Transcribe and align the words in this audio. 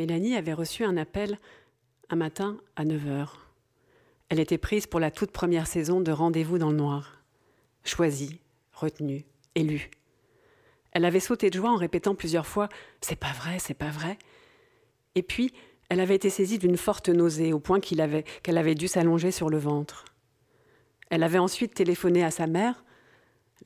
Mélanie 0.00 0.34
avait 0.34 0.54
reçu 0.54 0.82
un 0.82 0.96
appel 0.96 1.38
un 2.08 2.16
matin 2.16 2.56
à 2.74 2.86
9 2.86 3.04
h. 3.04 3.28
Elle 4.30 4.40
était 4.40 4.56
prise 4.56 4.86
pour 4.86 4.98
la 4.98 5.10
toute 5.10 5.30
première 5.30 5.66
saison 5.66 6.00
de 6.00 6.10
Rendez-vous 6.10 6.56
dans 6.56 6.70
le 6.70 6.76
noir. 6.78 7.20
Choisie, 7.84 8.40
retenue, 8.72 9.26
élue. 9.54 9.90
Elle 10.92 11.04
avait 11.04 11.20
sauté 11.20 11.50
de 11.50 11.56
joie 11.56 11.70
en 11.70 11.76
répétant 11.76 12.14
plusieurs 12.14 12.46
fois 12.46 12.70
C'est 13.02 13.18
pas 13.18 13.34
vrai, 13.34 13.58
c'est 13.58 13.74
pas 13.74 13.90
vrai. 13.90 14.16
Et 15.16 15.22
puis, 15.22 15.52
elle 15.90 16.00
avait 16.00 16.16
été 16.16 16.30
saisie 16.30 16.58
d'une 16.58 16.78
forte 16.78 17.10
nausée 17.10 17.52
au 17.52 17.58
point 17.58 17.78
qu'elle 17.78 18.00
avait, 18.00 18.24
avait 18.46 18.74
dû 18.74 18.88
s'allonger 18.88 19.30
sur 19.30 19.50
le 19.50 19.58
ventre. 19.58 20.06
Elle 21.10 21.22
avait 21.22 21.36
ensuite 21.36 21.74
téléphoné 21.74 22.24
à 22.24 22.30
sa 22.30 22.46
mère, 22.46 22.86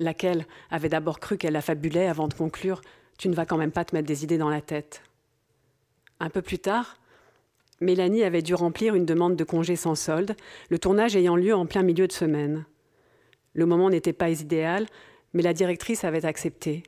laquelle 0.01 0.49
avait 0.69 0.89
d'abord 0.89 1.21
cru 1.21 1.39
qu'elle 1.39 1.53
la 1.53 1.63
fabulait 1.63 2.09
avant 2.09 2.27
de 2.27 2.35
conclure 2.35 2.81
Tu 3.19 3.29
ne 3.29 3.37
vas 3.37 3.47
quand 3.47 3.57
même 3.57 3.71
pas 3.71 3.85
te 3.85 3.95
mettre 3.95 4.09
des 4.09 4.25
idées 4.25 4.39
dans 4.39 4.51
la 4.51 4.63
tête. 4.63 5.01
Un 6.21 6.31
peu 6.31 6.43
plus 6.43 6.59
tard, 6.59 6.99
Mélanie 7.81 8.23
avait 8.23 8.43
dû 8.43 8.55
remplir 8.55 8.95
une 8.95 9.07
demande 9.07 9.37
de 9.37 9.45
congé 9.45 9.77
sans 9.77 9.95
solde, 9.95 10.37
le 10.71 10.79
tournage 10.79 11.17
ayant 11.17 11.37
lieu 11.37 11.55
en 11.55 11.67
plein 11.67 11.83
milieu 11.83 12.07
de 12.07 12.13
semaine. 12.13 12.65
Le 13.53 13.67
moment 13.67 13.91
n'était 13.91 14.13
pas 14.13 14.31
idéal, 14.31 14.87
mais 15.33 15.43
la 15.43 15.53
directrice 15.53 16.05
avait 16.05 16.25
accepté. 16.25 16.83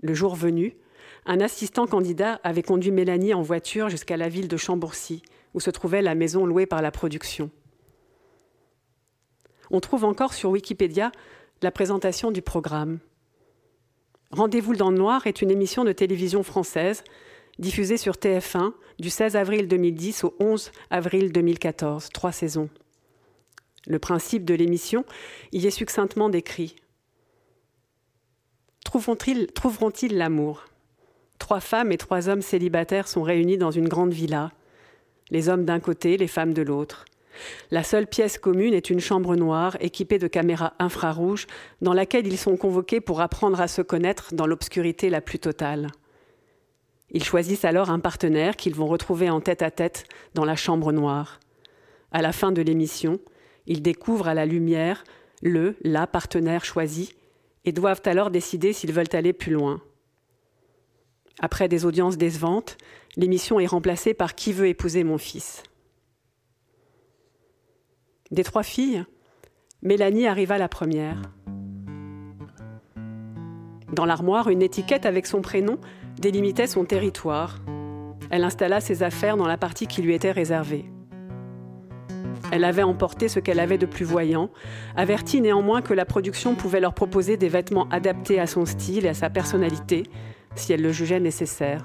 Le 0.00 0.14
jour 0.14 0.34
venu, 0.34 0.76
un 1.24 1.40
assistant 1.40 1.86
candidat 1.86 2.40
avait 2.44 2.62
conduit 2.62 2.90
Mélanie 2.90 3.34
en 3.34 3.42
voiture 3.42 3.88
jusqu'à 3.88 4.16
la 4.16 4.28
ville 4.28 4.48
de 4.48 4.56
Chambourcy, 4.56 5.22
où 5.54 5.60
se 5.60 5.70
trouvait 5.70 6.02
la 6.02 6.14
maison 6.14 6.46
louée 6.46 6.66
par 6.66 6.82
la 6.82 6.90
production. 6.90 7.50
On 9.70 9.80
trouve 9.80 10.04
encore 10.04 10.34
sur 10.34 10.50
Wikipédia 10.50 11.10
la 11.62 11.72
présentation 11.72 12.30
du 12.30 12.42
programme. 12.42 12.98
Rendez-vous 14.30 14.76
dans 14.76 14.90
le 14.90 14.98
noir 14.98 15.26
est 15.26 15.42
une 15.42 15.50
émission 15.50 15.84
de 15.84 15.92
télévision 15.92 16.42
française 16.42 17.02
diffusée 17.58 17.96
sur 17.96 18.14
TF1 18.14 18.72
du 18.98 19.10
16 19.10 19.36
avril 19.36 19.68
2010 19.68 20.24
au 20.24 20.34
11 20.40 20.72
avril 20.90 21.32
2014, 21.32 22.10
trois 22.12 22.32
saisons. 22.32 22.68
Le 23.86 23.98
principe 23.98 24.44
de 24.44 24.54
l'émission 24.54 25.04
y 25.52 25.66
est 25.66 25.70
succinctement 25.70 26.28
décrit. 26.28 26.76
Trouveront-ils 28.84 30.16
l'amour? 30.16 30.64
Trois 31.38 31.60
femmes 31.60 31.92
et 31.92 31.98
trois 31.98 32.28
hommes 32.28 32.42
célibataires 32.42 33.08
sont 33.08 33.22
réunis 33.22 33.58
dans 33.58 33.70
une 33.70 33.88
grande 33.88 34.12
villa. 34.12 34.52
Les 35.30 35.48
hommes 35.48 35.64
d'un 35.64 35.80
côté, 35.80 36.16
les 36.16 36.28
femmes 36.28 36.54
de 36.54 36.62
l'autre. 36.62 37.04
La 37.70 37.82
seule 37.82 38.06
pièce 38.06 38.38
commune 38.38 38.74
est 38.74 38.90
une 38.90 39.00
chambre 39.00 39.36
noire 39.36 39.76
équipée 39.80 40.18
de 40.18 40.28
caméras 40.28 40.74
infrarouges 40.78 41.46
dans 41.82 41.92
laquelle 41.92 42.26
ils 42.26 42.38
sont 42.38 42.56
convoqués 42.56 43.00
pour 43.00 43.20
apprendre 43.20 43.60
à 43.60 43.68
se 43.68 43.82
connaître 43.82 44.34
dans 44.34 44.46
l'obscurité 44.46 45.10
la 45.10 45.20
plus 45.20 45.38
totale. 45.38 45.88
Ils 47.10 47.24
choisissent 47.24 47.64
alors 47.64 47.90
un 47.90 48.00
partenaire 48.00 48.56
qu'ils 48.56 48.74
vont 48.74 48.86
retrouver 48.86 49.30
en 49.30 49.40
tête 49.40 49.62
à 49.62 49.70
tête 49.70 50.04
dans 50.34 50.44
la 50.44 50.56
chambre 50.56 50.92
noire. 50.92 51.40
À 52.12 52.22
la 52.22 52.32
fin 52.32 52.52
de 52.52 52.62
l'émission, 52.62 53.20
ils 53.66 53.82
découvrent 53.82 54.28
à 54.28 54.34
la 54.34 54.46
lumière 54.46 55.04
le, 55.42 55.76
la 55.82 56.06
partenaire 56.06 56.64
choisi 56.64 57.14
et 57.64 57.72
doivent 57.72 58.02
alors 58.04 58.30
décider 58.30 58.72
s'ils 58.72 58.92
veulent 58.92 59.06
aller 59.12 59.32
plus 59.32 59.52
loin. 59.52 59.80
Après 61.40 61.68
des 61.68 61.84
audiences 61.84 62.16
décevantes, 62.16 62.78
l'émission 63.16 63.60
est 63.60 63.66
remplacée 63.66 64.14
par 64.14 64.34
Qui 64.34 64.52
veut 64.52 64.68
épouser 64.68 65.04
mon 65.04 65.18
fils? 65.18 65.62
Des 68.30 68.44
trois 68.44 68.62
filles, 68.62 69.04
Mélanie 69.82 70.26
arriva 70.26 70.58
la 70.58 70.68
première. 70.68 71.20
Dans 73.92 74.04
l'armoire, 74.04 74.48
une 74.48 74.62
étiquette 74.62 75.06
avec 75.06 75.26
son 75.26 75.42
prénom 75.42 75.78
délimitait 76.18 76.66
son 76.66 76.84
territoire. 76.84 77.58
Elle 78.30 78.44
installa 78.44 78.80
ses 78.80 79.02
affaires 79.02 79.36
dans 79.36 79.46
la 79.46 79.56
partie 79.56 79.86
qui 79.86 80.02
lui 80.02 80.14
était 80.14 80.32
réservée. 80.32 80.84
Elle 82.52 82.64
avait 82.64 82.82
emporté 82.82 83.28
ce 83.28 83.40
qu'elle 83.40 83.60
avait 83.60 83.78
de 83.78 83.86
plus 83.86 84.04
voyant, 84.04 84.50
averti 84.94 85.40
néanmoins 85.40 85.82
que 85.82 85.94
la 85.94 86.04
production 86.04 86.54
pouvait 86.54 86.80
leur 86.80 86.94
proposer 86.94 87.36
des 87.36 87.48
vêtements 87.48 87.88
adaptés 87.90 88.38
à 88.38 88.46
son 88.46 88.66
style 88.66 89.04
et 89.04 89.10
à 89.10 89.14
sa 89.14 89.30
personnalité, 89.30 90.04
si 90.54 90.72
elle 90.72 90.82
le 90.82 90.92
jugeait 90.92 91.20
nécessaire. 91.20 91.82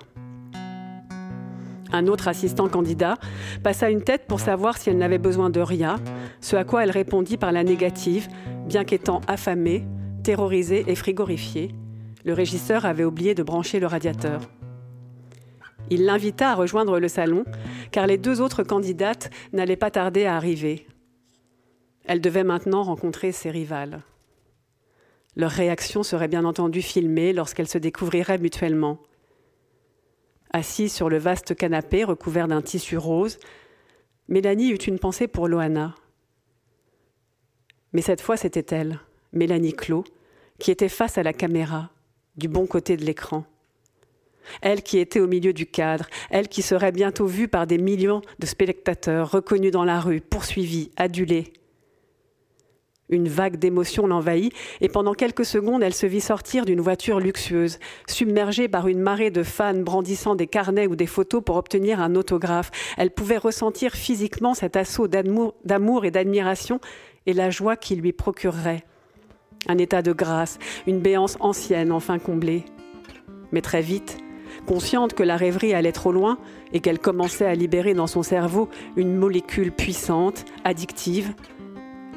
Un 1.94 2.08
autre 2.08 2.28
assistant 2.28 2.70
candidat 2.70 3.16
passa 3.64 3.90
une 3.90 4.04
tête 4.04 4.26
pour 4.28 4.40
savoir 4.40 4.78
si 4.78 4.90
elle 4.90 4.98
n'avait 4.98 5.18
besoin 5.18 5.50
de 5.50 5.60
rien, 5.60 5.98
ce 6.40 6.56
à 6.56 6.64
quoi 6.64 6.84
elle 6.84 6.92
répondit 6.92 7.38
par 7.38 7.52
la 7.52 7.64
négative, 7.64 8.28
bien 8.66 8.86
qu'étant 8.86 9.20
affamée, 9.28 9.84
terrorisée 10.24 10.86
et 10.88 10.96
frigorifiée. 10.96 11.76
Le 12.24 12.34
régisseur 12.34 12.86
avait 12.86 13.04
oublié 13.04 13.36
de 13.36 13.44
brancher 13.44 13.80
le 13.80 13.88
radiateur. 13.88 14.42
Il 15.90 16.06
l'invita 16.06 16.52
à 16.52 16.56
rejoindre 16.56 17.00
le 17.00 17.08
salon, 17.08 17.44
car 17.92 18.08
les 18.08 18.18
deux 18.18 18.40
autres 18.40 18.64
candidates 18.64 19.30
n'allaient 19.52 19.76
pas 19.76 19.92
tarder 19.92 20.26
à 20.26 20.36
arriver. 20.36 20.88
Elle 22.06 22.22
devait 22.22 22.44
maintenant 22.44 22.84
rencontrer 22.84 23.32
ses 23.32 23.52
rivales. 23.52 24.02
Leur 25.36 25.52
réaction 25.52 26.04
serait 26.04 26.28
bien 26.28 26.46
entendu 26.46 26.82
filmée 26.82 27.34
lorsqu'elles 27.34 27.68
se 27.68 27.78
découvriraient 27.78 28.38
mutuellement. 28.38 29.00
Assise 30.54 30.94
sur 30.94 31.10
le 31.10 31.18
vaste 31.18 31.56
canapé 31.56 32.04
recouvert 32.04 32.48
d'un 32.48 32.62
tissu 32.62 32.98
rose, 32.98 33.38
Mélanie 34.28 34.72
eut 34.72 34.76
une 34.76 35.00
pensée 35.00 35.28
pour 35.28 35.48
Loana. 35.48 35.96
Mais 37.94 38.02
cette 38.02 38.22
fois, 38.22 38.38
c'était 38.38 38.76
elle, 38.76 39.00
Mélanie 39.34 39.74
Clos, 39.74 40.04
qui 40.60 40.72
était 40.72 40.90
face 40.90 41.18
à 41.18 41.24
la 41.24 41.34
caméra, 41.34 41.90
du 42.42 42.48
bon 42.48 42.66
côté 42.66 42.98
de 42.98 43.06
l'écran. 43.06 43.46
Elle 44.62 44.82
qui 44.82 44.98
était 44.98 45.20
au 45.20 45.28
milieu 45.28 45.54
du 45.54 45.68
cadre, 45.68 46.08
elle 46.32 46.48
qui 46.48 46.64
serait 46.64 46.92
bientôt 46.92 47.28
vue 47.28 47.48
par 47.48 47.68
des 47.68 47.78
millions 47.78 48.22
de 48.40 48.46
spectateurs, 48.48 49.30
reconnus 49.30 49.72
dans 49.72 49.86
la 49.86 50.00
rue, 50.00 50.20
poursuivis, 50.20 50.90
adulés. 50.98 51.54
Une 53.10 53.28
vague 53.28 53.58
d'émotion 53.58 54.08
l'envahit, 54.08 54.54
et 54.80 54.88
pendant 54.88 55.14
quelques 55.14 55.46
secondes, 55.46 55.84
elle 55.84 55.94
se 55.94 56.08
vit 56.08 56.22
sortir 56.22 56.66
d'une 56.66 56.82
voiture 56.82 57.20
luxueuse, 57.20 57.78
submergée 58.08 58.68
par 58.68 58.88
une 58.88 59.02
marée 59.02 59.30
de 59.30 59.44
fans 59.44 59.76
brandissant 59.76 60.34
des 60.34 60.48
carnets 60.48 60.88
ou 60.88 60.96
des 60.96 61.08
photos 61.08 61.44
pour 61.44 61.58
obtenir 61.58 62.00
un 62.00 62.16
autographe. 62.16 62.72
Elle 62.98 63.12
pouvait 63.12 63.38
ressentir 63.38 63.94
physiquement 63.94 64.56
cet 64.56 64.76
assaut 64.76 65.08
d'amour 65.08 66.06
et 66.06 66.12
d'admiration 66.12 66.80
et 67.28 67.34
la 67.34 67.52
joie 67.52 67.76
qui 67.76 67.96
lui 67.96 68.14
procurerait. 68.14 68.86
Un 69.68 69.78
état 69.78 70.02
de 70.02 70.12
grâce, 70.12 70.60
une 70.88 71.00
béance 71.00 71.38
ancienne 71.40 71.92
enfin 71.92 72.20
comblée. 72.20 72.66
Mais 73.52 73.62
très 73.62 73.82
vite, 73.82 74.18
Consciente 74.66 75.14
que 75.14 75.24
la 75.24 75.38
rêverie 75.38 75.74
allait 75.74 75.92
trop 75.92 76.12
loin 76.12 76.38
et 76.72 76.80
qu'elle 76.82 77.00
commençait 77.00 77.46
à 77.46 77.56
libérer 77.56 77.94
dans 77.94 78.08
son 78.08 78.24
cerveau 78.24 78.70
une 78.96 79.16
molécule 79.16 79.72
puissante, 79.72 80.46
addictive, 80.64 81.34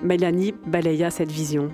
Mélanie 0.03 0.55
balaya 0.67 1.11
cette 1.11 1.33
vision. 1.33 1.71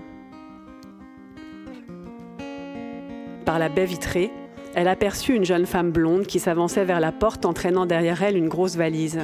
Par 3.44 3.59
la 3.59 3.69
baie 3.69 3.86
vitrée, 3.86 4.30
elle 4.75 4.86
aperçut 4.86 5.34
une 5.34 5.44
jeune 5.44 5.66
femme 5.66 5.91
blonde 5.91 6.26
qui 6.26 6.38
s'avançait 6.38 6.84
vers 6.84 7.00
la 7.00 7.10
porte 7.10 7.44
entraînant 7.44 7.86
derrière 7.86 8.22
elle 8.22 8.36
une 8.36 8.48
grosse 8.48 8.76
valise. 8.76 9.19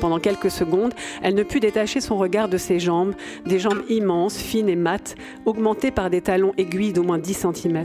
Pendant 0.00 0.18
quelques 0.18 0.50
secondes, 0.50 0.94
elle 1.22 1.34
ne 1.34 1.42
put 1.42 1.60
détacher 1.60 2.00
son 2.00 2.16
regard 2.16 2.48
de 2.48 2.58
ses 2.58 2.78
jambes, 2.78 3.14
des 3.46 3.58
jambes 3.58 3.82
immenses, 3.88 4.36
fines 4.36 4.68
et 4.68 4.76
mates, 4.76 5.14
augmentées 5.44 5.90
par 5.90 6.10
des 6.10 6.20
talons 6.20 6.52
aiguilles 6.58 6.92
d'au 6.92 7.02
moins 7.02 7.18
10 7.18 7.46
cm. 7.54 7.84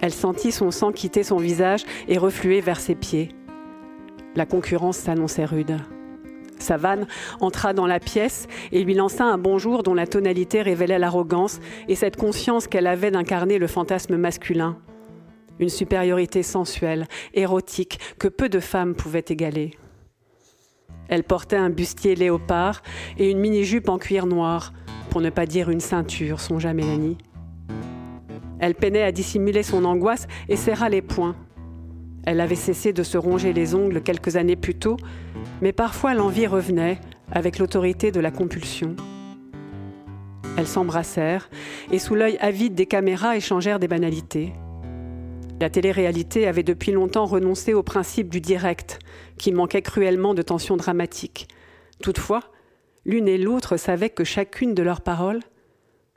Elle 0.00 0.12
sentit 0.12 0.52
son 0.52 0.70
sang 0.70 0.92
quitter 0.92 1.22
son 1.22 1.38
visage 1.38 1.84
et 2.08 2.18
refluer 2.18 2.60
vers 2.60 2.80
ses 2.80 2.94
pieds. 2.94 3.30
La 4.36 4.46
concurrence 4.46 4.98
s'annonçait 4.98 5.44
rude. 5.44 5.76
Savane 6.58 7.06
entra 7.40 7.72
dans 7.72 7.86
la 7.86 8.00
pièce 8.00 8.46
et 8.72 8.82
lui 8.82 8.94
lança 8.94 9.24
un 9.24 9.38
bonjour 9.38 9.82
dont 9.82 9.94
la 9.94 10.06
tonalité 10.06 10.62
révélait 10.62 10.98
l'arrogance 10.98 11.60
et 11.88 11.94
cette 11.94 12.16
conscience 12.16 12.66
qu'elle 12.66 12.86
avait 12.86 13.10
d'incarner 13.10 13.58
le 13.58 13.66
fantasme 13.66 14.16
masculin. 14.16 14.78
Une 15.60 15.68
supériorité 15.68 16.42
sensuelle, 16.42 17.06
érotique, 17.32 18.00
que 18.18 18.28
peu 18.28 18.48
de 18.48 18.60
femmes 18.60 18.94
pouvaient 18.94 19.24
égaler. 19.28 19.72
Elle 21.08 21.24
portait 21.24 21.56
un 21.56 21.70
bustier 21.70 22.14
léopard 22.14 22.82
et 23.18 23.30
une 23.30 23.38
mini-jupe 23.38 23.88
en 23.88 23.98
cuir 23.98 24.26
noir, 24.26 24.72
pour 25.10 25.20
ne 25.20 25.30
pas 25.30 25.46
dire 25.46 25.70
une 25.70 25.80
ceinture, 25.80 26.40
songea 26.40 26.72
Mélanie. 26.72 27.18
Elle 28.58 28.74
peinait 28.74 29.02
à 29.02 29.12
dissimuler 29.12 29.62
son 29.62 29.84
angoisse 29.84 30.26
et 30.48 30.56
serra 30.56 30.88
les 30.88 31.02
poings. 31.02 31.36
Elle 32.26 32.40
avait 32.40 32.54
cessé 32.54 32.92
de 32.92 33.02
se 33.02 33.18
ronger 33.18 33.52
les 33.52 33.74
ongles 33.74 34.02
quelques 34.02 34.36
années 34.36 34.56
plus 34.56 34.74
tôt, 34.74 34.96
mais 35.60 35.72
parfois 35.72 36.14
l'envie 36.14 36.46
revenait 36.46 36.98
avec 37.30 37.58
l'autorité 37.58 38.10
de 38.10 38.20
la 38.20 38.30
compulsion. 38.30 38.96
Elles 40.56 40.66
s'embrassèrent 40.66 41.50
et 41.90 41.98
sous 41.98 42.14
l'œil 42.14 42.38
avide 42.40 42.74
des 42.74 42.86
caméras 42.86 43.36
échangèrent 43.36 43.80
des 43.80 43.88
banalités. 43.88 44.52
La 45.60 45.70
télé-réalité 45.70 46.46
avait 46.46 46.62
depuis 46.62 46.92
longtemps 46.92 47.26
renoncé 47.26 47.74
au 47.74 47.82
principe 47.82 48.28
du 48.28 48.40
direct, 48.40 48.98
qui 49.38 49.52
manquait 49.52 49.82
cruellement 49.82 50.34
de 50.34 50.42
tension 50.42 50.76
dramatique. 50.76 51.48
Toutefois, 52.02 52.40
l'une 53.04 53.28
et 53.28 53.38
l'autre 53.38 53.76
savaient 53.76 54.10
que 54.10 54.24
chacune 54.24 54.74
de 54.74 54.82
leurs 54.82 55.00
paroles, 55.00 55.40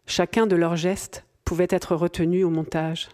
chacun 0.05 0.47
de 0.47 0.55
leurs 0.55 0.75
gestes, 0.75 1.25
pouvait 1.45 1.67
être 1.69 1.95
retenu 1.95 2.43
au 2.43 2.49
montage. 2.49 3.09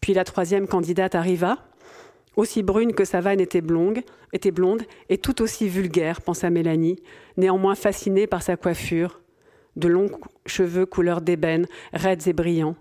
Puis 0.00 0.14
la 0.14 0.24
troisième 0.24 0.66
candidate 0.66 1.14
arriva, 1.14 1.58
aussi 2.36 2.62
brune 2.62 2.92
que 2.92 3.04
sa 3.04 3.20
vanne 3.20 3.40
était 3.40 3.60
blonde, 3.60 4.00
était 4.32 4.50
blonde 4.50 4.82
et 5.08 5.18
tout 5.18 5.42
aussi 5.42 5.68
vulgaire, 5.68 6.20
pensa 6.20 6.50
Mélanie, 6.50 6.98
néanmoins 7.36 7.74
fascinée 7.74 8.26
par 8.26 8.42
sa 8.42 8.56
coiffure, 8.56 9.20
de 9.76 9.88
longs 9.88 10.10
cheveux 10.46 10.86
couleur 10.86 11.20
d'ébène, 11.20 11.66
raides 11.92 12.26
et 12.26 12.32
brillants, 12.32 12.76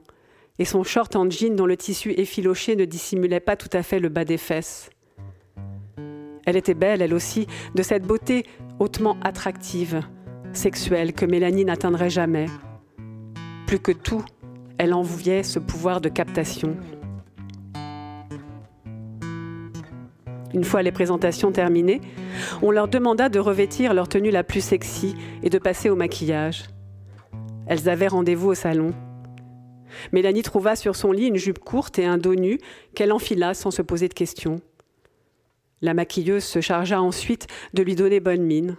et 0.61 0.65
son 0.65 0.83
short 0.83 1.15
en 1.15 1.27
jean 1.27 1.55
dont 1.55 1.65
le 1.65 1.75
tissu 1.75 2.11
effiloché 2.11 2.75
ne 2.75 2.85
dissimulait 2.85 3.39
pas 3.39 3.55
tout 3.55 3.69
à 3.73 3.81
fait 3.81 3.99
le 3.99 4.09
bas 4.09 4.25
des 4.25 4.37
fesses. 4.37 4.91
Elle 6.45 6.55
était 6.55 6.75
belle, 6.75 7.01
elle 7.01 7.15
aussi, 7.15 7.47
de 7.73 7.81
cette 7.81 8.03
beauté 8.03 8.45
hautement 8.77 9.17
attractive, 9.23 10.01
sexuelle, 10.53 11.13
que 11.13 11.25
Mélanie 11.25 11.65
n'atteindrait 11.65 12.11
jamais. 12.11 12.45
Plus 13.65 13.79
que 13.79 13.91
tout, 13.91 14.23
elle 14.77 14.93
envoyait 14.93 15.41
ce 15.41 15.57
pouvoir 15.57 15.99
de 15.99 16.09
captation. 16.09 16.77
Une 20.53 20.63
fois 20.63 20.83
les 20.83 20.91
présentations 20.91 21.51
terminées, 21.51 22.01
on 22.61 22.69
leur 22.69 22.87
demanda 22.87 23.29
de 23.29 23.39
revêtir 23.39 23.95
leur 23.95 24.07
tenue 24.07 24.29
la 24.29 24.43
plus 24.43 24.61
sexy 24.63 25.15
et 25.41 25.49
de 25.49 25.57
passer 25.57 25.89
au 25.89 25.95
maquillage. 25.95 26.65
Elles 27.65 27.89
avaient 27.89 28.09
rendez-vous 28.09 28.49
au 28.49 28.55
salon. 28.55 28.93
Mélanie 30.11 30.43
trouva 30.43 30.75
sur 30.75 30.95
son 30.95 31.11
lit 31.11 31.27
une 31.27 31.37
jupe 31.37 31.59
courte 31.59 31.99
et 31.99 32.05
un 32.05 32.17
dos 32.17 32.35
nu 32.35 32.59
qu'elle 32.95 33.11
enfila 33.11 33.53
sans 33.53 33.71
se 33.71 33.81
poser 33.81 34.07
de 34.07 34.13
questions. 34.13 34.61
La 35.81 35.93
maquilleuse 35.93 36.43
se 36.43 36.61
chargea 36.61 37.01
ensuite 37.01 37.47
de 37.73 37.83
lui 37.83 37.95
donner 37.95 38.19
bonne 38.19 38.43
mine. 38.43 38.77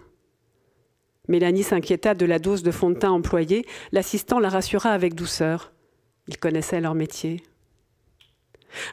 Mélanie 1.27 1.63
s'inquiéta 1.63 2.15
de 2.15 2.25
la 2.25 2.39
dose 2.39 2.63
de 2.63 2.71
fond 2.71 2.89
de 2.89 2.95
teint 2.95 3.11
employée. 3.11 3.65
L'assistant 3.91 4.39
la 4.39 4.49
rassura 4.49 4.91
avec 4.91 5.13
douceur. 5.13 5.71
Ils 6.27 6.37
connaissaient 6.37 6.81
leur 6.81 6.95
métier. 6.95 7.43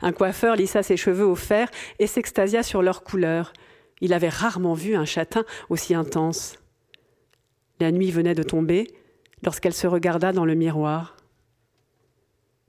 Un 0.03 0.13
coiffeur 0.13 0.57
lissa 0.57 0.83
ses 0.83 0.97
cheveux 0.97 1.27
au 1.27 1.35
fer 1.35 1.69
et 1.99 2.07
s'extasia 2.07 2.63
sur 2.63 2.83
leur 2.83 3.03
couleur. 3.03 3.53
Il 4.01 4.13
avait 4.13 4.29
rarement 4.29 4.75
vu 4.75 4.95
un 4.95 5.05
châtain 5.05 5.45
aussi 5.69 5.95
intense. 5.95 6.59
La 7.81 7.93
nuit 7.93 8.11
venait 8.11 8.35
de 8.35 8.43
tomber 8.43 8.89
lorsqu'elle 9.43 9.75
se 9.75 9.87
regarda 9.87 10.33
dans 10.33 10.45
le 10.45 10.55
miroir. 10.55 11.17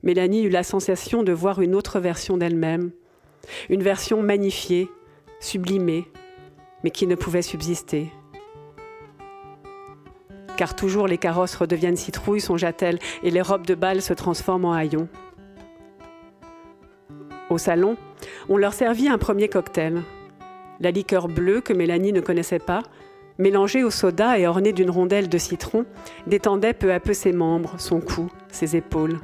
Mélanie 0.02 0.44
eut 0.44 0.50
la 0.50 0.64
sensation 0.64 1.22
de 1.22 1.32
voir 1.32 1.60
une 1.60 1.74
autre 1.74 2.00
version 2.00 2.36
d'elle-même, 2.36 2.90
une 3.70 3.82
version 3.82 4.22
magnifiée, 4.22 4.88
sublimée, 5.38 6.08
mais 6.82 6.90
qui 6.90 7.06
ne 7.06 7.14
pouvait 7.14 7.42
subsister. 7.42 8.10
Car 10.56 10.74
toujours 10.74 11.06
les 11.06 11.18
carrosses 11.18 11.54
redeviennent 11.54 11.96
citrouilles, 11.96 12.40
songea-t-elle, 12.40 12.98
et 13.22 13.30
les 13.30 13.42
robes 13.42 13.66
de 13.66 13.74
bal 13.74 14.02
se 14.02 14.12
transforment 14.12 14.66
en 14.66 14.72
haillons. 14.72 15.08
Au 17.48 17.58
salon, 17.58 17.96
on 18.48 18.56
leur 18.56 18.72
servit 18.72 19.08
un 19.08 19.18
premier 19.18 19.48
cocktail. 19.48 20.02
La 20.80 20.90
liqueur 20.90 21.28
bleue 21.28 21.60
que 21.60 21.72
Mélanie 21.72 22.12
ne 22.12 22.20
connaissait 22.20 22.58
pas, 22.58 22.82
mélangée 23.38 23.84
au 23.84 23.90
soda 23.90 24.38
et 24.38 24.46
ornée 24.46 24.72
d'une 24.72 24.90
rondelle 24.90 25.28
de 25.28 25.38
citron, 25.38 25.84
détendait 26.26 26.74
peu 26.74 26.92
à 26.92 27.00
peu 27.00 27.14
ses 27.14 27.32
membres, 27.32 27.74
son 27.78 28.00
cou, 28.00 28.28
ses 28.50 28.76
épaules. 28.76 29.20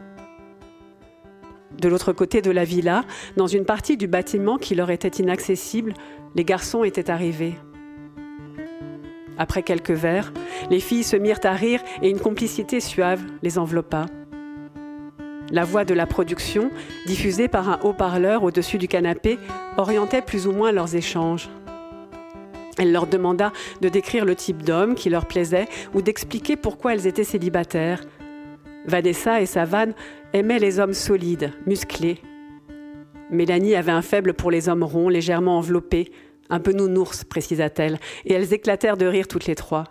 De 1.78 1.88
l'autre 1.88 2.12
côté 2.12 2.42
de 2.42 2.50
la 2.50 2.64
villa, 2.64 3.04
dans 3.36 3.46
une 3.46 3.64
partie 3.64 3.96
du 3.96 4.08
bâtiment 4.08 4.58
qui 4.58 4.74
leur 4.74 4.90
était 4.90 5.22
inaccessible, 5.22 5.94
les 6.34 6.44
garçons 6.44 6.82
étaient 6.82 7.10
arrivés. 7.10 7.54
Après 9.38 9.62
quelques 9.62 9.92
verres, 9.92 10.32
les 10.70 10.80
filles 10.80 11.04
se 11.04 11.16
mirent 11.16 11.38
à 11.44 11.52
rire 11.52 11.80
et 12.02 12.10
une 12.10 12.18
complicité 12.18 12.80
suave 12.80 13.22
les 13.42 13.58
enveloppa. 13.58 14.06
La 15.50 15.64
voix 15.64 15.84
de 15.84 15.94
la 15.94 16.06
production, 16.06 16.70
diffusée 17.06 17.48
par 17.48 17.70
un 17.70 17.78
haut-parleur 17.82 18.42
au-dessus 18.42 18.78
du 18.78 18.88
canapé, 18.88 19.38
orientait 19.76 20.20
plus 20.20 20.46
ou 20.48 20.52
moins 20.52 20.72
leurs 20.72 20.96
échanges. 20.96 21.48
Elle 22.76 22.92
leur 22.92 23.06
demanda 23.06 23.52
de 23.80 23.88
décrire 23.88 24.24
le 24.24 24.34
type 24.34 24.62
d'homme 24.62 24.94
qui 24.94 25.10
leur 25.10 25.26
plaisait 25.26 25.68
ou 25.94 26.02
d'expliquer 26.02 26.56
pourquoi 26.56 26.94
elles 26.94 27.06
étaient 27.06 27.24
célibataires. 27.24 28.02
Vanessa 28.88 29.42
et 29.42 29.46
Savane 29.46 29.92
aimaient 30.32 30.58
les 30.58 30.80
hommes 30.80 30.94
solides, 30.94 31.52
musclés. 31.66 32.22
Mélanie 33.30 33.74
avait 33.74 33.92
un 33.92 34.00
faible 34.00 34.32
pour 34.32 34.50
les 34.50 34.70
hommes 34.70 34.82
ronds, 34.82 35.10
légèrement 35.10 35.58
enveloppés, 35.58 36.10
un 36.48 36.58
peu 36.58 36.72
nounours, 36.72 37.22
précisa-t-elle, 37.22 37.98
et 38.24 38.32
elles 38.32 38.54
éclatèrent 38.54 38.96
de 38.96 39.04
rire 39.04 39.28
toutes 39.28 39.44
les 39.44 39.54
trois. 39.54 39.84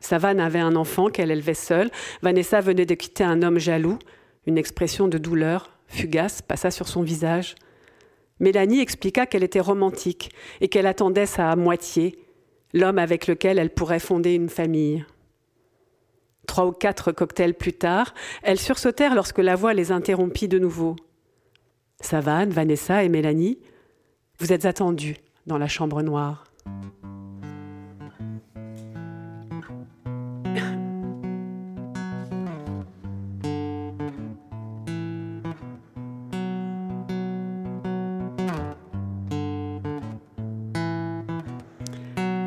Savane 0.00 0.40
avait 0.40 0.58
un 0.58 0.74
enfant 0.74 1.08
qu'elle 1.08 1.30
élevait 1.30 1.54
seule. 1.54 1.90
Vanessa 2.20 2.60
venait 2.60 2.86
de 2.86 2.94
quitter 2.94 3.22
un 3.22 3.42
homme 3.42 3.58
jaloux. 3.58 3.98
Une 4.46 4.58
expression 4.58 5.06
de 5.06 5.18
douleur, 5.18 5.78
fugace, 5.86 6.42
passa 6.42 6.72
sur 6.72 6.88
son 6.88 7.02
visage. 7.02 7.54
Mélanie 8.40 8.80
expliqua 8.80 9.26
qu'elle 9.26 9.44
était 9.44 9.60
romantique 9.60 10.30
et 10.60 10.68
qu'elle 10.68 10.86
attendait 10.86 11.26
sa 11.26 11.54
moitié, 11.54 12.18
l'homme 12.72 12.98
avec 12.98 13.28
lequel 13.28 13.58
elle 13.58 13.70
pourrait 13.70 14.00
fonder 14.00 14.34
une 14.34 14.48
famille. 14.48 15.04
Trois 16.50 16.66
ou 16.66 16.72
quatre 16.72 17.12
cocktails 17.12 17.54
plus 17.54 17.74
tard, 17.74 18.12
elles 18.42 18.58
sursautèrent 18.58 19.14
lorsque 19.14 19.38
la 19.38 19.54
voix 19.54 19.72
les 19.72 19.92
interrompit 19.92 20.48
de 20.48 20.58
nouveau. 20.58 20.96
Savane, 22.00 22.50
Vanessa 22.50 23.04
et 23.04 23.08
Mélanie, 23.08 23.60
vous 24.40 24.52
êtes 24.52 24.64
attendues 24.64 25.18
dans 25.46 25.58
la 25.58 25.68
chambre 25.68 26.02
noire. 26.02 26.42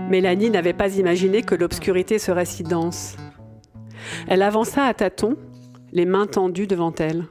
Mélanie 0.09 0.49
n'avait 0.49 0.73
pas 0.73 0.93
imaginé 0.97 1.41
que 1.41 1.55
l'obscurité 1.55 2.19
serait 2.19 2.43
si 2.43 2.63
dense. 2.63 3.15
Elle 4.27 4.41
avança 4.41 4.85
à 4.85 4.93
tâtons, 4.93 5.37
les 5.91 6.05
mains 6.05 6.27
tendues 6.27 6.67
devant 6.67 6.93
elle. 6.95 7.25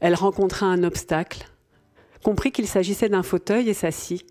Elle 0.00 0.14
rencontra 0.14 0.66
un 0.66 0.82
obstacle, 0.82 1.48
comprit 2.22 2.52
qu'il 2.52 2.66
s'agissait 2.66 3.08
d'un 3.08 3.22
fauteuil 3.22 3.68
et 3.68 3.74
s'assit. 3.74 4.26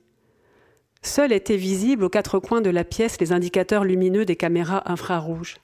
Seuls 1.02 1.32
étaient 1.32 1.58
visibles 1.58 2.04
aux 2.04 2.10
quatre 2.10 2.40
coins 2.40 2.62
de 2.62 2.70
la 2.70 2.84
pièce 2.84 3.20
les 3.22 3.32
indicateurs 3.32 3.86
lumineux 3.86 4.26
des 4.26 4.36
caméras 4.36 4.84
infrarouges. 4.92 5.58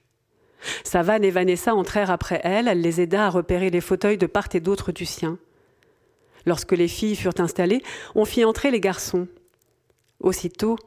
Savane 0.83 1.23
et 1.23 1.31
Vanessa 1.31 1.75
entrèrent 1.75 2.11
après 2.11 2.39
elle, 2.43 2.67
elle 2.67 2.81
les 2.81 3.01
aida 3.01 3.25
à 3.25 3.29
repérer 3.29 3.69
les 3.69 3.81
fauteuils 3.81 4.17
de 4.17 4.25
part 4.25 4.47
et 4.53 4.59
d'autre 4.59 4.91
du 4.91 5.05
sien. 5.05 5.37
Lorsque 6.45 6.71
les 6.71 6.87
filles 6.87 7.15
furent 7.15 7.39
installées, 7.39 7.81
on 8.13 8.25
fit 8.25 8.45
entrer 8.45 8.71
les 8.71 8.79
garçons. 8.79 9.27
Aussitôt, 10.19 10.77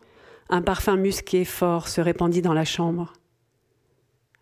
un 0.49 0.63
parfum 0.63 0.97
musqué 0.97 1.45
fort 1.45 1.89
se 1.89 2.01
répandit 2.01 2.43
dans 2.43 2.55
la 2.55 2.65
chambre. 2.65 3.13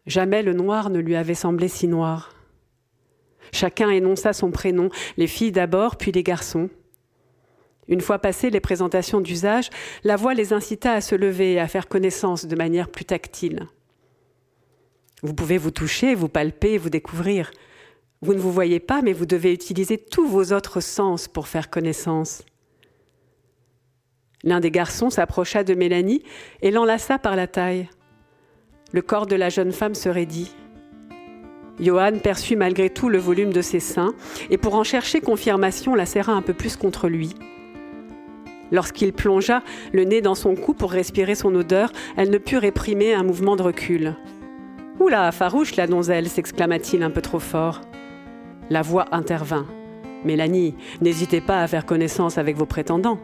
Jamais 0.06 0.42
le 0.42 0.52
noir 0.52 0.90
ne 0.90 1.00
lui 1.00 1.16
avait 1.16 1.34
semblé 1.34 1.68
si 1.68 1.88
noir. 1.88 2.34
Chacun 3.52 3.90
énonça 3.90 4.32
son 4.32 4.50
prénom, 4.50 4.88
les 5.16 5.26
filles 5.26 5.52
d'abord, 5.52 5.96
puis 5.96 6.12
les 6.12 6.22
garçons. 6.22 6.68
Une 7.88 8.00
fois 8.00 8.18
passées 8.18 8.50
les 8.50 8.60
présentations 8.60 9.20
d'usage, 9.20 9.70
la 10.02 10.16
voix 10.16 10.34
les 10.34 10.52
incita 10.52 10.92
à 10.92 11.00
se 11.00 11.14
lever 11.14 11.54
et 11.54 11.60
à 11.60 11.68
faire 11.68 11.88
connaissance 11.88 12.46
de 12.46 12.56
manière 12.56 12.88
plus 12.88 13.04
tactile. 13.04 13.66
Vous 15.22 15.34
pouvez 15.34 15.58
vous 15.58 15.70
toucher, 15.70 16.14
vous 16.14 16.28
palper, 16.28 16.78
vous 16.78 16.90
découvrir. 16.90 17.50
Vous 18.22 18.34
ne 18.34 18.38
vous 18.38 18.52
voyez 18.52 18.80
pas, 18.80 19.02
mais 19.02 19.12
vous 19.12 19.26
devez 19.26 19.52
utiliser 19.52 19.98
tous 19.98 20.26
vos 20.26 20.52
autres 20.52 20.80
sens 20.80 21.28
pour 21.28 21.48
faire 21.48 21.70
connaissance. 21.70 22.42
L'un 24.42 24.60
des 24.60 24.70
garçons 24.70 25.10
s'approcha 25.10 25.64
de 25.64 25.74
Mélanie 25.74 26.22
et 26.62 26.70
l'enlaça 26.70 27.18
par 27.18 27.36
la 27.36 27.46
taille. 27.46 27.88
Le 28.92 29.02
corps 29.02 29.26
de 29.26 29.34
la 29.34 29.48
jeune 29.48 29.72
femme 29.72 29.96
se 29.96 30.08
raidit. 30.08 30.54
Johan 31.80 32.18
perçut 32.22 32.54
malgré 32.54 32.88
tout 32.88 33.08
le 33.08 33.18
volume 33.18 33.52
de 33.52 33.60
ses 33.60 33.80
seins 33.80 34.14
et 34.48 34.58
pour 34.58 34.76
en 34.76 34.84
chercher 34.84 35.20
confirmation 35.20 35.94
la 35.96 36.06
serra 36.06 36.32
un 36.32 36.42
peu 36.42 36.54
plus 36.54 36.76
contre 36.76 37.08
lui. 37.08 37.34
Lorsqu'il 38.70 39.12
plongea 39.12 39.62
le 39.92 40.04
nez 40.04 40.20
dans 40.20 40.36
son 40.36 40.54
cou 40.54 40.72
pour 40.72 40.92
respirer 40.92 41.34
son 41.34 41.54
odeur, 41.54 41.92
elle 42.16 42.30
ne 42.30 42.38
put 42.38 42.58
réprimer 42.58 43.12
un 43.12 43.24
mouvement 43.24 43.56
de 43.56 43.62
recul. 43.62 44.14
Oula, 45.00 45.30
farouche 45.32 45.76
la 45.76 45.88
donzelle 45.88 46.28
s'exclama-t-il 46.28 47.02
un 47.02 47.10
peu 47.10 47.20
trop 47.20 47.40
fort. 47.40 47.82
La 48.70 48.82
voix 48.82 49.06
intervint. 49.10 49.66
Mélanie, 50.24 50.74
n'hésitez 51.00 51.40
pas 51.40 51.60
à 51.60 51.68
faire 51.68 51.86
connaissance 51.86 52.38
avec 52.38 52.56
vos 52.56 52.66
prétendants. 52.66 53.18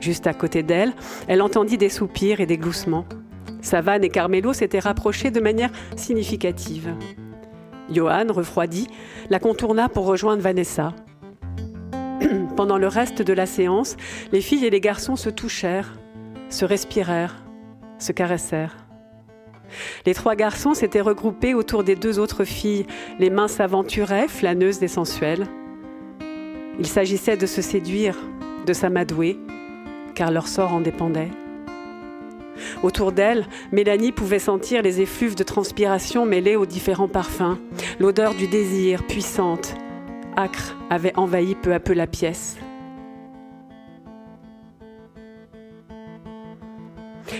Juste 0.00 0.26
à 0.26 0.34
côté 0.34 0.62
d'elle, 0.62 0.92
elle 1.28 1.42
entendit 1.42 1.76
des 1.76 1.88
soupirs 1.88 2.40
et 2.40 2.46
des 2.46 2.56
gloussements. 2.56 3.06
Savane 3.62 4.04
et 4.04 4.08
Carmelo 4.08 4.52
s'étaient 4.52 4.78
rapprochés 4.78 5.30
de 5.30 5.40
manière 5.40 5.70
significative. 5.96 6.94
Johan, 7.90 8.26
refroidi, 8.28 8.86
la 9.30 9.38
contourna 9.38 9.88
pour 9.88 10.06
rejoindre 10.06 10.42
Vanessa. 10.42 10.94
Pendant 12.56 12.78
le 12.78 12.86
reste 12.86 13.22
de 13.22 13.32
la 13.32 13.46
séance, 13.46 13.96
les 14.32 14.40
filles 14.40 14.64
et 14.64 14.70
les 14.70 14.80
garçons 14.80 15.16
se 15.16 15.30
touchèrent, 15.30 15.92
se 16.48 16.64
respirèrent, 16.64 17.42
se 17.98 18.12
caressèrent. 18.12 18.76
Les 20.06 20.14
trois 20.14 20.34
garçons 20.34 20.74
s'étaient 20.74 21.00
regroupés 21.00 21.54
autour 21.54 21.84
des 21.84 21.96
deux 21.96 22.18
autres 22.18 22.44
filles, 22.44 22.86
les 23.18 23.30
mains 23.30 23.48
s'aventuraient, 23.48 24.28
flâneuses 24.28 24.82
et 24.82 24.88
sensuelles. 24.88 25.46
Il 26.78 26.86
s'agissait 26.86 27.36
de 27.36 27.46
se 27.46 27.62
séduire, 27.62 28.16
de 28.66 28.72
s'amadouer, 28.72 29.38
car 30.14 30.30
leur 30.30 30.48
sort 30.48 30.72
en 30.72 30.80
dépendait. 30.80 31.30
Autour 32.82 33.12
d'elle, 33.12 33.46
Mélanie 33.72 34.12
pouvait 34.12 34.38
sentir 34.38 34.82
les 34.82 35.00
effluves 35.00 35.34
de 35.34 35.42
transpiration 35.42 36.26
mêlés 36.26 36.56
aux 36.56 36.66
différents 36.66 37.08
parfums. 37.08 37.58
L'odeur 37.98 38.34
du 38.34 38.46
désir, 38.46 39.06
puissante, 39.06 39.74
acre, 40.36 40.76
avait 40.90 41.16
envahi 41.16 41.54
peu 41.54 41.72
à 41.72 41.80
peu 41.80 41.92
la 41.92 42.06
pièce. 42.06 42.56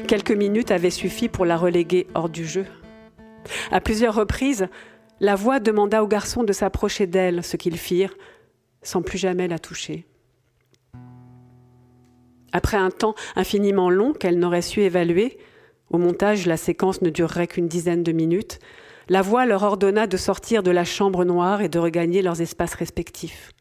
Quelques 0.06 0.32
minutes 0.32 0.70
avaient 0.70 0.90
suffi 0.90 1.28
pour 1.28 1.44
la 1.44 1.56
reléguer 1.56 2.06
hors 2.14 2.28
du 2.28 2.46
jeu. 2.46 2.66
À 3.70 3.80
plusieurs 3.80 4.14
reprises, 4.14 4.68
la 5.20 5.34
voix 5.34 5.60
demanda 5.60 6.02
aux 6.02 6.08
garçons 6.08 6.44
de 6.44 6.52
s'approcher 6.52 7.06
d'elle, 7.06 7.44
ce 7.44 7.56
qu'ils 7.56 7.78
firent, 7.78 8.14
sans 8.82 9.02
plus 9.02 9.18
jamais 9.18 9.48
la 9.48 9.58
toucher. 9.58 10.06
Après 12.52 12.76
un 12.76 12.90
temps 12.90 13.14
infiniment 13.36 13.90
long 13.90 14.12
qu'elle 14.12 14.38
n'aurait 14.38 14.62
su 14.62 14.80
évaluer, 14.80 15.38
au 15.90 15.98
montage 15.98 16.46
la 16.46 16.56
séquence 16.56 17.02
ne 17.02 17.10
durerait 17.10 17.46
qu'une 17.46 17.68
dizaine 17.68 18.02
de 18.02 18.12
minutes, 18.12 18.58
la 19.08 19.22
voix 19.22 19.44
leur 19.44 19.62
ordonna 19.64 20.06
de 20.06 20.16
sortir 20.16 20.62
de 20.62 20.70
la 20.70 20.84
chambre 20.84 21.24
noire 21.24 21.62
et 21.62 21.68
de 21.68 21.78
regagner 21.78 22.22
leurs 22.22 22.40
espaces 22.40 22.74
respectifs. 22.74 23.52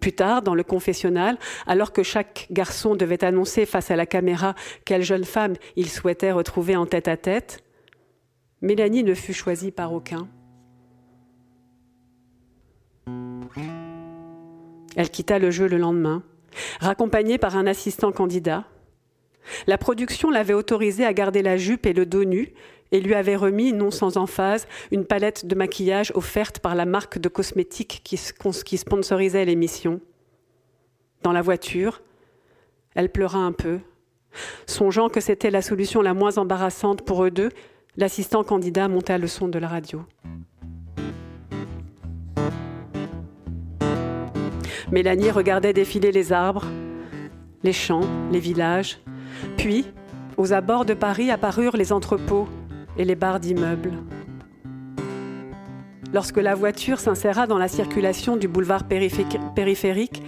Plus 0.00 0.12
tard, 0.12 0.42
dans 0.42 0.54
le 0.54 0.62
confessionnal, 0.62 1.38
alors 1.66 1.92
que 1.92 2.02
chaque 2.02 2.46
garçon 2.50 2.94
devait 2.94 3.24
annoncer 3.24 3.66
face 3.66 3.90
à 3.90 3.96
la 3.96 4.06
caméra 4.06 4.54
quelle 4.84 5.02
jeune 5.02 5.24
femme 5.24 5.54
il 5.76 5.90
souhaitait 5.90 6.32
retrouver 6.32 6.76
en 6.76 6.86
tête 6.86 7.08
à 7.08 7.16
tête, 7.16 7.62
Mélanie 8.62 9.04
ne 9.04 9.14
fut 9.14 9.34
choisie 9.34 9.70
par 9.70 9.92
aucun. 9.92 10.28
Elle 14.96 15.10
quitta 15.10 15.38
le 15.38 15.50
jeu 15.50 15.68
le 15.68 15.76
lendemain, 15.76 16.22
raccompagnée 16.80 17.38
par 17.38 17.56
un 17.56 17.66
assistant 17.66 18.12
candidat. 18.12 18.64
La 19.66 19.78
production 19.78 20.30
l'avait 20.30 20.54
autorisée 20.54 21.04
à 21.04 21.12
garder 21.12 21.42
la 21.42 21.56
jupe 21.56 21.86
et 21.86 21.92
le 21.92 22.06
dos 22.06 22.24
nu 22.24 22.52
et 22.90 23.00
lui 23.00 23.14
avait 23.14 23.36
remis, 23.36 23.72
non 23.72 23.90
sans 23.90 24.16
emphase, 24.16 24.66
une 24.90 25.04
palette 25.04 25.46
de 25.46 25.54
maquillage 25.54 26.12
offerte 26.14 26.60
par 26.60 26.74
la 26.74 26.86
marque 26.86 27.18
de 27.18 27.28
cosmétiques 27.28 28.00
qui, 28.04 28.16
sponsorisait 28.16 29.44
l'émission. 29.44 30.00
Dans 31.22 31.32
la 31.32 31.42
voiture, 31.42 32.02
elle 32.94 33.10
pleura 33.10 33.38
un 33.38 33.52
peu. 33.52 33.80
Songeant 34.66 35.08
que 35.08 35.20
c'était 35.20 35.50
la 35.50 35.62
solution 35.62 36.00
la 36.00 36.14
moins 36.14 36.38
embarrassante 36.38 37.02
pour 37.02 37.24
eux 37.24 37.30
deux, 37.30 37.50
l'assistant 37.96 38.44
candidat 38.44 38.88
monta 38.88 39.18
le 39.18 39.26
son 39.26 39.48
de 39.48 39.58
la 39.58 39.68
radio. 39.68 40.04
Mélanie 44.90 45.30
regardait 45.30 45.74
défiler 45.74 46.12
les 46.12 46.32
arbres, 46.32 46.64
les 47.62 47.72
champs, 47.72 48.06
les 48.32 48.38
villages. 48.38 48.98
Puis, 49.56 49.86
aux 50.36 50.52
abords 50.52 50.84
de 50.84 50.94
Paris 50.94 51.30
apparurent 51.30 51.76
les 51.76 51.92
entrepôts 51.92 52.48
et 52.96 53.04
les 53.04 53.14
barres 53.14 53.40
d'immeubles. 53.40 53.92
Lorsque 56.14 56.38
la 56.38 56.54
voiture 56.54 57.00
s'inséra 57.00 57.46
dans 57.46 57.58
la 57.58 57.68
circulation 57.68 58.36
du 58.36 58.48
boulevard 58.48 58.84
périphérique, 58.88 60.22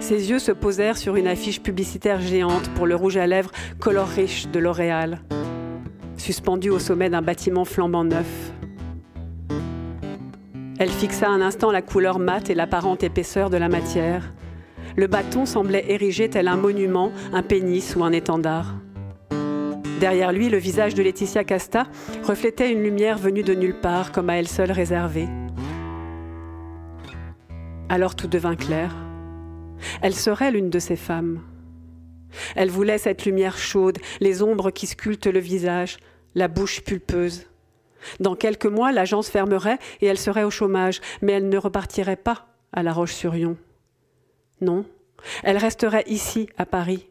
ses 0.00 0.30
yeux 0.30 0.38
se 0.38 0.52
posèrent 0.52 0.96
sur 0.96 1.16
une 1.16 1.26
affiche 1.26 1.62
publicitaire 1.62 2.20
géante 2.20 2.70
pour 2.70 2.86
le 2.86 2.94
rouge 2.94 3.18
à 3.18 3.26
lèvres 3.26 3.50
Color 3.80 4.08
Riche 4.08 4.48
de 4.48 4.58
L'Oréal, 4.58 5.20
suspendue 6.16 6.70
au 6.70 6.78
sommet 6.78 7.10
d'un 7.10 7.22
bâtiment 7.22 7.66
flambant 7.66 8.04
neuf. 8.04 8.52
Elle 10.78 10.90
fixa 10.90 11.28
un 11.28 11.40
instant 11.40 11.70
la 11.70 11.80
couleur 11.80 12.18
mate 12.18 12.50
et 12.50 12.54
l'apparente 12.54 13.02
épaisseur 13.02 13.48
de 13.48 13.56
la 13.56 13.70
matière. 13.70 14.34
Le 14.94 15.06
bâton 15.06 15.46
semblait 15.46 15.86
érigé 15.88 16.28
tel 16.28 16.48
un 16.48 16.56
monument, 16.56 17.12
un 17.32 17.42
pénis 17.42 17.96
ou 17.96 18.04
un 18.04 18.12
étendard. 18.12 18.74
Derrière 20.00 20.32
lui, 20.32 20.50
le 20.50 20.58
visage 20.58 20.94
de 20.94 21.02
Laetitia 21.02 21.44
Casta 21.44 21.86
reflétait 22.24 22.70
une 22.70 22.82
lumière 22.82 23.16
venue 23.16 23.42
de 23.42 23.54
nulle 23.54 23.80
part, 23.80 24.12
comme 24.12 24.28
à 24.28 24.36
elle 24.36 24.48
seule 24.48 24.70
réservée. 24.70 25.28
Alors 27.88 28.14
tout 28.14 28.28
devint 28.28 28.56
clair. 28.56 28.94
Elle 30.02 30.14
serait 30.14 30.50
l'une 30.50 30.68
de 30.68 30.78
ces 30.78 30.96
femmes. 30.96 31.40
Elle 32.54 32.70
voulait 32.70 32.98
cette 32.98 33.24
lumière 33.24 33.56
chaude, 33.56 33.98
les 34.20 34.42
ombres 34.42 34.70
qui 34.70 34.86
sculptent 34.86 35.26
le 35.26 35.38
visage, 35.38 35.96
la 36.34 36.48
bouche 36.48 36.82
pulpeuse. 36.82 37.46
Dans 38.20 38.36
quelques 38.36 38.66
mois, 38.66 38.92
l'agence 38.92 39.28
fermerait 39.28 39.78
et 40.00 40.06
elle 40.06 40.18
serait 40.18 40.44
au 40.44 40.50
chômage, 40.50 41.00
mais 41.22 41.32
elle 41.32 41.48
ne 41.48 41.58
repartirait 41.58 42.16
pas 42.16 42.46
à 42.72 42.82
La 42.82 42.92
Roche-sur-Yon. 42.92 43.56
Non, 44.60 44.84
elle 45.42 45.58
resterait 45.58 46.04
ici, 46.06 46.48
à 46.56 46.66
Paris, 46.66 47.08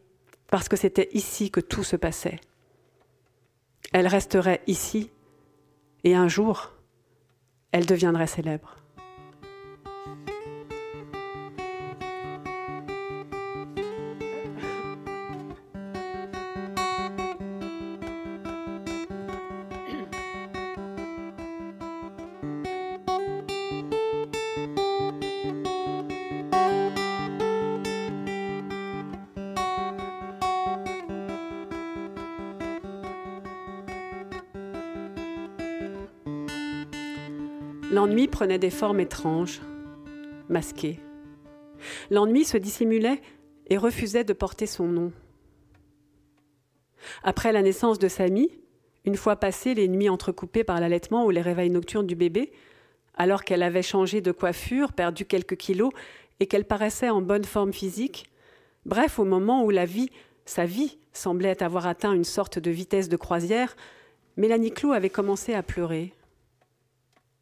parce 0.50 0.68
que 0.68 0.76
c'était 0.76 1.08
ici 1.12 1.50
que 1.50 1.60
tout 1.60 1.84
se 1.84 1.96
passait. 1.96 2.40
Elle 3.92 4.06
resterait 4.06 4.62
ici, 4.66 5.10
et 6.04 6.14
un 6.14 6.28
jour, 6.28 6.72
elle 7.72 7.86
deviendrait 7.86 8.26
célèbre. 8.26 8.76
L'ennui 37.92 38.26
prenait 38.26 38.58
des 38.58 38.70
formes 38.70 38.98
étranges, 38.98 39.60
masquées. 40.48 40.98
L'ennui 42.10 42.44
se 42.44 42.56
dissimulait 42.56 43.20
et 43.68 43.76
refusait 43.76 44.24
de 44.24 44.32
porter 44.32 44.66
son 44.66 44.88
nom. 44.88 45.12
Après 47.22 47.52
la 47.52 47.62
naissance 47.62 48.00
de 48.00 48.08
Samy, 48.08 48.50
une 49.04 49.14
fois 49.14 49.36
passées 49.36 49.74
les 49.74 49.86
nuits 49.86 50.08
entrecoupées 50.08 50.64
par 50.64 50.80
l'allaitement 50.80 51.26
ou 51.26 51.30
les 51.30 51.40
réveils 51.40 51.70
nocturnes 51.70 52.08
du 52.08 52.16
bébé, 52.16 52.50
alors 53.14 53.44
qu'elle 53.44 53.62
avait 53.62 53.82
changé 53.82 54.20
de 54.20 54.32
coiffure, 54.32 54.92
perdu 54.92 55.24
quelques 55.24 55.56
kilos 55.56 55.92
et 56.40 56.46
qu'elle 56.46 56.64
paraissait 56.64 57.10
en 57.10 57.22
bonne 57.22 57.44
forme 57.44 57.72
physique, 57.72 58.28
bref, 58.84 59.20
au 59.20 59.24
moment 59.24 59.64
où 59.64 59.70
la 59.70 59.84
vie, 59.84 60.10
sa 60.44 60.64
vie, 60.64 60.98
semblait 61.12 61.62
avoir 61.62 61.86
atteint 61.86 62.12
une 62.12 62.24
sorte 62.24 62.58
de 62.58 62.70
vitesse 62.72 63.08
de 63.08 63.16
croisière, 63.16 63.76
Mélanie 64.36 64.72
Clou 64.72 64.92
avait 64.92 65.08
commencé 65.08 65.54
à 65.54 65.62
pleurer. 65.62 66.12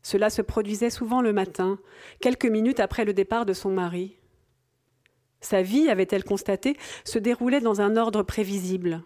Cela 0.05 0.29
se 0.29 0.43
produisait 0.43 0.91
souvent 0.91 1.23
le 1.23 1.33
matin, 1.33 1.79
quelques 2.21 2.45
minutes 2.45 2.79
après 2.79 3.07
le 3.07 3.15
départ 3.15 3.47
de 3.47 3.55
son 3.55 3.71
mari. 3.71 4.19
Sa 5.41 5.63
vie, 5.63 5.89
avait-elle 5.89 6.25
constaté, 6.25 6.77
se 7.05 7.19
déroulait 7.19 7.61
dans 7.61 7.81
un 7.81 7.97
ordre 7.97 8.23
prévisible. 8.23 9.03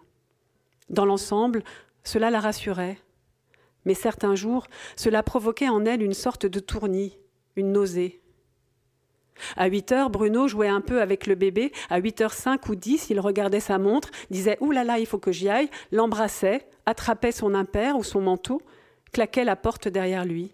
Dans 0.89 1.05
l'ensemble, 1.05 1.63
cela 2.03 2.29
la 2.29 2.41
rassurait. 2.41 2.99
Mais 3.85 3.93
certains 3.93 4.35
jours, 4.35 4.67
cela 4.97 5.23
provoquait 5.23 5.69
en 5.69 5.85
elle 5.85 6.03
une 6.03 6.13
sorte 6.13 6.45
de 6.45 6.59
tournis, 6.59 7.17
une 7.55 7.71
nausée. 7.71 8.21
À 9.55 9.67
8 9.67 9.93
heures, 9.93 10.09
Bruno 10.09 10.49
jouait 10.49 10.67
un 10.67 10.81
peu 10.81 11.01
avec 11.01 11.27
le 11.27 11.35
bébé. 11.35 11.71
À 11.89 11.99
8 11.99 12.21
heures 12.21 12.33
5 12.33 12.67
ou 12.67 12.75
10, 12.75 13.09
il 13.09 13.21
regardait 13.21 13.61
sa 13.61 13.77
montre, 13.77 14.11
disait 14.31 14.57
Ouh 14.59 14.71
là 14.71 14.83
là, 14.83 14.99
il 14.99 15.05
faut 15.05 15.17
que 15.17 15.31
j'y 15.31 15.47
aille, 15.47 15.69
l'embrassait, 15.93 16.67
attrapait 16.85 17.31
son 17.31 17.53
impair 17.53 17.97
ou 17.97 18.03
son 18.03 18.19
manteau, 18.19 18.61
claquait 19.13 19.45
la 19.45 19.55
porte 19.55 19.87
derrière 19.87 20.25
lui. 20.25 20.53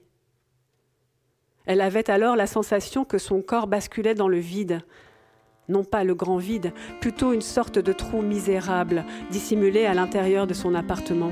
Elle 1.66 1.82
avait 1.82 2.10
alors 2.10 2.36
la 2.36 2.48
sensation 2.48 3.06
que 3.06 3.18
son 3.18 3.42
corps 3.42 3.68
basculait 3.68 4.16
dans 4.16 4.28
le 4.28 4.38
vide. 4.38 4.82
Non 5.68 5.84
pas 5.84 6.04
le 6.04 6.14
grand 6.14 6.38
vide, 6.38 6.74
plutôt 7.02 7.34
une 7.34 7.42
sorte 7.42 7.80
de 7.80 7.92
trou 7.92 8.22
misérable, 8.22 9.04
dissimulé 9.32 9.86
à 9.86 9.96
l'intérieur 9.96 10.46
de 10.46 10.54
son 10.54 10.76
appartement. 10.76 11.32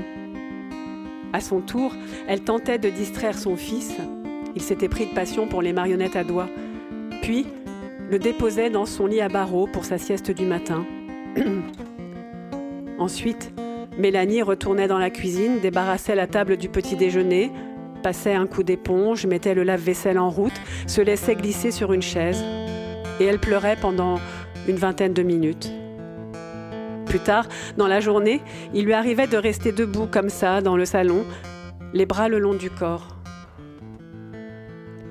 À 1.32 1.40
son 1.40 1.60
tour, 1.60 1.94
elle 2.26 2.42
tentait 2.42 2.78
de 2.78 2.90
distraire 2.90 3.38
son 3.38 3.56
fils. 3.56 3.94
Il 4.56 4.62
s'était 4.62 4.88
pris 4.88 5.06
de 5.06 5.14
passion 5.14 5.46
pour 5.46 5.62
les 5.62 5.72
marionnettes 5.72 6.16
à 6.16 6.24
doigts. 6.24 6.48
Puis, 7.22 7.46
le 8.10 8.18
déposait 8.18 8.70
dans 8.70 8.86
son 8.86 9.06
lit 9.06 9.20
à 9.20 9.28
barreaux 9.28 9.66
pour 9.66 9.84
sa 9.84 9.98
sieste 9.98 10.30
du 10.30 10.46
matin. 10.46 10.84
Ensuite, 12.98 13.52
Mélanie 13.98 14.42
retournait 14.42 14.88
dans 14.88 14.98
la 14.98 15.10
cuisine, 15.10 15.60
débarrassait 15.60 16.14
la 16.14 16.26
table 16.26 16.56
du 16.56 16.68
petit 16.68 16.96
déjeuner, 16.96 17.50
passait 18.04 18.34
un 18.34 18.46
coup 18.46 18.62
d'éponge, 18.62 19.24
mettait 19.24 19.54
le 19.54 19.62
lave-vaisselle 19.62 20.18
en 20.18 20.28
route, 20.28 20.52
se 20.86 21.00
laissait 21.00 21.36
glisser 21.36 21.70
sur 21.70 21.94
une 21.94 22.02
chaise, 22.02 22.44
et 23.18 23.24
elle 23.24 23.38
pleurait 23.38 23.78
pendant 23.80 24.16
une 24.68 24.76
vingtaine 24.76 25.14
de 25.14 25.22
minutes. 25.22 25.72
Plus 27.06 27.20
tard, 27.20 27.48
dans 27.78 27.86
la 27.86 28.00
journée, 28.00 28.42
il 28.74 28.84
lui 28.84 28.92
arrivait 28.92 29.26
de 29.26 29.38
rester 29.38 29.72
debout 29.72 30.06
comme 30.06 30.28
ça 30.28 30.60
dans 30.60 30.76
le 30.76 30.84
salon, 30.84 31.24
les 31.94 32.04
bras 32.04 32.28
le 32.28 32.38
long 32.38 32.52
du 32.52 32.68
corps. 32.68 33.16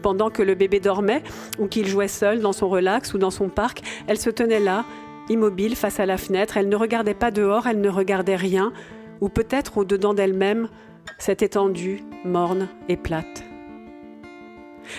Pendant 0.03 0.29
que 0.29 0.43
le 0.43 0.53
bébé 0.53 0.79
dormait 0.79 1.23
ou 1.57 1.65
qu'il 1.65 1.87
jouait 1.87 2.07
seul 2.07 2.41
dans 2.41 2.53
son 2.53 2.69
relax 2.69 3.15
ou 3.15 3.17
dans 3.17 3.31
son 3.31 3.49
parc, 3.49 3.81
elle 4.05 4.19
se 4.19 4.29
tenait 4.29 4.59
là, 4.59 4.85
immobile 5.29 5.75
face 5.75 5.99
à 5.99 6.05
la 6.05 6.17
fenêtre, 6.17 6.57
elle 6.57 6.69
ne 6.69 6.75
regardait 6.75 7.15
pas 7.15 7.31
dehors, 7.31 7.65
elle 7.65 7.81
ne 7.81 7.89
regardait 7.89 8.35
rien, 8.35 8.71
ou 9.19 9.29
peut-être 9.29 9.79
au-dedans 9.79 10.13
d'elle-même, 10.13 10.67
cette 11.17 11.41
étendue, 11.41 12.03
morne 12.25 12.69
et 12.89 12.97
plate. 12.97 13.43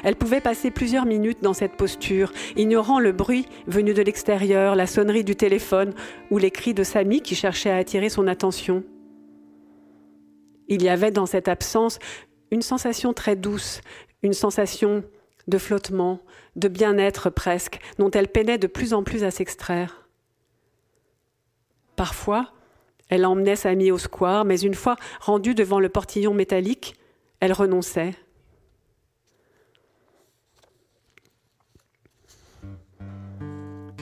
Elle 0.03 0.17
pouvait 0.17 0.41
passer 0.41 0.71
plusieurs 0.71 1.07
minutes 1.07 1.43
dans 1.43 1.53
cette 1.53 1.77
posture, 1.77 2.33
ignorant 2.57 2.99
le 2.99 3.13
bruit 3.13 3.47
venu 3.67 3.95
de 3.95 4.03
l'extérieur, 4.03 4.77
la 4.77 4.87
sonnerie 4.87 5.25
du 5.25 5.37
téléphone 5.37 5.93
ou 6.31 6.39
les 6.39 6.51
cris 6.51 6.75
de 6.75 6.83
Samy 6.83 7.21
qui 7.21 7.35
cherchait 7.35 7.71
à 7.71 7.77
attirer 7.77 8.09
son 8.09 8.27
attention. 8.27 8.83
Il 10.69 10.83
y 10.83 10.89
avait 10.89 11.11
dans 11.11 11.27
cette 11.27 11.49
absence 11.49 11.99
une 12.51 12.63
sensation 12.63 13.13
très 13.13 13.37
douce, 13.37 13.81
une 14.23 14.33
sensation 14.33 15.05
de 15.47 15.59
flottement, 15.59 16.21
de 16.57 16.69
bien-être 16.69 17.29
presque, 17.29 17.79
dont 17.99 18.11
elle 18.11 18.29
peinait 18.29 18.59
de 18.59 18.67
plus 18.67 18.95
en 18.95 19.03
plus 19.03 19.25
à 19.25 19.31
s'extraire. 19.31 20.09
Parfois, 21.97 22.54
elle 23.09 23.27
emmenait 23.27 23.57
Samy 23.57 23.91
au 23.91 23.99
square, 23.99 24.45
mais 24.45 24.61
une 24.61 24.75
fois 24.75 24.97
rendue 25.21 25.55
devant 25.55 25.81
le 25.81 25.89
portillon 25.89 26.35
métallique, 26.35 26.97
elle 27.41 27.53
renonçait. 27.53 28.15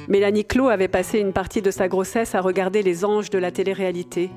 Mélanie 0.09 0.44
Clot 0.44 0.68
avait 0.68 0.88
passé 0.88 1.18
une 1.18 1.32
partie 1.32 1.62
de 1.62 1.71
sa 1.71 1.88
grossesse 1.88 2.35
à 2.35 2.40
regarder 2.40 2.82
les 2.82 3.04
anges 3.04 3.30
de 3.30 3.38
la 3.38 3.50
télé-réalité. 3.50 4.30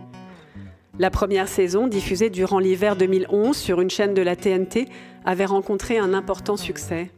La 1.00 1.10
première 1.10 1.50
saison, 1.50 1.88
diffusée 1.88 2.30
durant 2.30 2.60
l'hiver 2.60 2.96
2011 2.96 3.58
sur 3.58 3.82
une 3.82 3.90
chaîne 3.90 4.14
de 4.14 4.22
la 4.22 4.36
TNT, 4.36 4.88
avait 5.26 5.46
rencontré 5.46 5.98
un 5.98 6.14
important 6.14 6.56
succès. 6.56 7.12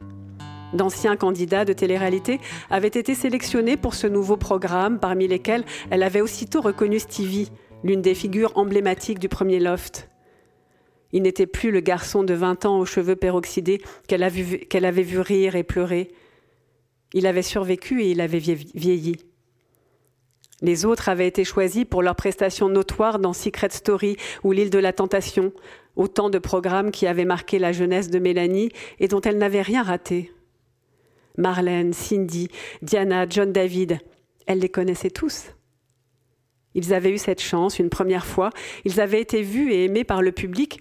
D'anciens 0.74 1.16
candidats 1.16 1.66
de 1.66 1.74
télé-réalité 1.74 2.40
avaient 2.70 2.88
été 2.88 3.16
sélectionnés 3.16 3.78
pour 3.78 3.94
ce 3.94 4.08
nouveau 4.08 4.36
programme, 4.36 5.00
parmi 5.00 5.28
lesquels 5.28 5.64
elle 5.90 6.04
avait 6.04 6.22
aussitôt 6.22 6.62
reconnu 6.62 7.00
Stevie, 7.00 7.52
l'une 7.84 8.02
des 8.02 8.16
figures 8.16 8.52
emblématiques 8.56 9.20
du 9.20 9.30
premier 9.30 9.60
loft. 9.60 10.10
Il 11.14 11.22
n'était 11.22 11.48
plus 11.48 11.72
le 11.72 11.80
garçon 11.80 12.24
de 12.24 12.34
20 12.34 12.66
ans 12.66 12.80
aux 12.80 12.86
cheveux 12.86 13.16
peroxydés 13.16 13.82
qu'elle 14.08 14.24
avait 14.24 15.04
vu 15.04 15.20
rire 15.20 15.56
et 15.56 15.64
pleurer. 15.64 16.10
Il 17.14 17.26
avait 17.28 17.42
survécu 17.42 18.04
et 18.04 18.12
il 18.12 18.20
avait 18.20 18.40
vieilli. 18.40 19.16
Les 20.62 20.86
autres 20.86 21.08
avaient 21.08 21.28
été 21.28 21.44
choisis 21.44 21.86
pour 21.86 22.02
leurs 22.02 22.16
prestations 22.16 22.68
notoires 22.68 23.20
dans 23.20 23.34
Secret 23.34 23.70
Story 23.70 24.18
ou 24.44 24.52
L'île 24.52 24.72
de 24.72 24.80
la 24.80 24.92
Tentation, 24.92 25.54
autant 25.96 26.30
de 26.30 26.40
programmes 26.40 26.92
qui 26.92 27.08
avaient 27.08 27.26
marqué 27.26 27.60
la 27.60 27.72
jeunesse 27.72 28.10
de 28.10 28.20
Mélanie 28.20 28.70
et 29.00 29.08
dont 29.08 29.22
elle 29.22 29.38
n'avait 29.38 29.62
rien 29.62 29.84
raté. 29.84 30.32
Marlène, 31.38 31.94
Cindy, 31.94 32.50
Diana, 32.82 33.26
John 33.30 33.52
David, 33.52 34.00
elle 34.46 34.60
les 34.60 34.70
connaissait 34.70 35.10
tous. 35.10 35.52
Ils 36.74 36.94
avaient 36.94 37.12
eu 37.12 37.18
cette 37.18 37.42
chance 37.42 37.80
une 37.80 37.90
première 37.90 38.26
fois, 38.26 38.50
ils 38.86 39.00
avaient 39.00 39.22
été 39.22 39.42
vus 39.42 39.72
et 39.72 39.86
aimés 39.86 40.04
par 40.04 40.22
le 40.22 40.32
public, 40.32 40.80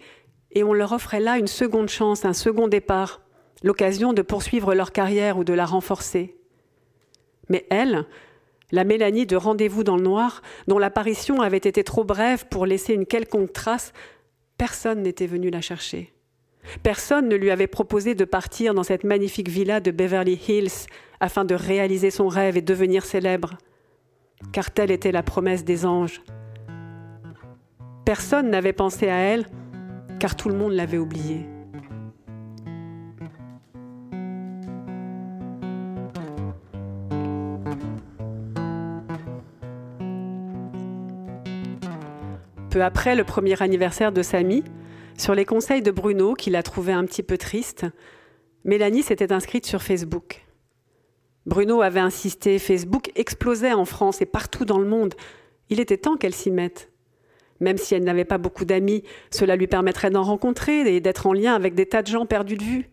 et 0.53 0.65
on 0.65 0.73
leur 0.73 0.93
offrait 0.93 1.21
là 1.21 1.39
une 1.39 1.47
seconde 1.47 1.89
chance, 1.89 2.25
un 2.25 2.33
second 2.33 2.69
départ, 2.69 3.21
l'occasion 3.63 4.13
de 4.13 4.23
poursuivre 4.23 4.75
leur 4.75 4.93
carrière 4.93 5.39
ou 5.39 5.45
de 5.45 5.53
la 5.53 5.67
renforcer. 5.67 6.37
Mais 7.49 7.67
elle, 7.71 8.07
la 8.73 8.85
Mélanie 8.85 9.27
de 9.27 9.37
Rendez-vous 9.37 9.85
dans 9.85 9.97
le 9.97 10.03
Noir, 10.03 10.43
dont 10.67 10.79
l'apparition 10.79 11.41
avait 11.41 11.57
été 11.57 11.85
trop 11.85 12.05
brève 12.05 12.47
pour 12.49 12.67
laisser 12.67 12.95
une 12.95 13.07
quelconque 13.07 13.53
trace, 13.53 13.93
personne 14.59 15.03
n'était 15.03 15.27
venu 15.27 15.51
la 15.51 15.61
chercher. 15.61 16.16
Personne 16.83 17.29
ne 17.29 17.37
lui 17.37 17.51
avait 17.51 17.67
proposé 17.67 18.15
de 18.15 18.25
partir 18.25 18.75
dans 18.75 18.83
cette 18.83 19.05
magnifique 19.05 19.49
villa 19.49 19.81
de 19.81 19.91
Beverly 19.91 20.41
Hills 20.49 20.87
afin 21.21 21.45
de 21.45 21.55
réaliser 21.55 22.11
son 22.11 22.29
rêve 22.29 22.57
et 22.57 22.63
devenir 22.63 23.05
célèbre, 23.05 23.55
car 24.53 24.71
telle 24.71 24.91
était 24.91 25.13
la 25.13 25.23
promesse 25.23 25.65
des 25.65 25.87
anges. 25.87 26.23
Personne 28.05 28.51
n'avait 28.51 28.73
pensé 28.73 29.09
à 29.09 29.17
elle, 29.17 29.47
car 30.19 30.37
tout 30.37 30.49
le 30.49 30.57
monde 30.57 30.73
l'avait 30.73 30.99
oubliée. 30.99 31.47
peu 42.77 42.85
après 42.85 43.15
le 43.15 43.25
premier 43.25 43.63
anniversaire 43.63 44.13
de 44.13 44.21
Samy, 44.21 44.63
sur 45.17 45.35
les 45.35 45.45
conseils 45.45 45.83
de 45.83 45.91
Bruno, 45.91 46.35
qui 46.35 46.51
l'a 46.51 46.63
trouvé 46.63 46.93
un 46.93 47.05
petit 47.05 47.23
peu 47.23 47.39
triste, 47.39 47.87
Mélanie 48.65 49.03
s'était 49.03 49.33
inscrite 49.33 49.67
sur 49.67 49.83
Facebook. 49.83 50.45
Bruno 51.47 51.81
avait 51.81 52.01
insisté, 52.01 52.59
Facebook 52.59 53.11
explosait 53.15 53.73
en 53.73 53.85
France 53.85 54.21
et 54.21 54.27
partout 54.27 54.65
dans 54.65 54.79
le 54.79 54.89
monde. 54.89 55.15
Il 55.71 55.81
était 55.81 55.97
temps 55.97 56.17
qu'elle 56.17 56.35
s'y 56.35 56.51
mette. 56.51 56.91
Même 57.61 57.79
si 57.79 57.95
elle 57.95 58.05
n'avait 58.05 58.25
pas 58.25 58.39
beaucoup 58.39 58.65
d'amis, 58.65 59.05
cela 59.31 59.57
lui 59.57 59.69
permettrait 59.69 60.11
d'en 60.11 60.25
rencontrer 60.25 60.95
et 60.95 61.01
d'être 61.01 61.27
en 61.27 61.33
lien 61.33 61.55
avec 61.55 61.75
des 61.75 61.87
tas 61.87 62.03
de 62.03 62.09
gens 62.09 62.27
perdus 62.27 62.57
de 62.57 62.65
vue. 62.65 62.91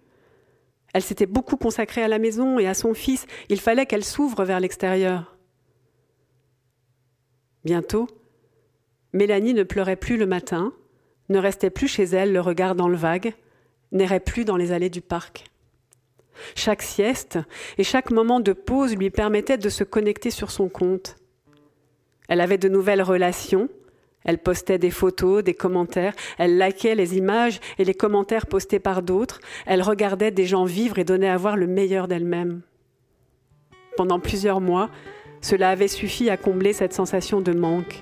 Elle 0.93 1.01
s'était 1.01 1.25
beaucoup 1.25 1.57
consacrée 1.57 2.03
à 2.03 2.07
la 2.07 2.19
maison 2.19 2.59
et 2.59 2.67
à 2.67 2.75
son 2.75 2.93
fils, 2.93 3.25
il 3.49 3.59
fallait 3.59 3.87
qu'elle 3.87 4.05
s'ouvre 4.05 4.45
vers 4.45 4.59
l'extérieur. 4.59 5.35
Bientôt, 7.65 8.07
Mélanie 9.11 9.53
ne 9.55 9.63
pleurait 9.63 9.95
plus 9.95 10.17
le 10.17 10.27
matin, 10.27 10.73
ne 11.33 11.39
restait 11.39 11.69
plus 11.69 11.89
chez 11.89 12.03
elle 12.03 12.31
le 12.31 12.39
regard 12.39 12.75
dans 12.75 12.87
le 12.87 12.95
vague, 12.95 13.33
n'errait 13.91 14.21
plus 14.21 14.45
dans 14.45 14.55
les 14.55 14.71
allées 14.71 14.89
du 14.89 15.01
parc. 15.01 15.45
Chaque 16.55 16.81
sieste 16.81 17.39
et 17.77 17.83
chaque 17.83 18.11
moment 18.11 18.39
de 18.39 18.53
pause 18.53 18.95
lui 18.95 19.09
permettait 19.09 19.57
de 19.57 19.69
se 19.69 19.83
connecter 19.83 20.29
sur 20.29 20.51
son 20.51 20.69
compte. 20.69 21.17
Elle 22.29 22.41
avait 22.41 22.57
de 22.57 22.69
nouvelles 22.69 23.01
relations, 23.01 23.67
elle 24.23 24.37
postait 24.37 24.77
des 24.77 24.91
photos, 24.91 25.43
des 25.43 25.53
commentaires, 25.53 26.13
elle 26.37 26.57
likait 26.57 26.95
les 26.95 27.17
images 27.17 27.59
et 27.77 27.83
les 27.83 27.93
commentaires 27.93 28.47
postés 28.47 28.79
par 28.79 29.01
d'autres, 29.01 29.41
elle 29.65 29.81
regardait 29.81 30.31
des 30.31 30.45
gens 30.45 30.63
vivre 30.63 30.97
et 30.97 31.03
donnait 31.03 31.29
à 31.29 31.37
voir 31.37 31.57
le 31.57 31.67
meilleur 31.67 32.07
d'elle-même. 32.07 32.61
Pendant 33.97 34.19
plusieurs 34.19 34.61
mois, 34.61 34.89
cela 35.41 35.69
avait 35.69 35.89
suffi 35.89 36.29
à 36.29 36.37
combler 36.37 36.73
cette 36.73 36.93
sensation 36.93 37.41
de 37.41 37.51
manque. 37.51 38.01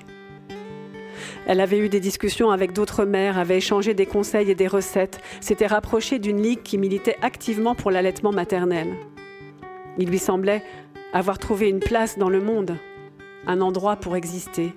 Elle 1.46 1.60
avait 1.60 1.78
eu 1.78 1.88
des 1.88 2.00
discussions 2.00 2.50
avec 2.50 2.72
d'autres 2.72 3.04
mères, 3.04 3.38
avait 3.38 3.58
échangé 3.58 3.94
des 3.94 4.06
conseils 4.06 4.50
et 4.50 4.54
des 4.54 4.66
recettes, 4.66 5.20
s'était 5.40 5.66
rapprochée 5.66 6.18
d'une 6.18 6.42
ligue 6.42 6.62
qui 6.62 6.78
militait 6.78 7.16
activement 7.22 7.74
pour 7.74 7.90
l'allaitement 7.90 8.32
maternel. 8.32 8.88
Il 9.98 10.08
lui 10.08 10.18
semblait 10.18 10.62
avoir 11.12 11.38
trouvé 11.38 11.68
une 11.68 11.80
place 11.80 12.18
dans 12.18 12.30
le 12.30 12.40
monde, 12.40 12.76
un 13.46 13.60
endroit 13.60 13.96
pour 13.96 14.16
exister. 14.16 14.72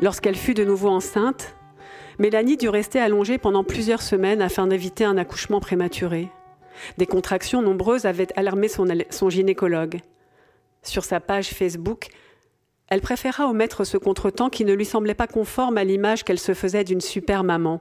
Lorsqu'elle 0.00 0.36
fut 0.36 0.54
de 0.54 0.64
nouveau 0.64 0.88
enceinte, 0.88 1.54
Mélanie 2.18 2.56
dut 2.56 2.68
rester 2.68 3.00
allongée 3.00 3.38
pendant 3.38 3.64
plusieurs 3.64 4.02
semaines 4.02 4.42
afin 4.42 4.66
d'éviter 4.66 5.04
un 5.04 5.16
accouchement 5.16 5.60
prématuré. 5.60 6.30
Des 6.98 7.06
contractions 7.06 7.62
nombreuses 7.62 8.06
avaient 8.06 8.28
alarmé 8.36 8.68
son, 8.68 9.30
gynécologue. 9.30 10.00
Sur 10.82 11.04
sa 11.04 11.20
page 11.20 11.48
Facebook, 11.48 12.08
elle 12.88 13.00
préféra 13.00 13.48
omettre 13.48 13.84
ce 13.84 13.96
contretemps 13.96 14.50
qui 14.50 14.64
ne 14.64 14.74
lui 14.74 14.84
semblait 14.84 15.14
pas 15.14 15.26
conforme 15.26 15.78
à 15.78 15.84
l'image 15.84 16.24
qu'elle 16.24 16.38
se 16.38 16.54
faisait 16.54 16.84
d'une 16.84 17.00
super 17.00 17.44
maman. 17.44 17.80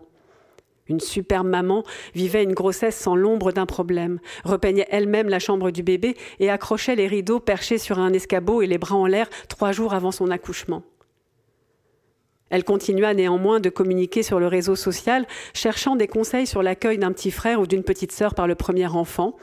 Une 0.87 0.99
super 0.99 1.43
maman 1.43 1.83
vivait 2.13 2.43
une 2.43 2.53
grossesse 2.53 2.97
sans 2.97 3.15
l'ombre 3.15 3.51
d'un 3.51 3.65
problème, 3.65 4.19
repeignait 4.43 4.87
elle-même 4.89 5.29
la 5.29 5.39
chambre 5.39 5.71
du 5.71 5.81
bébé 5.81 6.15
et 6.39 6.49
accrochait 6.49 6.95
les 6.95 7.07
rideaux 7.07 7.39
perchés 7.39 7.77
sur 7.77 7.99
un 7.99 8.11
escabeau 8.11 8.61
et 8.61 8.67
les 8.67 8.77
bras 8.77 8.95
en 8.95 9.05
l'air 9.05 9.29
trois 9.47 9.71
jours 9.71 9.93
avant 9.93 10.11
son 10.11 10.29
accouchement. 10.29 10.83
Elle 12.53 12.63
continua 12.63 13.15
néanmoins 13.15 13.59
de 13.59 13.69
communiquer 13.69 14.21
sur 14.21 14.39
le 14.39 14.45
réseau 14.45 14.75
social, 14.75 15.25
cherchant 15.55 15.95
des 15.95 16.05
conseils 16.05 16.45
sur 16.45 16.61
l'accueil 16.61 16.99
d'un 16.99 17.11
petit 17.11 17.31
frère 17.31 17.59
ou 17.59 17.65
d'une 17.65 17.81
petite 17.81 18.11
sœur 18.11 18.35
par 18.35 18.45
le 18.45 18.53
premier 18.53 18.85
enfant, 18.85 19.35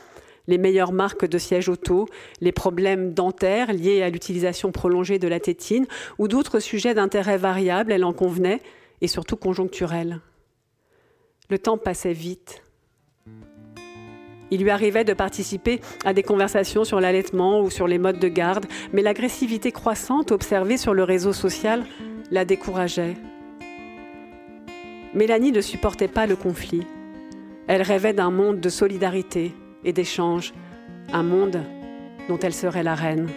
les 0.47 0.59
meilleures 0.59 0.93
marques 0.93 1.27
de 1.27 1.37
siège 1.37 1.69
auto, 1.69 2.07
les 2.41 2.53
problèmes 2.53 3.13
dentaires 3.13 3.73
liés 3.73 4.03
à 4.03 4.11
l'utilisation 4.11 4.71
prolongée 4.71 5.19
de 5.19 5.27
la 5.27 5.41
tétine 5.41 5.89
ou 6.19 6.29
d'autres 6.29 6.61
sujets 6.61 6.95
d'intérêt 6.95 7.37
variable, 7.37 7.91
elle 7.91 8.05
en 8.05 8.13
convenait, 8.13 8.61
et 9.01 9.09
surtout 9.09 9.37
conjoncturels. 9.37 10.21
Le 11.49 11.59
temps 11.59 11.79
passait 11.79 12.13
vite. 12.13 12.63
Il 14.53 14.63
lui 14.63 14.71
arrivait 14.71 15.05
de 15.05 15.15
participer 15.15 15.81
à 16.05 16.13
des 16.13 16.23
conversations 16.23 16.85
sur 16.85 17.01
l'allaitement 17.01 17.61
ou 17.61 17.71
sur 17.71 17.89
les 17.89 17.99
modes 17.99 18.21
de 18.21 18.29
garde, 18.29 18.67
mais 18.93 19.03
l'agressivité 19.03 19.73
croissante 19.73 20.31
observée 20.31 20.77
sur 20.77 20.95
le 20.95 21.03
réseau 21.03 21.33
social 21.33 21.85
la 22.31 22.45
décourageait. 22.45 23.17
Mélanie 25.15 25.53
ne 25.53 25.61
supportait 25.61 26.09
pas 26.09 26.27
le 26.27 26.37
conflit. 26.37 26.87
Elle 27.67 27.83
rêvait 27.83 28.13
d'un 28.13 28.31
monde 28.31 28.61
de 28.61 28.69
solidarité, 28.69 29.53
et 29.85 29.93
d'échanges, 29.93 30.53
un 31.13 31.23
monde 31.23 31.63
dont 32.29 32.39
elle 32.39 32.55
serait 32.55 32.83
la 32.83 32.95
reine. 32.95 33.29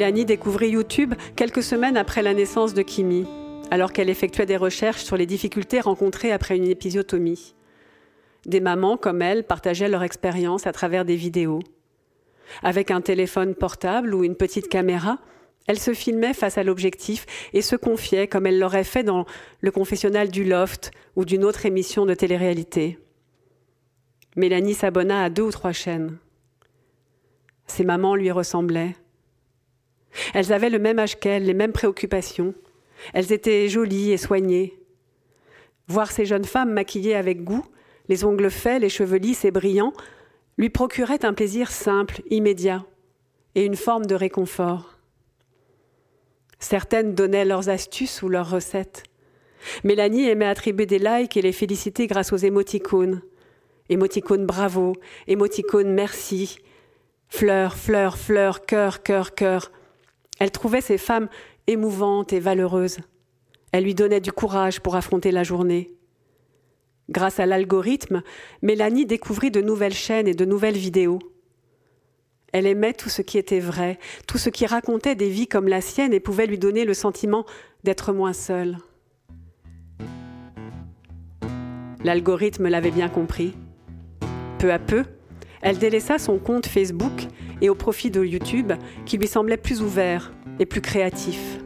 Mélanie 0.00 0.24
découvrit 0.24 0.70
YouTube 0.70 1.12
quelques 1.36 1.62
semaines 1.62 1.98
après 1.98 2.22
la 2.22 2.32
naissance 2.32 2.72
de 2.72 2.80
Kimi, 2.80 3.26
alors 3.70 3.92
qu'elle 3.92 4.08
effectuait 4.08 4.46
des 4.46 4.56
recherches 4.56 5.02
sur 5.02 5.18
les 5.18 5.26
difficultés 5.26 5.78
rencontrées 5.78 6.32
après 6.32 6.56
une 6.56 6.66
épisiotomie. 6.66 7.54
Des 8.46 8.60
mamans 8.60 8.96
comme 8.96 9.20
elle 9.20 9.44
partageaient 9.44 9.90
leur 9.90 10.02
expérience 10.02 10.66
à 10.66 10.72
travers 10.72 11.04
des 11.04 11.16
vidéos. 11.16 11.60
Avec 12.62 12.90
un 12.90 13.02
téléphone 13.02 13.54
portable 13.54 14.14
ou 14.14 14.24
une 14.24 14.36
petite 14.36 14.70
caméra, 14.70 15.18
elle 15.66 15.78
se 15.78 15.92
filmait 15.92 16.32
face 16.32 16.56
à 16.56 16.62
l'objectif 16.64 17.26
et 17.52 17.60
se 17.60 17.76
confiait 17.76 18.26
comme 18.26 18.46
elle 18.46 18.58
l'aurait 18.58 18.84
fait 18.84 19.04
dans 19.04 19.26
le 19.60 19.70
confessionnal 19.70 20.30
du 20.30 20.44
Loft 20.44 20.92
ou 21.14 21.26
d'une 21.26 21.44
autre 21.44 21.66
émission 21.66 22.06
de 22.06 22.14
télé-réalité. 22.14 22.98
Mélanie 24.34 24.72
s'abonna 24.72 25.24
à 25.24 25.28
deux 25.28 25.42
ou 25.42 25.50
trois 25.50 25.72
chaînes. 25.72 26.16
Ses 27.66 27.84
mamans 27.84 28.14
lui 28.14 28.30
ressemblaient. 28.30 28.96
Elles 30.34 30.52
avaient 30.52 30.70
le 30.70 30.78
même 30.78 30.98
âge 30.98 31.18
qu'elle, 31.18 31.44
les 31.44 31.54
mêmes 31.54 31.72
préoccupations. 31.72 32.54
Elles 33.12 33.32
étaient 33.32 33.68
jolies 33.68 34.12
et 34.12 34.16
soignées. 34.16 34.78
Voir 35.88 36.10
ces 36.10 36.24
jeunes 36.24 36.44
femmes 36.44 36.72
maquillées 36.72 37.16
avec 37.16 37.42
goût, 37.42 37.64
les 38.08 38.24
ongles 38.24 38.50
faits, 38.50 38.82
les 38.82 38.88
cheveux 38.88 39.18
lisses 39.18 39.44
et 39.44 39.50
brillants, 39.50 39.92
lui 40.58 40.68
procurait 40.68 41.24
un 41.24 41.32
plaisir 41.32 41.70
simple, 41.70 42.22
immédiat, 42.28 42.84
et 43.54 43.64
une 43.64 43.76
forme 43.76 44.06
de 44.06 44.14
réconfort. 44.14 44.98
Certaines 46.58 47.14
donnaient 47.14 47.46
leurs 47.46 47.70
astuces 47.70 48.22
ou 48.22 48.28
leurs 48.28 48.50
recettes. 48.50 49.04
Mélanie 49.84 50.28
aimait 50.28 50.46
attribuer 50.46 50.86
des 50.86 50.98
likes 50.98 51.36
et 51.36 51.42
les 51.42 51.52
féliciter 51.52 52.06
grâce 52.06 52.32
aux 52.32 52.36
émoticônes. 52.36 53.22
Émoticônes 53.88 54.46
bravo, 54.46 54.92
émoticônes 55.26 55.92
merci, 55.92 56.58
fleurs, 57.28 57.76
fleurs, 57.76 58.18
fleurs, 58.18 58.66
cœur, 58.66 59.02
cœur, 59.02 59.34
cœur. 59.34 59.72
Elle 60.40 60.50
trouvait 60.50 60.80
ces 60.80 60.98
femmes 60.98 61.28
émouvantes 61.68 62.32
et 62.32 62.40
valeureuses. 62.40 62.98
Elle 63.72 63.84
lui 63.84 63.94
donnait 63.94 64.20
du 64.20 64.32
courage 64.32 64.80
pour 64.80 64.96
affronter 64.96 65.30
la 65.30 65.44
journée. 65.44 65.92
Grâce 67.10 67.38
à 67.38 67.46
l'algorithme, 67.46 68.22
Mélanie 68.62 69.06
découvrit 69.06 69.50
de 69.50 69.60
nouvelles 69.60 69.94
chaînes 69.94 70.26
et 70.26 70.34
de 70.34 70.44
nouvelles 70.44 70.76
vidéos. 70.76 71.18
Elle 72.52 72.66
aimait 72.66 72.94
tout 72.94 73.08
ce 73.08 73.22
qui 73.22 73.38
était 73.38 73.60
vrai, 73.60 73.98
tout 74.26 74.38
ce 74.38 74.48
qui 74.48 74.66
racontait 74.66 75.14
des 75.14 75.28
vies 75.28 75.46
comme 75.46 75.68
la 75.68 75.80
sienne 75.80 76.12
et 76.12 76.20
pouvait 76.20 76.46
lui 76.46 76.58
donner 76.58 76.84
le 76.84 76.94
sentiment 76.94 77.44
d'être 77.84 78.12
moins 78.12 78.32
seule. 78.32 78.78
L'algorithme 82.02 82.68
l'avait 82.68 82.90
bien 82.90 83.08
compris. 83.08 83.54
Peu 84.58 84.72
à 84.72 84.78
peu, 84.78 85.04
elle 85.62 85.78
délaissa 85.78 86.18
son 86.18 86.38
compte 86.38 86.66
Facebook 86.66 87.26
et 87.60 87.68
au 87.68 87.74
profit 87.74 88.10
de 88.10 88.24
YouTube 88.24 88.72
qui 89.06 89.18
lui 89.18 89.26
semblait 89.26 89.56
plus 89.56 89.82
ouvert 89.82 90.32
et 90.58 90.66
plus 90.66 90.80
créatif. 90.80 91.58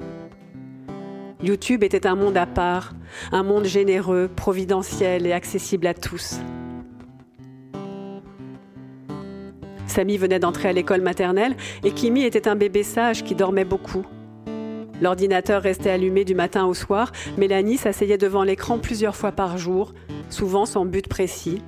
YouTube 1.42 1.84
était 1.84 2.06
un 2.06 2.14
monde 2.14 2.36
à 2.36 2.46
part, 2.46 2.94
un 3.30 3.42
monde 3.42 3.66
généreux, 3.66 4.30
providentiel 4.34 5.26
et 5.26 5.32
accessible 5.32 5.86
à 5.86 5.94
tous. 5.94 6.40
Samy 9.86 10.16
venait 10.16 10.38
d'entrer 10.38 10.70
à 10.70 10.72
l'école 10.72 11.02
maternelle 11.02 11.54
et 11.84 11.92
Kimi 11.92 12.24
était 12.24 12.48
un 12.48 12.56
bébé 12.56 12.82
sage 12.82 13.22
qui 13.22 13.34
dormait 13.34 13.66
beaucoup. 13.66 14.04
L'ordinateur 15.02 15.62
restait 15.62 15.90
allumé 15.90 16.24
du 16.24 16.34
matin 16.34 16.64
au 16.64 16.74
soir, 16.74 17.12
Mélanie 17.36 17.76
s'asseyait 17.76 18.16
devant 18.16 18.42
l'écran 18.42 18.78
plusieurs 18.78 19.14
fois 19.14 19.32
par 19.32 19.58
jour, 19.58 19.92
souvent 20.30 20.66
sans 20.66 20.86
but 20.86 21.08
précis. 21.08 21.60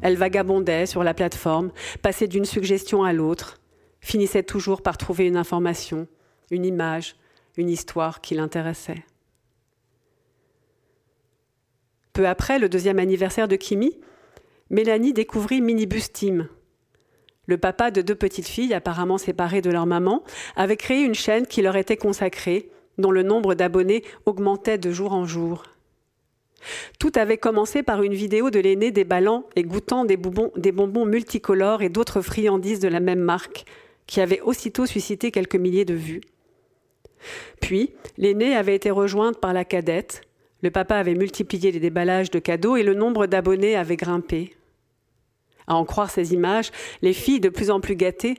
Elle 0.00 0.16
vagabondait 0.16 0.86
sur 0.86 1.02
la 1.02 1.14
plateforme, 1.14 1.72
passait 2.02 2.28
d'une 2.28 2.44
suggestion 2.44 3.02
à 3.02 3.12
l'autre, 3.12 3.60
finissait 4.00 4.42
toujours 4.42 4.82
par 4.82 4.96
trouver 4.96 5.26
une 5.26 5.36
information, 5.36 6.06
une 6.50 6.64
image, 6.64 7.16
une 7.56 7.68
histoire 7.68 8.20
qui 8.20 8.34
l'intéressait. 8.34 9.04
Peu 12.12 12.26
après 12.26 12.58
le 12.58 12.68
deuxième 12.68 12.98
anniversaire 12.98 13.48
de 13.48 13.56
Kimi, 13.56 13.98
Mélanie 14.70 15.12
découvrit 15.12 15.60
Minibus 15.60 16.12
Team. 16.12 16.48
Le 17.46 17.58
papa 17.58 17.90
de 17.90 18.02
deux 18.02 18.14
petites 18.14 18.46
filles, 18.46 18.74
apparemment 18.74 19.18
séparées 19.18 19.62
de 19.62 19.70
leur 19.70 19.86
maman, 19.86 20.22
avait 20.54 20.76
créé 20.76 21.00
une 21.02 21.14
chaîne 21.14 21.46
qui 21.46 21.62
leur 21.62 21.76
était 21.76 21.96
consacrée, 21.96 22.70
dont 22.98 23.10
le 23.10 23.22
nombre 23.22 23.54
d'abonnés 23.54 24.04
augmentait 24.26 24.78
de 24.78 24.90
jour 24.90 25.12
en 25.12 25.24
jour. 25.24 25.64
Tout 26.98 27.12
avait 27.14 27.38
commencé 27.38 27.82
par 27.82 28.02
une 28.02 28.14
vidéo 28.14 28.50
de 28.50 28.58
l'aîné 28.58 28.90
déballant 28.90 29.44
et 29.56 29.62
goûtant 29.62 30.04
des 30.04 30.18
des 30.56 30.72
bonbons 30.72 31.06
multicolores 31.06 31.82
et 31.82 31.88
d'autres 31.88 32.20
friandises 32.20 32.80
de 32.80 32.88
la 32.88 33.00
même 33.00 33.20
marque, 33.20 33.64
qui 34.06 34.20
avait 34.20 34.40
aussitôt 34.40 34.86
suscité 34.86 35.30
quelques 35.30 35.56
milliers 35.56 35.84
de 35.84 35.94
vues. 35.94 36.22
Puis, 37.60 37.92
l'aînée 38.16 38.56
avait 38.56 38.74
été 38.74 38.90
rejointe 38.90 39.38
par 39.38 39.52
la 39.52 39.64
cadette, 39.64 40.22
le 40.62 40.70
papa 40.70 40.96
avait 40.96 41.14
multiplié 41.14 41.70
les 41.70 41.78
déballages 41.78 42.30
de 42.30 42.40
cadeaux 42.40 42.76
et 42.76 42.82
le 42.82 42.94
nombre 42.94 43.26
d'abonnés 43.26 43.76
avait 43.76 43.96
grimpé. 43.96 44.56
À 45.68 45.76
en 45.76 45.84
croire 45.84 46.10
ces 46.10 46.32
images, 46.32 46.72
les 47.02 47.12
filles, 47.12 47.40
de 47.40 47.48
plus 47.48 47.70
en 47.70 47.80
plus 47.80 47.94
gâtées, 47.94 48.38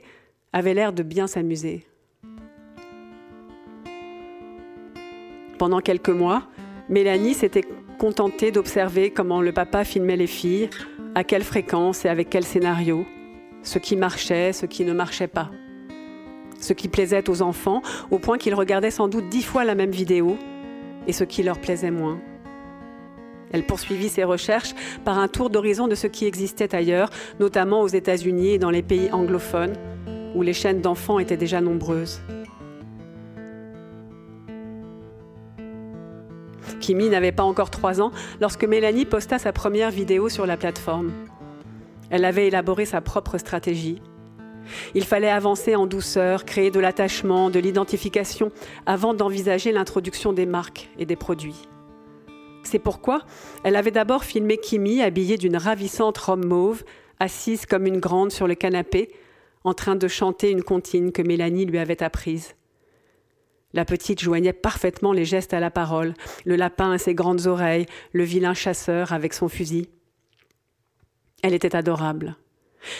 avaient 0.52 0.74
l'air 0.74 0.92
de 0.92 1.02
bien 1.02 1.26
s'amuser. 1.26 1.86
Pendant 5.58 5.80
quelques 5.80 6.10
mois, 6.10 6.48
Mélanie 6.88 7.34
s'était 7.34 7.64
contentée 8.00 8.50
d'observer 8.50 9.10
comment 9.10 9.42
le 9.42 9.52
papa 9.52 9.84
filmait 9.84 10.16
les 10.16 10.26
filles, 10.26 10.70
à 11.14 11.22
quelle 11.22 11.44
fréquence 11.44 12.06
et 12.06 12.08
avec 12.08 12.30
quel 12.30 12.44
scénario, 12.44 13.04
ce 13.62 13.78
qui 13.78 13.94
marchait, 13.94 14.54
ce 14.54 14.64
qui 14.64 14.86
ne 14.86 14.94
marchait 14.94 15.28
pas. 15.28 15.50
Ce 16.58 16.72
qui 16.72 16.88
plaisait 16.88 17.28
aux 17.28 17.42
enfants, 17.42 17.82
au 18.10 18.18
point 18.18 18.38
qu'ils 18.38 18.54
regardaient 18.54 18.90
sans 18.90 19.08
doute 19.08 19.28
dix 19.28 19.42
fois 19.42 19.64
la 19.66 19.74
même 19.74 19.90
vidéo, 19.90 20.38
et 21.06 21.12
ce 21.12 21.24
qui 21.24 21.42
leur 21.42 21.60
plaisait 21.60 21.90
moins. 21.90 22.18
Elle 23.52 23.66
poursuivit 23.66 24.08
ses 24.08 24.24
recherches 24.24 24.74
par 25.04 25.18
un 25.18 25.28
tour 25.28 25.50
d'horizon 25.50 25.86
de 25.86 25.94
ce 25.94 26.06
qui 26.06 26.24
existait 26.24 26.74
ailleurs, 26.74 27.10
notamment 27.38 27.82
aux 27.82 27.88
États-Unis 27.88 28.52
et 28.52 28.58
dans 28.58 28.70
les 28.70 28.82
pays 28.82 29.12
anglophones, 29.12 29.76
où 30.34 30.40
les 30.40 30.54
chaînes 30.54 30.80
d'enfants 30.80 31.18
étaient 31.18 31.36
déjà 31.36 31.60
nombreuses. 31.60 32.22
Kimi 36.80 37.08
n'avait 37.08 37.32
pas 37.32 37.42
encore 37.42 37.70
trois 37.70 38.00
ans 38.00 38.12
lorsque 38.40 38.64
Mélanie 38.64 39.04
posta 39.04 39.38
sa 39.38 39.52
première 39.52 39.90
vidéo 39.90 40.28
sur 40.28 40.46
la 40.46 40.56
plateforme. 40.56 41.12
Elle 42.10 42.24
avait 42.24 42.48
élaboré 42.48 42.84
sa 42.84 43.00
propre 43.00 43.38
stratégie. 43.38 44.02
Il 44.94 45.04
fallait 45.04 45.30
avancer 45.30 45.74
en 45.74 45.86
douceur, 45.86 46.44
créer 46.44 46.70
de 46.70 46.80
l'attachement, 46.80 47.50
de 47.50 47.58
l'identification, 47.58 48.52
avant 48.86 49.14
d'envisager 49.14 49.72
l'introduction 49.72 50.32
des 50.32 50.46
marques 50.46 50.90
et 50.98 51.06
des 51.06 51.16
produits. 51.16 51.68
C'est 52.62 52.78
pourquoi 52.78 53.22
elle 53.64 53.76
avait 53.76 53.90
d'abord 53.90 54.24
filmé 54.24 54.58
Kimi 54.58 55.02
habillée 55.02 55.38
d'une 55.38 55.56
ravissante 55.56 56.18
robe 56.18 56.44
mauve, 56.44 56.84
assise 57.18 57.66
comme 57.66 57.86
une 57.86 58.00
grande 58.00 58.32
sur 58.32 58.46
le 58.46 58.54
canapé, 58.54 59.10
en 59.64 59.74
train 59.74 59.96
de 59.96 60.08
chanter 60.08 60.50
une 60.50 60.62
comptine 60.62 61.12
que 61.12 61.22
Mélanie 61.22 61.66
lui 61.66 61.78
avait 61.78 62.02
apprise. 62.02 62.54
La 63.72 63.84
petite 63.84 64.20
joignait 64.20 64.52
parfaitement 64.52 65.12
les 65.12 65.24
gestes 65.24 65.54
à 65.54 65.60
la 65.60 65.70
parole, 65.70 66.14
le 66.44 66.56
lapin 66.56 66.92
à 66.92 66.98
ses 66.98 67.14
grandes 67.14 67.46
oreilles, 67.46 67.86
le 68.12 68.24
vilain 68.24 68.54
chasseur 68.54 69.12
avec 69.12 69.32
son 69.32 69.48
fusil. 69.48 69.88
Elle 71.42 71.54
était 71.54 71.76
adorable. 71.76 72.36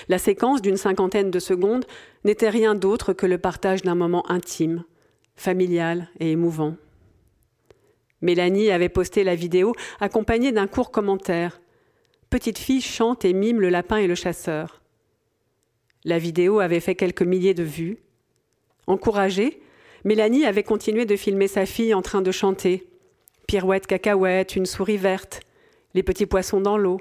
La 0.09 0.18
séquence 0.18 0.62
d'une 0.62 0.76
cinquantaine 0.76 1.30
de 1.30 1.38
secondes 1.38 1.87
n'était 2.24 2.50
rien 2.50 2.74
d'autre 2.74 3.12
que 3.12 3.26
le 3.26 3.38
partage 3.38 3.83
d'un 3.83 3.94
moment 3.94 4.30
intime, 4.30 4.85
familial 5.37 6.09
et 6.20 6.33
émouvant. 6.33 6.76
Mélanie 8.20 8.70
avait 8.70 8.90
posté 8.90 9.24
la 9.24 9.35
vidéo 9.35 9.74
accompagnée 9.98 10.52
d'un 10.52 10.66
court 10.66 10.90
commentaire. 10.90 11.61
Petite 12.28 12.59
fille 12.59 12.83
chante 12.83 13.24
et 13.24 13.33
mime 13.33 13.61
le 13.61 13.70
lapin 13.70 13.96
et 13.96 14.06
le 14.06 14.14
chasseur. 14.14 14.83
La 16.04 16.18
vidéo 16.18 16.61
avait 16.61 16.80
fait 16.80 16.94
quelques 16.94 17.22
milliers 17.22 17.54
de 17.54 17.62
vues. 17.62 17.98
Encouragée, 18.87 19.62
Mélanie 20.04 20.46
avait 20.46 20.62
continué 20.62 21.04
de 21.04 21.16
filmer 21.16 21.48
sa 21.48 21.66
fille 21.66 21.94
en 21.94 22.02
train 22.02 22.22
de 22.22 22.32
chanter. 22.32 22.88
Pirouette 23.46 23.86
cacahuète, 23.86 24.56
une 24.56 24.66
souris 24.66 24.96
verte, 24.96 25.40
les 25.94 26.02
petits 26.02 26.26
poissons 26.26 26.60
dans 26.60 26.78
l'eau. 26.78 27.00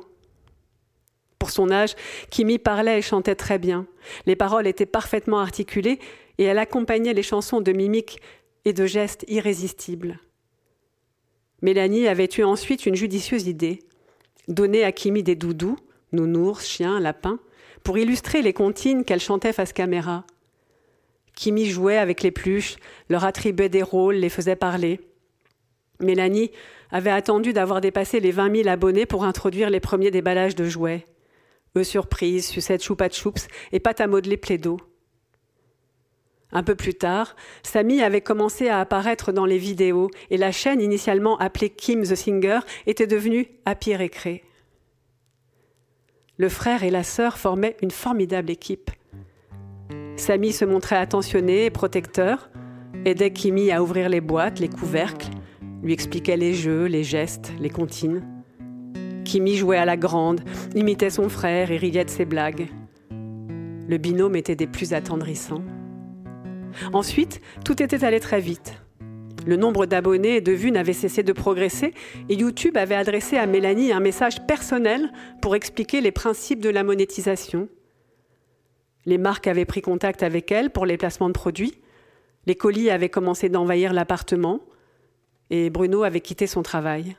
Pour 1.37 1.51
son 1.51 1.71
âge, 1.71 1.95
Kimi 2.29 2.57
parlait 2.57 2.99
et 2.99 3.01
chantait 3.01 3.35
très 3.35 3.59
bien. 3.59 3.87
Les 4.25 4.35
paroles 4.35 4.67
étaient 4.67 4.85
parfaitement 4.85 5.39
articulées 5.39 5.99
et 6.37 6.43
elle 6.43 6.57
accompagnait 6.57 7.13
les 7.13 7.23
chansons 7.23 7.61
de 7.61 7.71
mimiques 7.71 8.19
et 8.65 8.73
de 8.73 8.85
gestes 8.85 9.23
irrésistibles. 9.27 10.19
Mélanie 11.61 12.07
avait 12.07 12.29
eu 12.37 12.43
ensuite 12.43 12.85
une 12.85 12.95
judicieuse 12.95 13.47
idée. 13.47 13.79
Donner 14.47 14.83
à 14.83 14.91
Kimi 14.91 15.23
des 15.23 15.35
doudous, 15.35 15.77
nounours, 16.11 16.65
chiens, 16.65 16.99
lapins, 16.99 17.39
pour 17.83 17.97
illustrer 17.97 18.41
les 18.41 18.53
comptines 18.53 19.05
qu'elle 19.05 19.19
chantait 19.19 19.53
face 19.53 19.73
caméra. 19.73 20.25
Kimi 21.39 21.67
jouait 21.67 21.95
avec 21.95 22.21
les 22.21 22.31
pluches, 22.31 22.75
leur 23.07 23.23
attribuait 23.23 23.69
des 23.69 23.81
rôles, 23.81 24.15
les 24.15 24.27
faisait 24.27 24.57
parler. 24.57 24.99
Mélanie 26.01 26.51
avait 26.91 27.11
attendu 27.11 27.53
d'avoir 27.53 27.79
dépassé 27.79 28.19
les 28.19 28.31
20 28.31 28.57
000 28.63 28.67
abonnés 28.67 29.05
pour 29.05 29.23
introduire 29.23 29.69
les 29.69 29.79
premiers 29.79 30.11
déballages 30.11 30.55
de 30.55 30.65
jouets. 30.65 31.05
Eux 31.77 31.85
surprise, 31.85 32.45
sucette 32.45 32.83
choupa 32.83 33.09
choups 33.09 33.47
et 33.71 33.79
pâte 33.79 34.01
à 34.01 34.07
modeler 34.07 34.35
plaido. 34.35 34.81
Un 36.51 36.61
peu 36.61 36.75
plus 36.75 36.95
tard, 36.95 37.37
Samy 37.63 38.01
avait 38.01 38.19
commencé 38.19 38.67
à 38.67 38.81
apparaître 38.81 39.31
dans 39.31 39.45
les 39.45 39.59
vidéos 39.59 40.11
et 40.31 40.35
la 40.35 40.51
chaîne 40.51 40.81
initialement 40.81 41.37
appelée 41.37 41.69
Kim 41.69 42.03
the 42.03 42.15
Singer 42.15 42.59
était 42.85 43.07
devenue 43.07 43.47
Happy 43.63 43.95
Recré. 43.95 44.43
Le 46.35 46.49
frère 46.49 46.83
et 46.83 46.91
la 46.91 47.03
sœur 47.03 47.37
formaient 47.37 47.77
une 47.81 47.91
formidable 47.91 48.51
équipe. 48.51 48.91
Samy 50.19 50.51
se 50.51 50.65
montrait 50.65 50.97
attentionné 50.97 51.65
et 51.65 51.69
protecteur, 51.69 52.49
aidait 53.05 53.31
Kimi 53.31 53.71
à 53.71 53.81
ouvrir 53.81 54.09
les 54.09 54.21
boîtes, 54.21 54.59
les 54.59 54.67
couvercles, 54.67 55.29
lui 55.81 55.93
expliquait 55.93 56.37
les 56.37 56.53
jeux, 56.53 56.85
les 56.85 57.03
gestes, 57.03 57.51
les 57.59 57.69
comptines. 57.69 58.21
Kimi 59.23 59.55
jouait 59.55 59.77
à 59.77 59.85
la 59.85 59.97
grande, 59.97 60.41
imitait 60.75 61.09
son 61.09 61.29
frère 61.29 61.71
et 61.71 61.77
riait 61.77 62.05
de 62.05 62.09
ses 62.09 62.25
blagues. 62.25 62.67
Le 63.09 63.97
binôme 63.97 64.35
était 64.35 64.55
des 64.55 64.67
plus 64.67 64.93
attendrissants. 64.93 65.63
Ensuite, 66.93 67.41
tout 67.65 67.81
était 67.81 68.03
allé 68.03 68.19
très 68.19 68.39
vite. 68.39 68.73
Le 69.47 69.55
nombre 69.55 69.85
d'abonnés 69.85 70.35
et 70.35 70.41
de 70.41 70.51
vues 70.51 70.71
n'avait 70.71 70.93
cessé 70.93 71.23
de 71.23 71.31
progresser 71.31 71.93
et 72.27 72.35
YouTube 72.35 72.77
avait 72.77 72.95
adressé 72.95 73.37
à 73.37 73.47
Mélanie 73.47 73.91
un 73.91 73.99
message 73.99 74.45
personnel 74.45 75.11
pour 75.41 75.55
expliquer 75.55 76.01
les 76.01 76.11
principes 76.11 76.59
de 76.59 76.69
la 76.69 76.83
monétisation. 76.83 77.69
Les 79.09 79.17
marques 79.17 79.47
avaient 79.47 79.65
pris 79.65 79.81
contact 79.81 80.21
avec 80.21 80.51
elle 80.51 80.69
pour 80.69 80.85
les 80.85 80.95
placements 80.95 81.29
de 81.29 81.33
produits. 81.33 81.81
Les 82.45 82.53
colis 82.53 82.91
avaient 82.91 83.09
commencé 83.09 83.49
d'envahir 83.49 83.91
l'appartement 83.91 84.59
et 85.49 85.71
Bruno 85.71 86.03
avait 86.03 86.21
quitté 86.21 86.45
son 86.45 86.61
travail. 86.61 87.17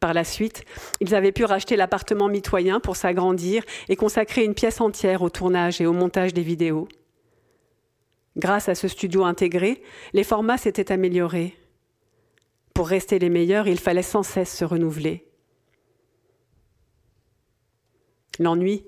Par 0.00 0.14
la 0.14 0.24
suite, 0.24 0.64
ils 1.00 1.14
avaient 1.14 1.32
pu 1.32 1.44
racheter 1.44 1.76
l'appartement 1.76 2.28
mitoyen 2.28 2.80
pour 2.80 2.96
s'agrandir 2.96 3.62
et 3.90 3.96
consacrer 3.96 4.42
une 4.42 4.54
pièce 4.54 4.80
entière 4.80 5.20
au 5.20 5.28
tournage 5.28 5.82
et 5.82 5.86
au 5.86 5.92
montage 5.92 6.32
des 6.32 6.40
vidéos. 6.40 6.88
Grâce 8.38 8.70
à 8.70 8.74
ce 8.74 8.88
studio 8.88 9.22
intégré, 9.22 9.82
les 10.14 10.24
formats 10.24 10.56
s'étaient 10.56 10.92
améliorés. 10.92 11.54
Pour 12.72 12.88
rester 12.88 13.18
les 13.18 13.28
meilleurs, 13.28 13.68
il 13.68 13.78
fallait 13.78 14.00
sans 14.00 14.22
cesse 14.22 14.56
se 14.56 14.64
renouveler. 14.64 15.26
L'ennui 18.38 18.86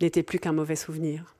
n'était 0.00 0.22
plus 0.22 0.38
qu'un 0.38 0.52
mauvais 0.52 0.76
souvenir. 0.76 1.35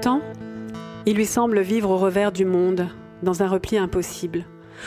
Temps, 0.00 0.20
il 1.06 1.16
lui 1.16 1.26
semble 1.26 1.60
vivre 1.60 1.90
au 1.90 1.96
revers 1.96 2.30
du 2.30 2.44
monde, 2.44 2.88
dans 3.22 3.42
un 3.42 3.48
repli 3.48 3.78
impossible, 3.78 4.44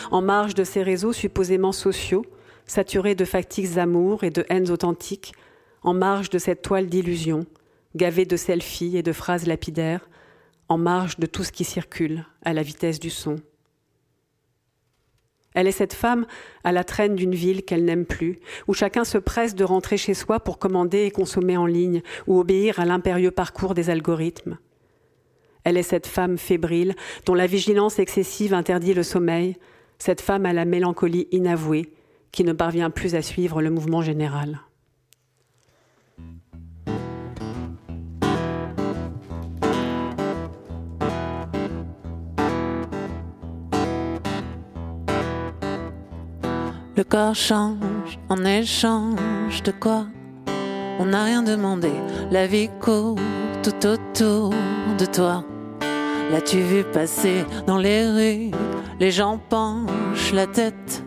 en 0.10 0.22
marge 0.22 0.54
de 0.54 0.64
ces 0.64 0.84
réseaux 0.84 1.12
supposément 1.12 1.74
sociaux, 1.74 2.26
saturés 2.66 3.16
de 3.16 3.26
fatigues 3.26 3.78
amours 3.78 4.24
et 4.24 4.30
de 4.30 4.46
haines 4.50 4.72
authentiques, 4.72 5.34
en 5.82 5.94
marge 5.94 6.30
de 6.30 6.38
cette 6.38 6.62
toile 6.62 6.88
d'illusions, 6.88 7.46
gavée 7.96 8.26
de 8.26 8.38
selfies 8.38 8.96
et 8.96 9.04
de 9.04 9.12
phrases 9.12 9.48
lapidaires, 9.48 10.10
en 10.70 10.78
marge 10.78 11.20
de 11.20 11.26
tout 11.26 11.44
ce 11.44 11.52
qui 11.52 11.66
circule 11.66 12.26
à 12.44 12.54
la 12.54 12.64
vitesse 12.64 13.00
du 13.00 13.10
son. 13.10 13.36
Elle 15.54 15.68
est 15.68 15.74
cette 15.74 15.94
femme 15.94 16.26
à 16.64 16.72
la 16.72 16.86
traîne 16.86 17.16
d'une 17.16 17.36
ville 17.36 17.64
qu'elle 17.64 17.84
n'aime 17.84 18.06
plus, 18.06 18.40
où 18.68 18.74
chacun 18.74 19.04
se 19.04 19.18
presse 19.18 19.56
de 19.56 19.66
rentrer 19.66 19.98
chez 19.98 20.14
soi 20.14 20.40
pour 20.40 20.60
commander 20.60 21.04
et 21.04 21.12
consommer 21.12 21.58
en 21.58 21.66
ligne, 21.66 22.02
ou 22.28 22.40
obéir 22.40 22.80
à 22.80 22.86
l'impérieux 22.86 23.32
parcours 23.32 23.74
des 23.74 23.90
algorithmes. 23.90 24.58
Elle 25.64 25.78
est 25.78 25.84
cette 25.84 26.08
femme 26.08 26.38
fébrile, 26.38 26.96
dont 27.26 27.36
la 27.36 27.48
vigilance 27.48 28.00
excessive 28.00 28.54
interdit 28.54 28.94
le 28.94 29.04
sommeil, 29.04 29.58
cette 30.00 30.22
femme 30.22 30.46
à 30.46 30.54
la 30.54 30.66
mélancolie 30.66 31.28
inavouée, 31.32 31.94
qui 32.32 32.44
ne 32.44 32.54
parvient 32.54 32.90
plus 32.90 33.16
à 33.16 33.22
suivre 33.22 33.62
le 33.62 33.70
mouvement 33.70 34.02
général. 34.02 34.62
Le 46.98 47.04
corps 47.04 47.36
change 47.36 48.20
en 48.30 48.46
échange 48.46 49.64
de 49.64 49.72
quoi? 49.72 50.06
On 51.00 51.06
n'a 51.06 51.24
rien 51.24 51.42
demandé, 51.42 51.92
la 52.30 52.46
vie 52.46 52.70
court 52.80 53.18
tout 53.64 53.88
autour 53.88 54.52
de 55.00 55.06
toi. 55.06 55.44
L'as-tu 56.32 56.62
vu 56.62 56.84
passer 56.84 57.46
dans 57.68 57.78
les 57.78 58.08
rues? 58.08 58.52
Les 59.00 59.12
gens 59.12 59.38
penchent 59.50 60.32
la 60.34 60.48
tête 60.48 61.04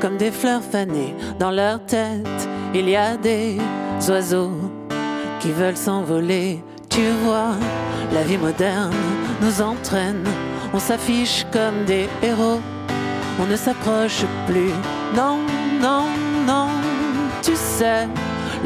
comme 0.00 0.16
des 0.16 0.32
fleurs 0.32 0.62
fanées 0.62 1.14
dans 1.38 1.52
leur 1.52 1.84
tête. 1.86 2.48
Il 2.74 2.88
y 2.88 2.96
a 2.96 3.16
des 3.16 3.58
oiseaux 4.08 4.50
qui 5.38 5.52
veulent 5.52 5.76
s'envoler. 5.76 6.62
Tu 6.90 7.02
vois, 7.24 7.54
la 8.12 8.22
vie 8.22 8.38
moderne 8.38 8.94
nous 9.42 9.62
entraîne. 9.62 10.24
On 10.74 10.80
s'affiche 10.80 11.46
comme 11.52 11.84
des 11.84 12.08
héros. 12.22 12.60
On 13.40 13.46
ne 13.46 13.56
s'approche 13.56 14.24
plus 14.46 14.72
non, 15.14 15.38
non, 15.80 16.04
non, 16.46 16.68
tu 17.42 17.54
sais, 17.54 18.08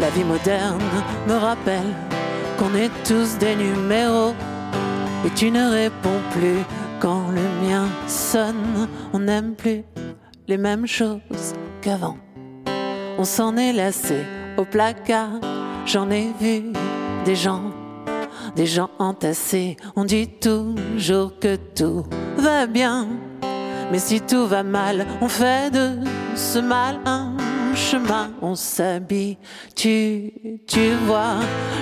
la 0.01 0.09
vie 0.11 0.25
moderne 0.25 0.81
me 1.29 1.35
rappelle 1.35 1.95
qu'on 2.59 2.75
est 2.75 2.91
tous 3.05 3.37
des 3.39 3.55
numéros. 3.55 4.35
Et 5.25 5.31
tu 5.31 5.51
ne 5.51 5.71
réponds 5.71 6.21
plus 6.33 6.65
quand 7.01 7.29
le 7.31 7.67
mien 7.67 7.87
sonne. 8.07 8.89
On 9.13 9.21
n'aime 9.21 9.55
plus 9.55 9.85
les 10.49 10.59
mêmes 10.59 10.87
choses 10.87 11.55
qu'avant. 11.81 12.17
On 13.19 13.25
s'en 13.25 13.57
est 13.57 13.73
lassé 13.73 14.25
au 14.57 14.65
placard. 14.65 15.41
J'en 15.87 16.11
ai 16.11 16.33
vu 16.41 16.73
des 17.25 17.37
gens, 17.37 17.71
des 18.57 18.67
gens 18.67 18.91
entassés. 18.99 19.77
On 19.95 20.05
dit 20.05 20.29
toujours 20.29 21.39
que 21.39 21.57
tout 21.57 22.05
va 22.37 22.67
bien. 22.67 23.09
Mais 23.93 23.99
si 23.99 24.21
tout 24.21 24.47
va 24.47 24.63
mal, 24.63 25.07
on 25.21 25.29
fait 25.29 25.71
de 25.73 25.99
ce 26.35 26.59
mal 26.59 26.99
un 27.05 27.37
chemin, 27.75 28.31
on 28.41 28.55
s'habille. 28.55 29.39
Tu, 29.75 30.33
tu 30.67 30.93
vois, 31.07 31.37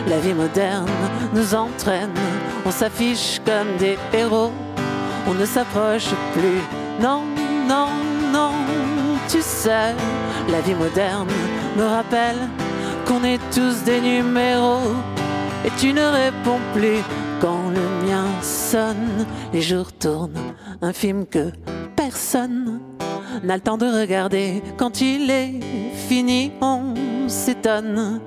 la 0.09 0.19
vie 0.19 0.35
moderne 0.35 0.89
nous 1.35 1.55
entraîne. 1.55 2.15
On 2.65 2.71
s'affiche 2.71 3.41
comme 3.45 3.77
des 3.79 3.99
héros, 4.13 4.53
on 5.27 5.35
ne 5.35 5.45
s'approche 5.45 6.11
plus. 6.33 6.61
Non, 7.01 7.23
non, 7.69 7.89
non, 8.33 8.53
tu 9.29 9.41
sais, 9.41 9.95
la 10.49 10.61
vie 10.61 10.75
moderne 10.75 11.29
me 11.77 11.85
rappelle 11.85 12.49
qu'on 13.07 13.25
est 13.25 13.41
tous 13.53 13.83
des 13.85 14.01
numéros. 14.01 14.95
Et 15.65 15.71
tu 15.79 15.93
ne 15.93 16.03
réponds 16.03 16.61
plus 16.73 17.03
quand 17.41 17.71
le 17.71 18.07
mien 18.07 18.27
sonne. 18.43 19.27
Les 19.53 19.63
jours 19.63 19.93
tournent, 19.93 20.55
un 20.83 20.93
film 20.93 21.27
que 21.27 21.53
personne 21.97 22.81
n'a 23.43 23.57
le 23.57 23.61
temps 23.61 23.79
de 23.79 23.87
regarder. 23.87 24.63
Quand 24.77 25.01
il 25.01 25.31
est 25.31 25.61
fini, 26.09 26.53
on 26.61 26.95
s'étonne. 27.29 28.21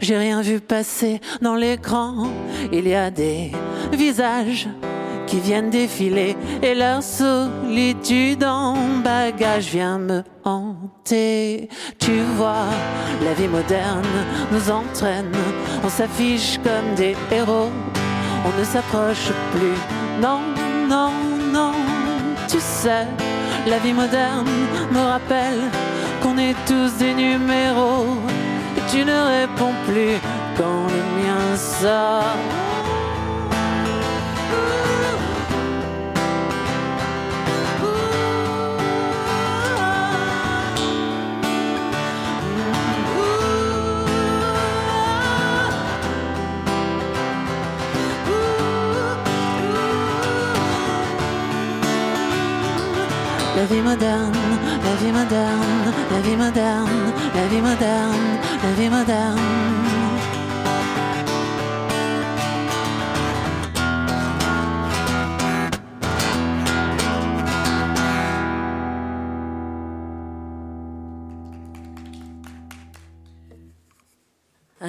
J'ai 0.00 0.16
rien 0.16 0.40
vu 0.42 0.60
passer 0.60 1.20
dans 1.40 1.54
l'écran. 1.54 2.28
Il 2.72 2.86
y 2.88 2.94
a 2.94 3.10
des 3.10 3.52
visages 3.92 4.68
qui 5.26 5.38
viennent 5.38 5.70
défiler 5.70 6.36
et 6.60 6.74
leur 6.74 7.02
solitude 7.02 8.42
en 8.42 8.74
bagage 9.04 9.66
vient 9.66 9.98
me 9.98 10.22
hanter. 10.44 11.68
Tu 11.98 12.20
vois, 12.36 12.66
la 13.24 13.32
vie 13.34 13.46
moderne 13.46 14.02
nous 14.50 14.70
entraîne. 14.70 15.32
On 15.84 15.88
s'affiche 15.88 16.58
comme 16.58 16.94
des 16.96 17.14
héros. 17.30 17.70
On 18.44 18.58
ne 18.58 18.64
s'approche 18.64 19.30
plus. 19.52 19.78
Non, 20.20 20.40
non, 20.88 21.12
non, 21.52 21.72
tu 22.48 22.58
sais 22.58 23.06
La 23.66 23.78
vie 23.78 23.92
moderne 23.92 24.48
me 24.90 25.00
rappelle 25.00 25.70
qu'on 26.22 26.38
est 26.38 26.54
tous 26.66 26.92
des 26.98 27.14
numéros. 27.14 28.16
Et 28.76 28.90
tu 28.90 29.04
ne 29.04 29.40
réponds 29.40 29.74
plus 29.86 30.16
quand 30.56 30.86
le 30.86 31.22
mien 31.22 31.56
sort. 31.56 32.59
Moderne, 53.90 54.32
la 54.84 54.94
vie 55.00 55.12
moderne, 55.12 55.92
la 56.12 56.20
vie 56.20 56.36
moderne, 56.36 57.12
la 57.34 57.46
vie 57.48 57.60
moderne, 57.60 58.38
la 58.62 58.70
vie 58.78 58.88
moderne. 58.88 59.79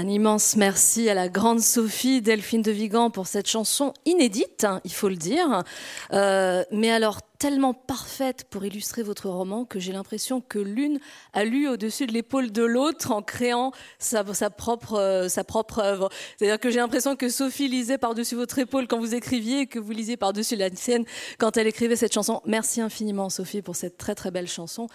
Un 0.01 0.07
immense 0.07 0.55
merci 0.55 1.09
à 1.09 1.13
la 1.13 1.29
grande 1.29 1.59
Sophie 1.59 2.23
Delphine 2.23 2.63
de 2.63 2.71
Vigan 2.71 3.11
pour 3.11 3.27
cette 3.27 3.47
chanson 3.47 3.93
inédite, 4.05 4.63
hein, 4.63 4.81
il 4.83 4.91
faut 4.91 5.09
le 5.09 5.15
dire, 5.15 5.63
euh, 6.11 6.63
mais 6.71 6.89
alors 6.89 7.19
tellement 7.37 7.75
parfaite 7.75 8.45
pour 8.49 8.65
illustrer 8.65 9.03
votre 9.03 9.29
roman 9.29 9.63
que 9.63 9.79
j'ai 9.79 9.91
l'impression 9.91 10.41
que 10.41 10.57
l'une 10.57 10.99
a 11.33 11.43
lu 11.43 11.67
au-dessus 11.67 12.07
de 12.07 12.13
l'épaule 12.13 12.51
de 12.51 12.63
l'autre 12.63 13.11
en 13.11 13.21
créant 13.21 13.73
sa, 13.99 14.23
propre, 14.49 14.95
euh, 14.95 15.29
sa 15.29 15.43
propre 15.43 15.77
œuvre. 15.77 16.09
C'est-à-dire 16.35 16.59
que 16.59 16.71
j'ai 16.71 16.79
l'impression 16.79 17.15
que 17.15 17.29
Sophie 17.29 17.67
lisait 17.67 17.99
par-dessus 17.99 18.33
votre 18.33 18.57
épaule 18.57 18.87
quand 18.87 18.97
vous 18.97 19.13
écriviez 19.13 19.59
et 19.59 19.67
que 19.67 19.77
vous 19.77 19.91
lisiez 19.91 20.17
par-dessus 20.17 20.55
la 20.55 20.71
sienne 20.75 21.05
quand 21.37 21.57
elle 21.57 21.67
écrivait 21.67 21.95
cette 21.95 22.13
chanson. 22.15 22.41
Merci 22.47 22.81
infiniment 22.81 23.29
Sophie 23.29 23.61
pour 23.61 23.75
cette 23.75 23.99
très 23.99 24.15
très 24.15 24.31
belle 24.31 24.47
chanson. 24.47 24.87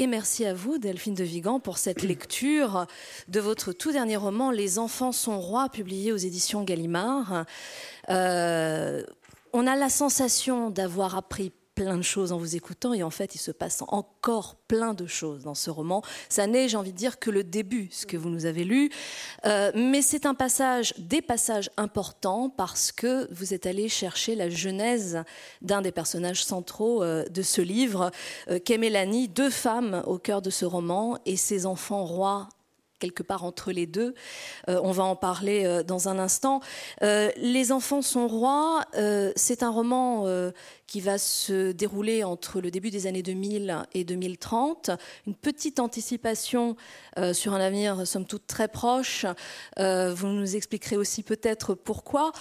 Et 0.00 0.08
merci 0.08 0.44
à 0.44 0.54
vous, 0.54 0.78
Delphine 0.78 1.14
de 1.14 1.22
Vigan, 1.22 1.60
pour 1.60 1.78
cette 1.78 2.02
lecture 2.02 2.86
de 3.28 3.38
votre 3.38 3.72
tout 3.72 3.92
dernier 3.92 4.16
roman, 4.16 4.50
Les 4.50 4.80
enfants 4.80 5.12
sont 5.12 5.40
rois, 5.40 5.68
publié 5.68 6.10
aux 6.10 6.16
éditions 6.16 6.64
Gallimard. 6.64 7.44
Euh, 8.10 9.04
on 9.52 9.68
a 9.68 9.76
la 9.76 9.88
sensation 9.88 10.70
d'avoir 10.70 11.16
appris 11.16 11.52
plein 11.74 11.96
de 11.96 12.02
choses 12.02 12.32
en 12.32 12.38
vous 12.38 12.56
écoutant 12.56 12.92
et 12.92 13.02
en 13.02 13.10
fait 13.10 13.34
il 13.34 13.38
se 13.38 13.50
passe 13.50 13.82
encore 13.88 14.56
plein 14.68 14.94
de 14.94 15.06
choses 15.06 15.42
dans 15.44 15.54
ce 15.54 15.70
roman. 15.70 16.02
Ça 16.28 16.46
n'est, 16.46 16.68
j'ai 16.68 16.76
envie 16.76 16.92
de 16.92 16.96
dire, 16.96 17.18
que 17.18 17.30
le 17.30 17.44
début, 17.44 17.88
ce 17.90 18.06
que 18.06 18.16
vous 18.16 18.30
nous 18.30 18.46
avez 18.46 18.64
lu, 18.64 18.90
euh, 19.46 19.70
mais 19.74 20.02
c'est 20.02 20.26
un 20.26 20.34
passage, 20.34 20.94
des 20.98 21.22
passages 21.22 21.70
importants 21.76 22.48
parce 22.48 22.92
que 22.92 23.32
vous 23.32 23.54
êtes 23.54 23.66
allé 23.66 23.88
chercher 23.88 24.34
la 24.34 24.48
genèse 24.48 25.22
d'un 25.62 25.82
des 25.82 25.92
personnages 25.92 26.44
centraux 26.44 27.02
euh, 27.02 27.24
de 27.28 27.42
ce 27.42 27.60
livre, 27.60 28.10
euh, 28.48 28.58
qu'est 28.58 28.78
Mélanie, 28.78 29.28
deux 29.28 29.50
femmes 29.50 30.02
au 30.06 30.18
cœur 30.18 30.42
de 30.42 30.50
ce 30.50 30.64
roman 30.64 31.18
et 31.26 31.36
ses 31.36 31.66
enfants 31.66 32.04
rois 32.04 32.48
quelque 33.04 33.22
part 33.22 33.44
entre 33.44 33.70
les 33.70 33.86
deux. 33.86 34.14
Euh, 34.68 34.80
on 34.82 34.92
va 34.92 35.04
en 35.04 35.16
parler 35.16 35.66
euh, 35.66 35.82
dans 35.82 36.08
un 36.08 36.18
instant. 36.18 36.60
Euh, 37.02 37.30
les 37.36 37.70
enfants 37.70 38.00
sont 38.00 38.28
rois, 38.28 38.84
c'est 39.36 39.62
un 39.62 39.70
roman 39.70 40.26
qui 40.86 41.00
va 41.00 41.18
se 41.18 41.72
dérouler 41.72 42.24
entre 42.24 42.60
le 42.60 42.70
début 42.70 42.90
des 42.90 43.06
années 43.06 43.22
2000 43.22 43.76
et 43.92 44.04
2030. 44.04 44.90
Une 45.26 45.34
petite 45.34 45.80
anticipation 45.80 46.76
sur 47.32 47.54
un 47.54 47.60
avenir, 47.60 48.06
somme 48.06 48.24
toute, 48.24 48.46
très 48.46 48.68
proche. 48.68 49.26
vous 49.76 50.26
nous 50.26 50.56
expliquerez 50.56 50.96
aussi 50.96 51.22
peut-être 51.22 51.74
pourquoi. 51.74 52.32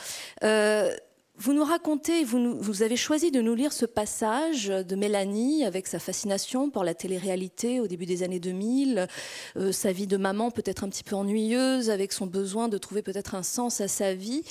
Vous 1.43 1.51
nous 1.51 1.65
racontez, 1.65 2.23
vous, 2.23 2.83
avez 2.83 2.95
choisi 2.95 3.29
de 3.29 3.41
nous 3.41 3.53
lire 3.53 3.73
ce 3.73 3.85
passage 3.85 4.67
de 4.67 4.95
Mélanie 4.95 5.65
avec 5.65 5.87
sa 5.87 5.99
fascination 5.99 6.69
pour 6.69 6.85
la 6.85 6.93
télé-réalité 6.93 7.81
au 7.81 7.87
début 7.87 8.05
des 8.05 8.23
années 8.23 8.39
2000, 8.39 9.09
euh, 9.57 9.73
sa 9.73 9.91
vie 9.91 10.07
de 10.07 10.15
maman 10.15 10.51
peut-être 10.51 10.85
un 10.85 10.89
petit 10.89 11.03
peu 11.03 11.17
ennuyeuse, 11.17 11.89
avec 11.89 12.13
son 12.13 12.27
besoin 12.27 12.69
de 12.69 12.77
trouver 12.77 13.01
peut-être 13.01 13.35
un 13.35 13.43
sens 13.43 13.81
à 13.81 13.89
sa 13.89 14.13
vie. 14.13 14.45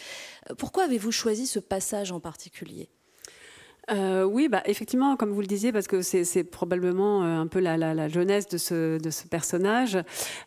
Euh, 0.51 0.55
pourquoi 0.55 0.85
avez-vous 0.85 1.13
choisi 1.13 1.47
ce 1.47 1.61
passage 1.61 2.13
en 2.13 2.21
particulier? 2.21 2.91
Euh, 3.91 4.23
oui, 4.23 4.49
bah, 4.49 4.63
effectivement, 4.67 5.17
comme 5.17 5.31
vous 5.31 5.41
le 5.41 5.47
disiez, 5.47 5.73
parce 5.73 5.89
que 5.89 6.03
c'est 6.03 6.45
probablement 6.45 7.25
euh, 7.25 7.41
un 7.41 7.49
peu 7.49 7.59
la, 7.59 8.09
jeunesse 8.09 8.49
de 8.49 8.57
ce, 8.57 9.27
personnage 9.29 9.99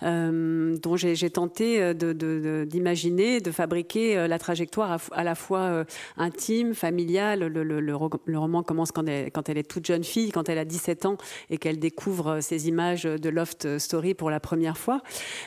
euh, 0.03 0.77
dont 0.77 0.95
j'ai 0.95 1.29
tenté 1.29 1.93
d'imaginer, 1.93 3.41
de, 3.41 3.51
fabriquer 3.51 4.27
la 4.27 4.39
trajectoire 4.39 4.99
à, 5.11 5.23
la 5.23 5.35
fois 5.35 5.85
intime, 6.17 6.73
familiale. 6.73 7.47
Le, 7.47 8.37
roman 8.37 8.63
commence 8.63 8.91
quand 8.91 9.07
elle, 9.07 9.31
quand 9.31 9.49
elle, 9.49 9.57
est 9.57 9.69
toute 9.69 9.85
jeune 9.85 10.03
fille, 10.03 10.31
quand 10.31 10.49
elle 10.49 10.57
a 10.57 10.65
17 10.65 11.05
ans 11.05 11.17
et 11.49 11.57
qu'elle 11.57 11.79
découvre 11.79 12.39
ces 12.41 12.67
images 12.67 13.03
de 13.03 13.29
Loft 13.29 13.77
Story 13.79 14.13
pour 14.13 14.29
la 14.29 14.39
première 14.39 14.77
fois. 14.77 15.01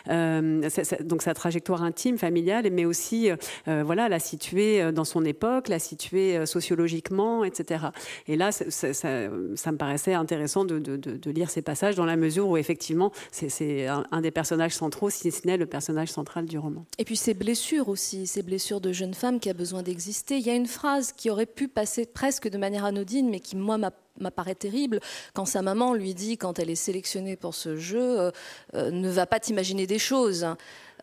donc 0.06 1.22
sa 1.22 1.34
trajectoire 1.34 1.82
intime, 1.82 2.18
familiale, 2.18 2.68
mais 2.70 2.84
aussi 2.84 3.30
voilà, 3.66 4.08
la 4.08 4.18
situer 4.18 4.92
dans 4.92 5.04
son 5.04 5.24
époque, 5.24 5.68
la 5.68 5.78
situer 5.78 6.44
sociologiquement, 6.46 7.44
etc. 7.44 7.77
Et 8.26 8.36
là, 8.36 8.52
ça, 8.52 8.98
me 8.98 9.76
paraissait 9.76 10.14
intéressant 10.14 10.64
de, 10.64 11.30
lire 11.30 11.50
ces 11.50 11.62
passages 11.62 11.94
dans 11.94 12.06
la 12.06 12.16
mesure 12.16 12.48
où 12.48 12.56
effectivement, 12.56 13.12
c'est 13.30 13.86
un, 13.86 14.20
des 14.20 14.30
personnages 14.30 14.74
centraux, 14.74 15.10
si 15.10 15.30
ce 15.30 15.46
n'est 15.46 15.56
le 15.56 15.66
personnage 15.66 16.08
central 16.08 16.46
du 16.46 16.58
roman. 16.58 16.84
Et 16.98 17.04
puis 17.04 17.16
ces 17.16 17.34
blessures 17.34 17.88
aussi, 17.88 18.26
ces 18.26 18.42
blessures 18.42 18.80
de 18.80 18.92
jeune 18.92 19.14
femme 19.14 19.40
qui 19.40 19.50
a 19.50 19.54
besoin 19.54 19.82
d'exister. 19.82 20.38
Il 20.38 20.46
y 20.46 20.50
a 20.50 20.54
une 20.54 20.66
phrase 20.66 21.12
qui 21.12 21.30
aurait 21.30 21.46
pu 21.46 21.68
passer 21.68 22.06
presque 22.06 22.48
de 22.48 22.58
manière 22.58 22.84
anodine, 22.84 23.28
mais 23.30 23.40
qui, 23.40 23.56
moi, 23.56 23.78
m'apparaît 24.20 24.54
terrible 24.54 25.00
quand 25.34 25.44
sa 25.44 25.62
maman 25.62 25.94
lui 25.94 26.14
dit, 26.14 26.38
quand 26.38 26.58
elle 26.58 26.70
est 26.70 26.74
sélectionnée 26.74 27.36
pour 27.36 27.54
ce 27.54 27.76
jeu, 27.76 28.20
euh, 28.20 28.30
euh, 28.74 28.90
ne 28.90 29.08
va 29.08 29.26
pas 29.26 29.40
t'imaginer 29.40 29.86
des 29.86 29.98
choses. 29.98 30.46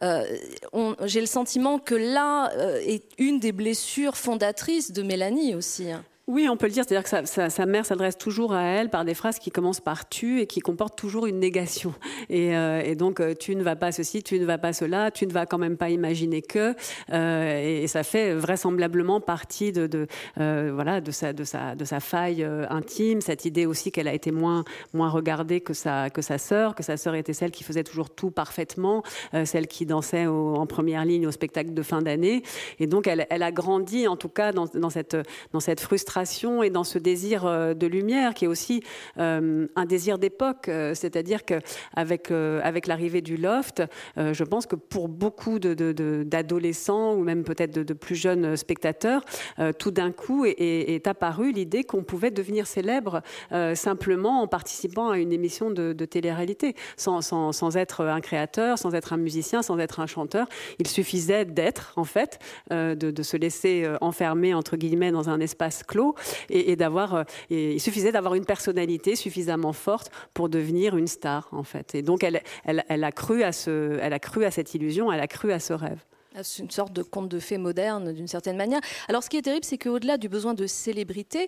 Euh, 0.04 0.26
j'ai 1.06 1.22
le 1.22 1.26
sentiment 1.26 1.80
que 1.80 1.96
là 1.96 2.52
est 2.80 3.06
une 3.18 3.40
des 3.40 3.54
blessures 3.54 4.18
fondatrices 4.18 4.92
de 4.92 5.02
Mélanie 5.02 5.56
aussi. 5.56 5.88
Oui, 6.28 6.50
on 6.50 6.58
peut 6.58 6.66
le 6.66 6.72
dire. 6.72 6.84
C'est-à-dire 6.88 7.08
que 7.08 7.50
sa, 7.50 7.66
mère 7.68 7.86
s'adresse 7.86 8.18
toujours 8.18 8.54
à 8.54 8.64
elle 8.64 8.90
par 8.90 9.06
des 9.06 9.14
phrases 9.14 9.38
qui 9.38 9.52
commencent 9.52 9.80
par 9.80 10.10
tu 10.10 10.42
et 10.42 10.48
qui 10.48 10.60
comportent 10.60 10.98
toujours 10.98 11.28
une 11.28 11.40
négation. 11.40 11.94
Et, 12.30 12.56
euh, 12.56 12.96
donc, 12.96 13.20
euh, 13.20 13.36
tu 13.40 13.56
ne 13.56 13.62
vas 13.62 13.76
pas 13.76 13.92
ceci, 13.92 14.24
tu 14.24 14.40
ne 14.40 14.46
vas 14.46 14.58
pas 14.58 14.74
cela, 14.74 15.12
tu 15.12 15.28
ne 15.28 15.32
vas 15.32 15.46
quand 15.46 15.60
même 15.60 15.78
pas 15.78 15.92
imaginer 15.92 16.42
que. 16.42 16.74
Euh, 17.12 17.82
et, 17.84 17.88
ça 17.88 18.02
fait 18.02 18.34
vraisemblablement 18.34 19.22
partie 19.22 19.72
de, 19.72 20.08
voilà 20.36 21.00
de 21.00 21.12
sa 21.12 22.00
faille 22.00 22.44
intime. 22.70 23.22
Cette 23.22 23.46
idée 23.46 23.68
aussi 23.68 23.92
qu'elle 23.92 24.08
a 24.08 24.14
été 24.14 24.32
moins 24.32 24.64
regardée 24.94 25.62
que 25.62 25.74
sa 25.74 26.10
sœur, 26.40 26.74
que 26.74 26.82
sa 26.82 26.98
sœur 26.98 27.14
était 27.14 27.34
celle 27.34 27.52
qui 27.52 27.64
faisait 27.64 27.84
toujours 27.84 28.10
tout 28.10 28.32
parfaitement, 28.32 29.04
celle 29.46 29.68
qui 29.68 29.86
dansait 29.86 30.26
en 30.26 30.66
première 30.66 31.06
ligne 31.06 31.28
au 31.28 31.32
spectacle 31.32 31.74
de 31.74 31.84
fin 31.84 32.02
d'année. 32.02 32.42
Et 32.80 32.88
donc, 32.88 33.06
elle, 33.06 33.28
a 33.30 33.52
grandi 33.52 34.08
en 34.08 34.18
tout 34.18 34.30
cas 34.30 34.52
dans 34.52 34.90
cette 34.90 35.80
frustration 35.80 36.15
et 36.64 36.70
dans 36.70 36.84
ce 36.84 36.98
désir 36.98 37.46
euh, 37.46 37.74
de 37.74 37.88
lumière 37.88 38.34
qui 38.34 38.46
est 38.46 38.48
aussi 38.48 38.82
euh, 39.18 39.68
un 39.76 39.86
désir 39.86 40.18
d'époque. 40.18 40.70
Euh, 40.70 40.94
c'est-à-dire 40.94 41.44
qu'avec 41.44 42.32
avec 42.32 42.88
l'arrivée 42.88 43.22
du 43.22 43.38
loft, 43.38 43.84
je 44.18 44.44
pense 44.44 44.66
que 44.66 44.76
pour 44.76 45.10
beaucoup 45.10 45.60
d'adolescents 45.60 47.12
de, 47.12 47.16
de, 47.16 47.22
ou 47.22 47.24
même 47.24 47.44
peut-être 47.44 47.72
de, 47.72 47.94
plus 47.94 48.16
jeunes 48.16 48.56
spectateurs, 48.56 49.24
tout 49.78 49.92
d'un 49.92 50.12
coup 50.12 50.46
est, 50.46 50.56
est 50.60 51.08
apparue 51.08 51.52
l'idée 51.52 51.84
qu'on 51.84 52.04
pouvait 52.04 52.32
devenir 52.32 52.68
célèbre 52.68 53.22
simplement 53.76 54.42
en 54.42 54.48
participant 54.48 55.10
à 55.10 55.18
une 55.18 55.32
émission 55.32 55.70
de, 55.70 55.94
télé-réalité, 56.06 56.76
sans, 56.98 57.22
sans, 57.22 57.52
sans, 57.52 57.78
être 57.78 58.06
un 58.06 58.22
créateur, 58.22 58.80
sans 58.80 58.94
être 58.96 59.14
un 59.14 59.18
musicien, 59.18 59.62
sans 59.62 59.78
être 59.78 60.00
un 60.00 60.08
chanteur. 60.08 60.48
Il 60.80 60.88
suffisait 60.88 61.46
d'être, 61.46 61.94
en 61.96 62.06
fait, 62.06 62.40
de, 62.72 63.24
se 63.24 63.38
laisser 63.38 63.88
enfermer, 64.02 64.54
entre 64.54 64.78
guillemets, 64.78 65.12
dans 65.12 65.30
un 65.30 65.40
espace 65.40 65.84
clos 65.84 66.05
et, 66.50 66.76
d'avoir. 66.76 67.16
Euh, 67.16 67.24
il 67.50 67.80
suffisait 67.80 68.12
d'avoir 68.12 68.36
une 68.36 68.46
personnalité 68.46 69.16
suffisamment 69.16 69.74
forte 69.74 70.12
pour 70.34 70.50
devenir 70.50 70.98
une 70.98 71.08
star, 71.08 71.48
en 71.52 71.64
fait. 71.64 71.96
Et 71.96 72.02
donc, 72.02 72.24
elle, 72.24 72.44
elle, 72.66 73.04
a 73.04 73.12
cru 73.12 73.44
à 73.44 73.52
ce, 73.52 73.98
elle 74.02 74.14
a 74.14 74.20
cru 74.20 74.46
à 74.46 74.52
cette 74.52 74.74
illusion, 74.76 75.12
elle 75.12 75.22
a 75.22 75.28
cru 75.28 75.52
à 75.52 75.60
ce 75.60 75.74
rêve. 75.74 76.00
Ah, 76.38 76.44
c'est 76.44 76.64
une 76.64 76.70
sorte 76.70 76.92
de 76.92 77.02
conte 77.02 77.30
de 77.30 77.40
fées 77.40 77.58
moderne, 77.58 78.12
d'une 78.12 78.28
certaine 78.28 78.58
manière. 78.58 78.82
Alors, 79.08 79.24
ce 79.24 79.30
qui 79.30 79.38
est 79.38 79.42
terrible, 79.42 79.64
c'est 79.64 79.78
qu'au-delà 79.78 80.18
du 80.18 80.28
besoin 80.28 80.54
de 80.54 80.68
célébrité, 80.68 81.48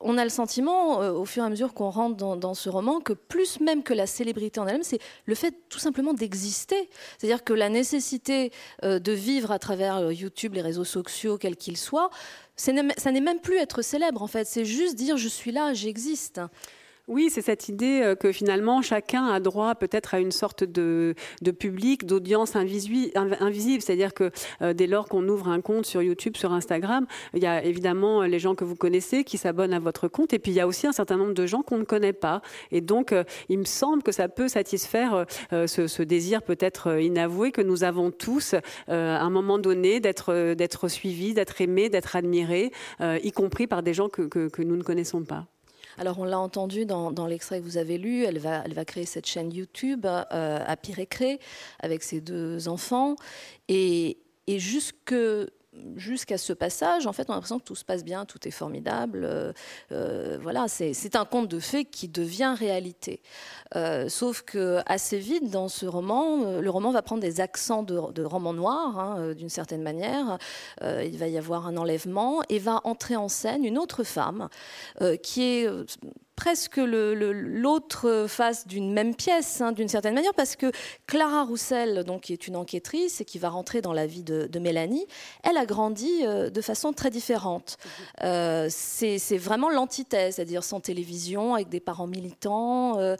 on 0.00 0.16
a 0.16 0.22
le 0.22 0.30
sentiment, 0.30 1.02
euh, 1.02 1.10
au 1.10 1.24
fur 1.24 1.42
et 1.42 1.46
à 1.46 1.48
mesure 1.48 1.74
qu'on 1.74 1.90
rentre 1.90 2.36
dans, 2.36 2.54
ce 2.54 2.68
roman, 2.68 3.00
que 3.00 3.12
plus 3.12 3.58
même 3.58 3.82
que 3.82 3.92
la 3.92 4.06
célébrité 4.06 4.60
en 4.60 4.68
elle-même, 4.68 4.84
c'est 4.84 5.00
le 5.26 5.34
fait 5.34 5.52
tout 5.68 5.80
simplement 5.80 6.14
d'exister. 6.14 6.88
C'est-à-dire 7.18 7.42
que 7.42 7.52
la 7.52 7.68
nécessité 7.68 8.52
euh, 8.84 9.00
de 9.00 9.10
vivre 9.10 9.50
à 9.50 9.58
travers 9.58 10.12
YouTube, 10.12 10.54
les 10.54 10.62
réseaux 10.62 10.84
sociaux, 10.84 11.36
quels 11.36 11.56
qu'ils 11.56 11.76
soient, 11.76 12.10
ça 12.58 12.72
n'est 12.72 13.20
même 13.20 13.40
plus 13.40 13.56
être 13.56 13.82
célèbre 13.82 14.22
en 14.22 14.26
fait, 14.26 14.46
c'est 14.46 14.64
juste 14.64 14.96
dire 14.96 15.16
je 15.16 15.28
suis 15.28 15.52
là, 15.52 15.72
j'existe. 15.74 16.40
Oui, 17.08 17.30
c'est 17.30 17.40
cette 17.40 17.70
idée 17.70 18.02
euh, 18.02 18.14
que 18.14 18.32
finalement 18.32 18.82
chacun 18.82 19.28
a 19.28 19.40
droit 19.40 19.74
peut-être 19.74 20.12
à 20.12 20.20
une 20.20 20.30
sorte 20.30 20.62
de, 20.62 21.14
public, 21.58 22.04
d'audience 22.04 22.54
invisible. 22.54 23.80
C'est-à-dire 23.80 24.12
que 24.12 24.30
euh, 24.60 24.74
dès 24.74 24.86
lors 24.86 25.08
qu'on 25.08 25.26
ouvre 25.26 25.48
un 25.48 25.62
compte 25.62 25.86
sur 25.86 26.02
YouTube, 26.02 26.36
sur 26.36 26.52
Instagram, 26.52 27.06
il 27.32 27.42
y 27.42 27.46
a 27.46 27.64
évidemment 27.64 28.22
les 28.24 28.38
gens 28.38 28.54
que 28.54 28.64
vous 28.64 28.76
connaissez 28.76 29.24
qui 29.24 29.38
s'abonnent 29.38 29.72
à 29.72 29.78
votre 29.78 30.06
compte. 30.06 30.34
Et 30.34 30.38
puis 30.38 30.52
il 30.52 30.56
y 30.56 30.60
a 30.60 30.66
aussi 30.66 30.86
un 30.86 30.92
certain 30.92 31.16
nombre 31.16 31.32
de 31.32 31.46
gens 31.46 31.62
qu'on 31.62 31.78
ne 31.78 31.84
connaît 31.84 32.12
pas. 32.12 32.42
Et 32.72 32.82
donc, 32.82 33.12
euh, 33.12 33.24
il 33.48 33.58
me 33.58 33.64
semble 33.64 34.02
que 34.02 34.12
ça 34.12 34.28
peut 34.28 34.48
satisfaire 34.48 35.24
ce, 35.50 36.02
désir 36.02 36.42
peut-être 36.42 37.00
inavoué 37.00 37.52
que 37.52 37.62
nous 37.62 37.84
avons 37.84 38.10
tous 38.10 38.54
à 38.88 38.94
un 38.94 39.30
moment 39.30 39.58
donné 39.58 40.00
d'être 40.00 40.54
d'être 40.54 40.88
suivis, 40.88 41.32
d'être 41.32 41.60
aimés, 41.60 41.88
d'être 41.88 42.16
admirés, 42.16 42.70
y 43.00 43.32
compris 43.32 43.66
par 43.66 43.82
des 43.82 43.94
gens 43.94 44.08
que 44.08 44.62
nous 44.62 44.76
ne 44.76 44.82
connaissons 44.82 45.24
pas. 45.24 45.46
Alors 45.98 46.20
on 46.20 46.24
l'a 46.24 46.38
entendu 46.38 46.86
dans, 46.86 47.26
l'extrait 47.26 47.58
que 47.58 47.64
vous 47.64 47.76
avez 47.76 47.98
lu, 47.98 48.24
elle 48.24 48.38
va, 48.38 48.84
créer 48.84 49.04
cette 49.04 49.26
chaîne 49.26 49.52
YouTube 49.52 50.06
euh, 50.06 50.60
à 50.64 50.76
Pirécré 50.76 51.40
avec 51.80 52.02
ses 52.04 52.20
deux 52.20 52.68
enfants. 52.68 53.16
Et 53.68 54.18
jusque 54.48 55.14
jusqu'à 55.96 56.38
ce 56.38 56.52
passage, 56.52 57.06
en 57.06 57.12
fait, 57.12 57.28
on 57.28 57.32
a 57.32 57.36
l'impression 57.36 57.58
que 57.58 57.64
tout 57.64 57.74
se 57.74 57.84
passe 57.84 58.04
bien, 58.04 58.24
tout 58.24 58.46
est 58.46 58.52
formidable. 58.52 59.24
Euh, 59.24 59.52
euh, 59.92 60.38
voilà, 60.40 60.66
c'est 60.68 61.16
un 61.16 61.24
conte 61.24 61.48
de 61.48 61.58
fées 61.58 61.84
qui 61.84 62.08
devient 62.08 62.54
réalité. 62.58 63.22
Euh, 63.76 64.08
sauf 64.08 64.42
que 64.42 64.80
assez 64.86 65.18
vite 65.18 65.50
dans 65.50 65.68
ce 65.68 65.86
roman, 65.86 66.60
le 66.60 66.70
roman 66.70 66.90
va 66.90 67.02
prendre 67.02 67.22
des 67.22 67.40
accents 67.40 67.82
de, 67.82 68.24
roman 68.24 68.52
noir, 68.52 68.98
hein, 68.98 69.34
d'une 69.34 69.48
certaine 69.48 69.82
manière. 69.82 70.38
il 70.82 71.16
va 71.16 71.28
y 71.28 71.38
avoir 71.38 71.66
un 71.66 71.76
enlèvement 71.76 72.42
et 72.48 72.58
va 72.58 72.80
entrer 72.84 73.16
en 73.16 73.28
scène 73.28 73.64
une 73.64 73.78
autre 73.78 74.04
femme 74.04 74.48
qui 75.22 75.42
est 75.42 75.68
presque 76.38 76.76
l'autre 76.76 78.26
face 78.28 78.68
d'une 78.68 78.92
même 78.92 79.16
pièce, 79.16 79.60
hein, 79.60 79.72
d'une 79.72 79.88
certaine 79.88 80.14
manière, 80.14 80.34
parce 80.34 80.54
que 80.54 80.70
Clara 81.08 81.42
Roussel, 81.42 82.04
donc, 82.04 82.22
qui 82.22 82.32
est 82.32 82.46
une 82.46 82.54
enquêtrice 82.54 83.20
et 83.20 83.24
qui 83.24 83.40
va 83.40 83.48
rentrer 83.48 83.80
dans 83.80 83.92
la 83.92 84.06
vie 84.06 84.22
de, 84.22 84.58
Mélanie, 84.60 85.04
elle 85.42 85.56
a 85.56 85.66
grandi 85.66 86.08
euh, 86.22 86.48
de 86.48 86.60
façon 86.60 86.92
très 86.92 87.10
différente. 87.10 87.76
Euh, 88.22 88.68
c'est 88.70 89.36
vraiment 89.36 89.68
l'antithèse, 89.68 90.36
c'est-à-dire 90.36 90.62
sans 90.62 90.78
télévision, 90.78 91.54
avec 91.54 91.70
des 91.70 91.80
parents 91.80 92.06
militants. 92.06 93.00
Euh, 93.00 93.16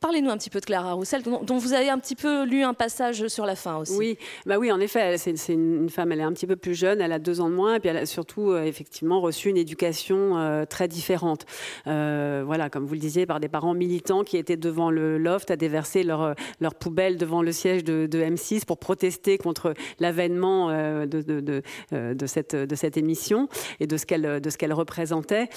parlez-nous 0.00 0.30
un 0.30 0.36
petit 0.36 0.50
peu 0.50 0.60
de 0.60 0.64
Clara 0.64 0.92
Roussel, 0.92 1.22
dont, 1.22 1.58
vous 1.58 1.72
avez 1.72 1.88
un 1.88 1.98
petit 1.98 2.16
peu 2.16 2.44
lu 2.44 2.62
un 2.62 2.74
passage 2.74 3.26
sur 3.28 3.46
la 3.46 3.56
fin 3.56 3.76
aussi. 3.76 3.96
Oui, 3.96 4.18
bah 4.46 4.58
oui 4.58 4.70
en 4.72 4.80
effet, 4.80 5.16
c'est 5.18 5.52
une 5.52 5.90
femme, 5.90 6.12
elle 6.12 6.20
est 6.20 6.24
un 6.24 6.32
petit 6.32 6.46
peu 6.46 6.56
plus 6.56 6.74
jeune, 6.74 7.00
elle 7.00 7.12
a 7.12 7.18
deux 7.18 7.40
ans 7.40 7.48
de 7.48 7.54
moins, 7.54 7.76
et 7.76 7.80
puis 7.80 7.88
elle 7.88 7.96
a 7.96 8.06
surtout 8.06 8.56
effectivement 8.56 9.20
reçu 9.20 9.48
une 9.48 9.56
éducation 9.56 10.66
très 10.68 10.88
différente. 10.88 11.46
Euh, 11.86 12.42
voilà, 12.44 12.70
comme 12.70 12.86
vous 12.86 12.94
le 12.94 13.00
disiez, 13.00 13.26
par 13.26 13.40
des 13.40 13.48
parents 13.48 13.74
militants 13.74 14.24
qui 14.24 14.36
étaient 14.36 14.56
devant 14.56 14.90
le 14.90 15.18
loft 15.18 15.50
à 15.50 15.56
déverser 15.56 16.02
leur, 16.02 16.34
leur 16.60 16.74
poubelle 16.74 17.16
devant 17.16 17.42
le 17.42 17.52
siège 17.52 17.84
de, 17.84 18.08
M6 18.18 18.64
pour 18.64 18.78
protester 18.78 19.38
contre 19.38 19.74
l'avènement 20.00 20.70
euh, 20.70 21.06
de, 21.06 21.22
de, 21.22 21.62
euh, 21.92 22.14
cette, 22.26 22.56
de 22.56 22.74
cette 22.74 22.96
émission 22.96 23.48
et 23.80 23.86
de 23.86 23.96
ce 23.96 24.06
qu'elle 24.06 24.72
représentait. 24.72 25.48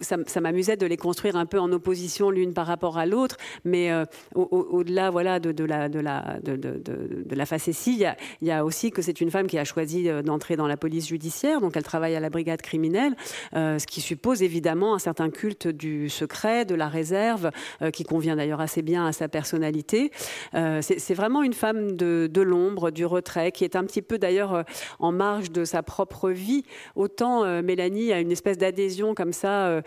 ça, 0.00 0.40
m'amusait 0.40 0.76
de 0.76 0.86
les 0.86 0.96
construire 0.96 1.36
un 1.36 1.46
peu 1.46 1.58
en 1.58 1.72
opposition 1.72 2.30
l'une 2.30 2.54
par 2.54 2.66
rapport 2.66 2.98
à 2.98 3.06
l'autre, 3.06 3.36
mais 3.64 3.90
au-delà 4.34 5.10
voilà 5.10 5.40
de, 5.40 5.64
la 5.64 5.88
de 5.88 7.34
la 7.34 7.46
facétie, 7.46 8.04
il 8.40 8.46
y, 8.46 8.50
a, 8.50 8.64
aussi 8.64 8.90
que 8.90 9.02
c'est 9.02 9.20
une 9.20 9.30
femme 9.30 9.46
qui 9.46 9.58
a 9.58 9.64
choisi 9.64 10.08
d'entrer 10.24 10.56
dans 10.56 10.66
la 10.66 10.76
police 10.76 11.08
judiciaire, 11.08 11.60
donc 11.60 11.76
elle 11.76 11.82
travaille 11.82 12.14
à 12.14 12.20
la 12.20 12.30
brigade 12.30 12.62
criminelle, 12.62 13.14
ce 13.52 13.86
qui 13.86 14.00
suppose 14.00 14.42
évidemment 14.42 14.94
un 14.94 14.98
certain 14.98 15.30
culte 15.30 15.68
du 15.68 16.08
secret, 16.08 16.64
de 16.64 16.74
la 16.74 16.88
réserve, 16.88 17.50
euh, 17.82 17.90
qui 17.90 18.04
convient 18.04 18.36
d'ailleurs 18.36 18.60
assez 18.60 18.82
bien 18.82 19.06
à 19.06 19.12
sa 19.12 19.28
personnalité. 19.28 20.10
Euh, 20.54 20.80
c'est 20.82 21.14
vraiment 21.14 21.42
une 21.42 21.52
femme 21.52 21.96
de, 21.96 22.42
l'ombre, 22.42 22.90
du 22.90 23.06
retrait, 23.06 23.52
qui 23.52 23.64
est 23.64 23.76
un 23.76 23.84
petit 23.84 24.02
peu 24.02 24.18
d'ailleurs 24.18 24.54
euh, 24.54 24.62
en 24.98 25.12
marge 25.12 25.50
de 25.50 25.64
sa 25.64 25.82
propre 25.82 26.30
vie. 26.30 26.64
Autant 26.94 27.62
Mélanie 27.62 28.12
a 28.12 28.20
une 28.20 28.32
espèce 28.32 28.58
d'adhésion 28.58 29.14
comme 29.14 29.32
ça 29.32 29.82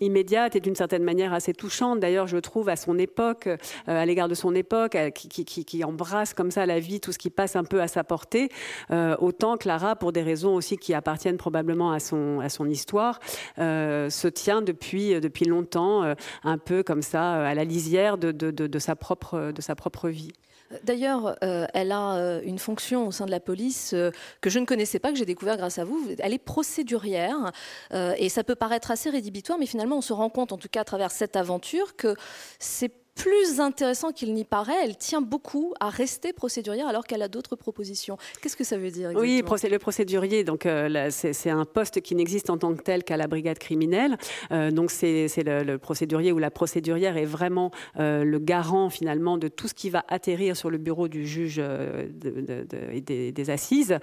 immédiate 0.00 0.56
et 0.56 0.60
d'une 0.60 0.74
certaine 0.74 1.02
manière 1.02 1.32
assez 1.32 1.52
touchante, 1.52 2.00
d'ailleurs 2.00 2.25
je 2.26 2.36
trouve 2.38 2.68
à 2.68 2.76
son 2.76 2.98
époque, 2.98 3.48
à 3.86 4.04
l'égard 4.06 4.28
de 4.28 4.34
son 4.34 4.54
époque, 4.54 4.96
qui, 5.14 5.44
qui, 5.44 5.84
embrasse 5.84 6.34
comme 6.34 6.50
ça 6.50 6.66
la 6.66 6.78
vie, 6.78 7.00
tout 7.00 7.12
ce 7.12 7.18
qui 7.18 7.30
passe 7.30 7.56
un 7.56 7.64
peu 7.64 7.80
à 7.80 7.88
sa 7.88 8.04
portée. 8.04 8.48
autant 8.90 9.56
Clara, 9.56 9.96
pour 9.96 10.12
des 10.12 10.22
raisons 10.22 10.54
aussi 10.54 10.76
qui 10.76 10.94
appartiennent 10.94 11.36
probablement 11.36 11.92
à 11.92 12.00
son, 12.00 12.40
à 12.40 12.48
son 12.48 12.68
histoire, 12.68 13.20
se 13.56 14.28
tient 14.28 14.62
depuis, 14.62 15.14
euh, 15.14 15.20
depuis 15.20 15.44
longtemps, 15.44 16.02
euh, 16.04 16.14
un 16.44 16.58
peu 16.58 16.82
comme 16.82 17.02
ça, 17.02 17.36
euh, 17.36 17.46
à 17.46 17.54
la 17.54 17.64
lisière 17.64 18.18
de, 18.18 18.30
de, 18.32 18.78
sa, 18.78 18.96
propre, 18.96 19.52
de 19.52 19.62
sa 19.62 19.74
propre 19.74 20.08
vie. 20.08 20.32
D'ailleurs, 20.84 21.36
elle 21.40 21.92
a 21.92 22.40
une 22.44 22.58
fonction 22.58 23.06
au 23.06 23.12
sein 23.12 23.26
de 23.26 23.30
la 23.30 23.40
police 23.40 23.94
que 24.40 24.50
je 24.50 24.58
ne 24.58 24.64
connaissais 24.66 24.98
pas, 24.98 25.12
que 25.12 25.18
j'ai 25.18 25.24
découvert 25.24 25.56
grâce 25.56 25.78
à 25.78 25.84
vous. 25.84 25.98
Elle 26.18 26.32
est 26.32 26.38
procédurière 26.38 27.52
et 27.92 28.28
ça 28.28 28.44
peut 28.44 28.54
paraître 28.54 28.90
assez 28.90 29.10
rédhibitoire, 29.10 29.58
mais 29.58 29.66
finalement, 29.66 29.98
on 29.98 30.02
se 30.02 30.12
rend 30.12 30.30
compte, 30.30 30.52
en 30.52 30.58
tout 30.58 30.68
cas 30.70 30.80
à 30.80 30.84
travers 30.84 31.10
cette 31.10 31.36
aventure, 31.36 31.96
que 31.96 32.14
c'est 32.58 32.92
plus 33.16 33.60
intéressant 33.60 34.12
qu'il 34.12 34.34
n'y 34.34 34.44
paraît. 34.44 34.76
Elle 34.84 34.96
tient 34.96 35.22
beaucoup 35.22 35.72
à 35.80 35.88
rester 35.88 36.32
procédurière 36.32 36.86
alors 36.86 37.06
qu'elle 37.06 37.22
a 37.22 37.28
d'autres 37.28 37.56
propositions. 37.56 38.18
Qu'est-ce 38.40 38.56
que 38.56 38.64
ça 38.64 38.76
veut 38.76 38.90
dire 38.90 39.10
Oui, 39.16 39.42
le 39.42 39.78
procédurier, 39.78 40.44
donc 40.44 40.66
euh, 40.66 41.08
c'est 41.10 41.50
un 41.50 41.64
poste 41.64 42.00
qui 42.02 42.14
n'existe 42.14 42.50
en 42.50 42.58
tant 42.58 42.74
que 42.74 42.82
tel 42.82 43.02
qu'à 43.02 43.16
la 43.16 43.26
brigade 43.26 43.58
criminelle. 43.58 44.16
Euh, 44.52 44.70
donc 44.70 44.90
c'est 44.90 45.28
le, 45.38 45.76
procédurier 45.78 46.30
ou 46.32 46.38
la 46.38 46.50
procédurière 46.50 47.16
est 47.16 47.24
vraiment 47.24 47.70
euh, 47.98 48.22
le 48.22 48.38
garant 48.38 48.90
finalement 48.90 49.38
de 49.38 49.48
tout 49.48 49.66
ce 49.66 49.74
qui 49.74 49.90
va 49.90 50.04
atterrir 50.08 50.56
sur 50.56 50.70
le 50.70 50.78
bureau 50.78 51.08
du 51.08 51.26
juge 51.26 51.60
des, 52.20 53.50
assises. 53.50 53.98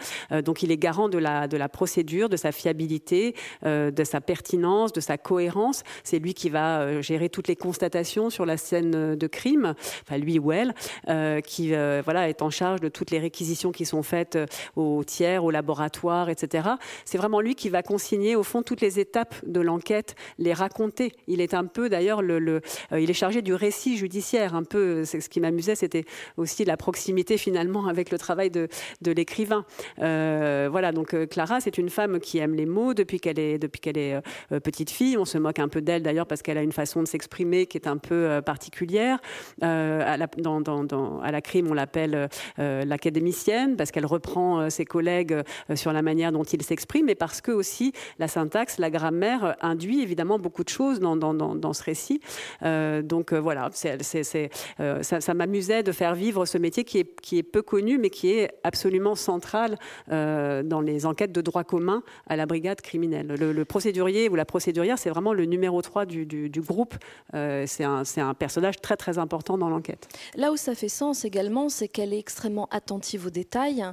donc 0.46 0.64
il 0.64 0.72
est 0.72 0.78
garant 0.78 1.10
de 1.10 1.18
la, 1.18 1.48
de 1.48 1.58
la 1.58 1.70
procédure, 1.70 2.30
de 2.30 2.38
sa 2.38 2.52
fiabilité, 2.52 3.36
de 3.64 4.04
sa 4.04 4.22
pertinence, 4.22 4.94
de 4.94 5.02
sa 5.02 5.18
cohérence. 5.18 5.84
C'est 6.04 6.20
lui 6.20 6.34
qui 6.34 6.50
va 6.50 7.02
gérer 7.02 7.30
toutes 7.30 7.50
les 7.50 7.58
constatations 7.58 8.30
sur 8.30 8.46
la 8.46 8.58
scène 8.58 9.03
de 9.16 9.28
crime, 9.28 9.74
enfin 10.02 10.18
lui 10.18 10.40
ou 10.40 10.52
elle, 10.52 10.74
euh, 11.10 11.42
qui 11.42 11.74
euh, 11.74 12.02
voilà 12.04 12.30
est 12.30 12.42
en 12.42 12.50
charge 12.50 12.80
de 12.80 12.90
toutes 12.90 13.12
les 13.12 13.20
réquisitions 13.20 13.72
qui 13.72 13.86
sont 13.86 14.04
faites 14.04 14.36
euh, 14.36 14.46
aux 14.76 15.04
tiers, 15.04 15.44
au 15.44 15.52
laboratoire, 15.52 16.30
etc. 16.30 16.70
C'est 17.06 17.18
vraiment 17.18 17.42
lui 17.42 17.56
qui 17.56 17.70
va 17.70 17.84
consigner 17.84 18.36
au 18.36 18.44
fond 18.44 18.64
toutes 18.64 18.82
les 18.82 19.00
étapes 19.00 19.36
de 19.46 19.60
l'enquête, 19.62 20.16
les 20.38 20.54
raconter. 20.54 21.14
Il 21.28 21.42
est 21.42 21.54
un 21.54 21.66
peu 21.66 21.90
d'ailleurs 21.90 22.22
le, 22.22 22.62
il 22.92 23.10
est 23.10 23.14
chargé 23.14 23.42
du 23.42 23.54
récit 23.54 23.98
judiciaire. 23.98 24.56
Un 24.56 24.64
peu, 24.64 25.06
c'est 25.06 25.22
ce 25.22 25.30
qui 25.30 25.40
m'amusait, 25.40 25.76
c'était 25.76 26.06
aussi 26.38 26.66
la 26.66 26.78
proximité 26.78 27.38
finalement 27.38 27.88
avec 27.88 28.12
le 28.12 28.18
travail 28.18 28.50
de, 28.50 28.68
de 29.02 29.12
l'écrivain. 29.12 29.66
voilà, 29.98 30.92
donc 30.92 31.16
Clara, 31.30 31.60
c'est 31.60 31.78
une 31.78 31.90
femme 31.90 32.20
qui 32.20 32.38
aime 32.38 32.56
les 32.56 32.66
mots 32.66 32.94
depuis 32.94 33.20
qu'elle 33.20 33.40
est 33.40 33.58
depuis 33.58 33.80
qu'elle 33.80 33.98
est 33.98 34.22
petite 34.64 34.90
fille. 34.90 35.18
On 35.18 35.26
se 35.26 35.38
moque 35.38 35.60
un 35.60 35.68
peu 35.68 35.82
d'elle 35.82 36.04
d'ailleurs 36.04 36.28
parce 36.28 36.42
qu'elle 36.42 36.58
a 36.58 36.64
une 36.64 36.72
façon 36.72 37.02
de 37.02 37.08
s'exprimer 37.08 37.66
qui 37.66 37.78
est 37.78 37.88
un 37.88 37.98
peu 37.98 38.42
particulière 38.46 38.93
euh, 38.96 40.02
à, 40.06 40.18
la, 40.18 41.42
crime, 41.42 41.68
on 41.70 41.74
l'appelle 41.74 42.30
euh, 42.60 42.86
l'académicienne 42.86 43.76
parce 43.76 43.92
qu'elle 43.92 44.06
reprend 44.06 44.60
euh, 44.60 44.70
ses 44.70 44.86
collègues 44.86 45.42
sur 45.76 45.94
la 45.94 46.02
manière 46.02 46.32
dont 46.32 46.44
ils 46.44 46.64
s'expriment, 46.64 47.06
mais 47.06 47.16
parce 47.16 47.42
que 47.42 47.52
aussi 47.52 47.94
la 48.20 48.28
syntaxe, 48.28 48.78
la 48.78 48.90
grammaire 48.90 49.56
induit 49.62 50.02
évidemment 50.02 50.40
beaucoup 50.40 50.64
de 50.64 50.70
choses 50.70 51.00
dans, 51.00 51.74
ce 51.74 51.84
récit. 51.84 52.22
donc 52.62 53.34
voilà, 53.34 53.70
c'est, 53.74 54.02
ça, 55.02 55.34
m'amusait 55.34 55.84
de 55.84 55.92
faire 55.92 56.16
vivre 56.16 56.46
ce 56.46 56.58
métier 56.58 56.84
qui 56.84 57.00
est, 57.00 57.22
qui 57.22 57.38
est 57.38 57.44
peu 57.44 57.62
connu, 57.62 57.98
mais 57.98 58.10
qui 58.10 58.32
est 58.32 58.50
absolument 58.64 59.16
central 59.16 59.78
dans 60.10 60.82
les 60.84 61.06
enquêtes 61.06 61.32
de 61.32 61.42
droit 61.42 61.64
commun 61.64 62.04
à 62.28 62.36
la 62.36 62.46
brigade 62.46 62.82
criminelle. 62.82 63.28
Le, 63.28 63.66
procédurier 63.66 64.30
ou 64.30 64.36
la 64.36 64.46
procédurière, 64.46 64.98
c'est 65.00 65.10
vraiment 65.10 65.34
le 65.34 65.46
numéro 65.46 65.82
3 65.82 66.06
du, 66.06 66.26
du, 66.26 66.50
du 66.50 66.62
groupe. 66.62 66.96
c'est 67.34 67.84
un, 67.84 68.04
un 68.18 68.34
personnage 68.34 68.82
très 68.84 68.98
très 68.98 69.18
important 69.18 69.58
dans 69.58 69.70
l'enquête. 69.70 70.08
Là 70.36 70.52
où 70.52 70.58
ça 70.58 70.76
fait 70.76 70.90
sens 70.90 71.26
également, 71.26 71.70
c'est 71.70 71.88
qu'elle 71.88 72.14
est 72.14 72.20
extrêmement 72.20 72.68
attentive 72.70 73.26
aux 73.26 73.32
détails. 73.32 73.84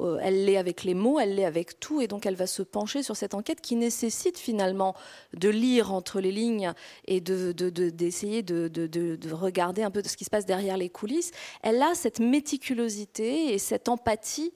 Euh, 0.00 0.18
elle 0.20 0.44
l'est 0.44 0.58
avec 0.58 0.84
les 0.84 0.92
mots, 0.92 1.18
elle 1.18 1.36
l'est 1.36 1.46
avec 1.46 1.80
tout, 1.80 2.02
et 2.02 2.08
donc 2.08 2.26
elle 2.26 2.34
va 2.34 2.46
se 2.46 2.62
pencher 2.62 3.02
sur 3.02 3.16
cette 3.16 3.32
enquête 3.32 3.60
qui 3.62 3.76
nécessite 3.76 4.38
finalement 4.38 4.94
de 5.34 5.48
lire 5.48 5.94
entre 5.94 6.20
les 6.20 6.32
lignes 6.32 6.72
et 7.06 7.20
d'essayer 7.20 8.42
de, 8.42 8.68
de, 8.68 8.86
de, 8.86 9.32
regarder 9.32 9.82
un 9.82 9.90
peu 9.90 10.02
ce 10.04 10.16
qui 10.16 10.24
se 10.24 10.30
passe 10.30 10.46
derrière 10.46 10.76
les 10.76 10.90
coulisses. 10.90 11.30
Elle 11.62 11.80
a 11.80 11.94
cette 11.94 12.18
méticulosité 12.18 13.54
et 13.54 13.58
cette 13.58 13.88
empathie 13.88 14.52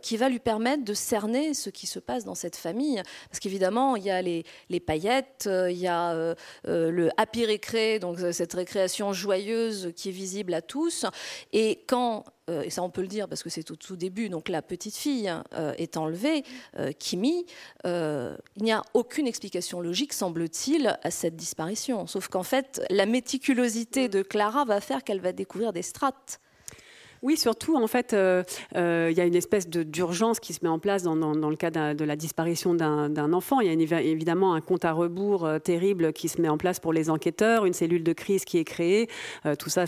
qui 0.00 0.16
va 0.16 0.28
lui 0.28 0.38
permettre 0.38 0.84
de 0.84 0.94
cerner 0.94 1.54
ce 1.54 1.70
qui 1.70 1.86
se 1.86 1.98
passe 1.98 2.24
dans 2.24 2.34
cette 2.34 2.56
famille. 2.56 3.02
Parce 3.28 3.40
qu'évidemment, 3.40 3.96
il 3.96 4.04
y 4.04 4.10
a 4.10 4.22
les, 4.22 4.44
paillettes, 4.80 5.48
il 5.48 5.76
y 5.76 5.88
a 5.88 6.34
le 6.64 7.10
happy 7.16 7.44
récré, 7.46 7.98
donc 7.98 8.18
cette 8.32 8.52
récréation 8.52 9.12
joyeuse 9.12 9.92
qui 9.96 10.10
est 10.10 10.12
visible 10.12 10.54
à 10.54 10.62
tous. 10.62 11.06
Et 11.52 11.82
quand 11.86 12.24
et 12.48 12.70
ça 12.70 12.82
on 12.82 12.90
peut 12.90 13.02
le 13.02 13.08
dire 13.08 13.28
parce 13.28 13.42
que 13.42 13.50
c'est 13.50 13.70
au 13.70 13.76
tout 13.76 13.96
début, 13.96 14.28
donc 14.28 14.48
la 14.48 14.62
petite 14.62 14.96
fille 14.96 15.32
est 15.78 15.96
enlevée, 15.96 16.44
Kimi, 16.98 17.46
il 17.84 18.36
n'y 18.60 18.72
a 18.72 18.82
aucune 18.94 19.26
explication 19.26 19.80
logique, 19.80 20.12
semble-t-il, 20.12 20.98
à 21.02 21.10
cette 21.10 21.36
disparition. 21.36 22.06
Sauf 22.06 22.28
qu'en 22.28 22.42
fait, 22.42 22.82
la 22.90 23.06
méticulosité 23.06 24.08
de 24.08 24.22
Clara 24.22 24.64
va 24.64 24.80
faire 24.80 25.04
qu'elle 25.04 25.20
va 25.20 25.32
découvrir 25.32 25.72
des 25.72 25.82
strates 25.82 26.40
oui, 27.22 27.36
surtout, 27.36 27.76
en 27.76 27.86
fait, 27.86 28.14
euh, 28.14 28.42
euh, 28.74 29.08
il 29.12 29.16
y 29.16 29.20
a 29.20 29.24
une 29.24 29.36
espèce 29.36 29.68
d'urgence 29.68 30.40
qui 30.40 30.52
se 30.52 30.58
met 30.62 30.68
en 30.68 30.80
place 30.80 31.04
dans, 31.04 31.14
le 31.14 31.56
cas 31.56 31.70
de 31.70 32.04
la 32.04 32.16
disparition 32.16 32.74
d'un 32.74 33.32
enfant. 33.32 33.60
Il 33.60 33.68
y 33.68 33.94
a 33.94 34.00
évidemment 34.00 34.54
un 34.54 34.60
compte 34.60 34.84
à 34.84 34.92
rebours 34.92 35.46
euh, 35.46 35.60
terrible 35.60 36.12
qui 36.12 36.28
se 36.28 36.40
met 36.40 36.48
en 36.48 36.58
place 36.58 36.80
pour 36.80 36.92
les 36.92 37.10
enquêteurs, 37.10 37.64
une 37.64 37.74
cellule 37.74 38.02
de 38.02 38.12
crise 38.12 38.44
qui 38.44 38.58
est 38.58 38.64
créée. 38.64 39.08
tout 39.58 39.70
ça, 39.70 39.84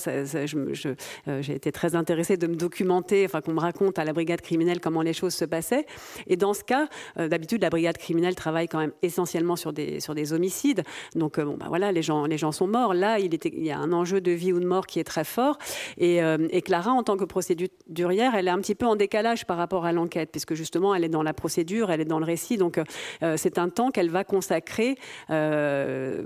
j'ai 1.41 1.55
été 1.55 1.73
très 1.73 1.97
intéressée 1.97 2.37
de 2.37 2.47
me 2.47 2.55
documenter, 2.55 3.25
enfin 3.25 3.41
qu'on 3.41 3.53
me 3.53 3.61
raconte 3.61 3.99
à 3.99 4.05
la 4.05 4.13
brigade 4.13 4.41
criminelle 4.41 4.81
comment 4.81 5.03
les 5.03 5.13
choses 5.13 5.35
se 5.35 5.45
passaient. 5.45 5.87
Et 6.29 6.37
dans 6.37 6.55
ce 6.55 6.63
cas, 6.63 6.89
d'habitude, 7.17 7.63
la 7.63 7.71
brigade 7.71 7.99
criminelle 7.99 8.37
travaille 8.37 8.69
quand 8.69 8.79
même 8.79 8.93
essentiellement 9.03 9.57
sur 9.57 9.73
des, 9.73 9.99
sur 9.99 10.15
des 10.15 10.33
homicides. 10.33 10.85
Donc, 11.17 11.41
bon, 11.41 11.57
bah 11.57 11.67
voilà, 11.69 11.91
les 11.91 12.03
gens, 12.03 12.27
les 12.27 12.39
gens 12.39 12.53
sont 12.53 12.69
morts. 12.69 12.95
Là, 12.95 13.19
il, 13.19 13.35
y 13.65 13.71
a 13.73 13.79
un 13.79 13.93
enjeu 13.93 14.21
de 14.21 14.31
vie 14.31 14.53
ou 14.53 14.61
de 14.61 14.67
mort 14.67 14.87
qui 14.87 15.01
est 15.01 15.05
très 15.05 15.25
fort. 15.25 15.59
Et 15.99 16.63
Clara, 16.65 16.93
en 16.93 17.03
tant 17.03 17.17
que 17.17 17.24
procédurière, 17.27 18.35
elle 18.35 18.49
est 18.49 18.51
un 18.51 18.61
petit 18.61 18.75
peu 18.75 18.87
en 18.87 18.97
décalage 18.97 19.47
par 19.47 19.57
rapport 19.57 19.85
à 19.85 19.93
l'enquête, 19.93 20.31
puisque 20.31 20.55
justement, 20.55 20.95
elle 20.95 21.05
est 21.05 21.09
dans 21.09 21.23
la 21.23 21.35
procédure, 21.35 21.91
elle 21.91 22.01
est 22.01 22.07
dans 22.07 22.19
le 22.19 22.25
récit. 22.25 22.57
Donc, 22.57 22.79
euh, 23.23 23.37
c'est 23.37 23.59
un 23.59 23.69
temps 23.69 23.91
qu'elle 23.91 24.11
va 24.11 24.25
consacrer 24.25 24.97
euh, 25.31 26.23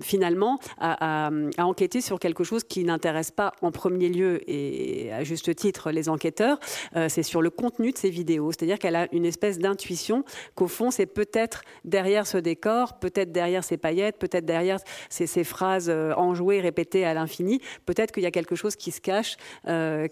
finalement 0.00 0.58
à, 0.78 1.30
enquêter 1.58 2.00
sur 2.00 2.18
quelque 2.18 2.44
chose 2.44 2.64
qui 2.64 2.84
n'intéresse 2.84 3.30
pas 3.30 3.52
en 3.62 3.70
premier 3.70 4.08
lieu, 4.08 4.40
et 4.50 5.12
à 5.12 5.24
juste 5.24 5.54
titre, 5.54 5.90
les 5.90 6.08
enquêteurs. 6.08 6.58
Euh, 6.96 7.08
c'est 7.08 7.22
sur 7.22 7.42
le 7.42 7.50
contenu 7.50 7.92
de 7.92 7.98
ces 7.98 8.10
vidéos. 8.10 8.52
C'est-à-dire 8.52 8.78
qu'elle 8.78 8.96
a 8.96 9.08
une 9.12 9.24
espèce 9.24 9.58
d'intuition 9.58 10.24
qu'au 10.54 10.68
fond, 10.68 10.90
c'est 10.90 11.06
peut-être 11.06 11.62
derrière 11.84 12.26
ce 12.26 12.38
décor, 12.38 12.98
peut-être 12.98 13.32
derrière 13.32 13.64
ces 13.64 13.76
paillettes, 13.76 14.18
peut-être 14.18 14.44
derrière 14.44 14.78
ces, 15.08 15.26
ces 15.26 15.44
phrases 15.44 15.90
enjouées, 16.16 16.60
répétées 16.60 17.04
à 17.04 17.14
l'infini, 17.14 17.60
peut-être 17.86 18.12
qu'il 18.12 18.22
y 18.22 18.26
a 18.26 18.30
quelque 18.30 18.54
chose 18.54 18.76
qui 18.76 18.90
se 18.90 19.00
cache, 19.00 19.36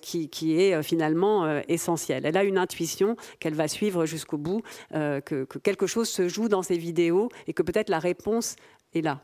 qui, 0.00 0.23
qui, 0.28 0.60
est 0.60 0.74
euh, 0.74 0.82
finalement 0.82 1.44
euh, 1.44 1.60
essentielle. 1.68 2.26
Elle 2.26 2.36
a 2.36 2.44
une 2.44 2.58
intuition 2.58 3.16
qu'elle 3.40 3.54
va 3.54 3.68
suivre 3.68 4.06
jusqu'au 4.06 4.38
bout, 4.38 4.62
euh, 4.94 5.20
que, 5.20 5.44
que 5.44 5.58
quelque 5.58 5.86
chose 5.86 6.08
se 6.08 6.28
joue 6.28 6.48
dans 6.48 6.62
ses 6.62 6.78
vidéos 6.78 7.28
et 7.46 7.52
que 7.52 7.62
peut-être 7.62 7.88
la 7.88 7.98
réponse 7.98 8.56
est 8.94 9.02
là. 9.02 9.20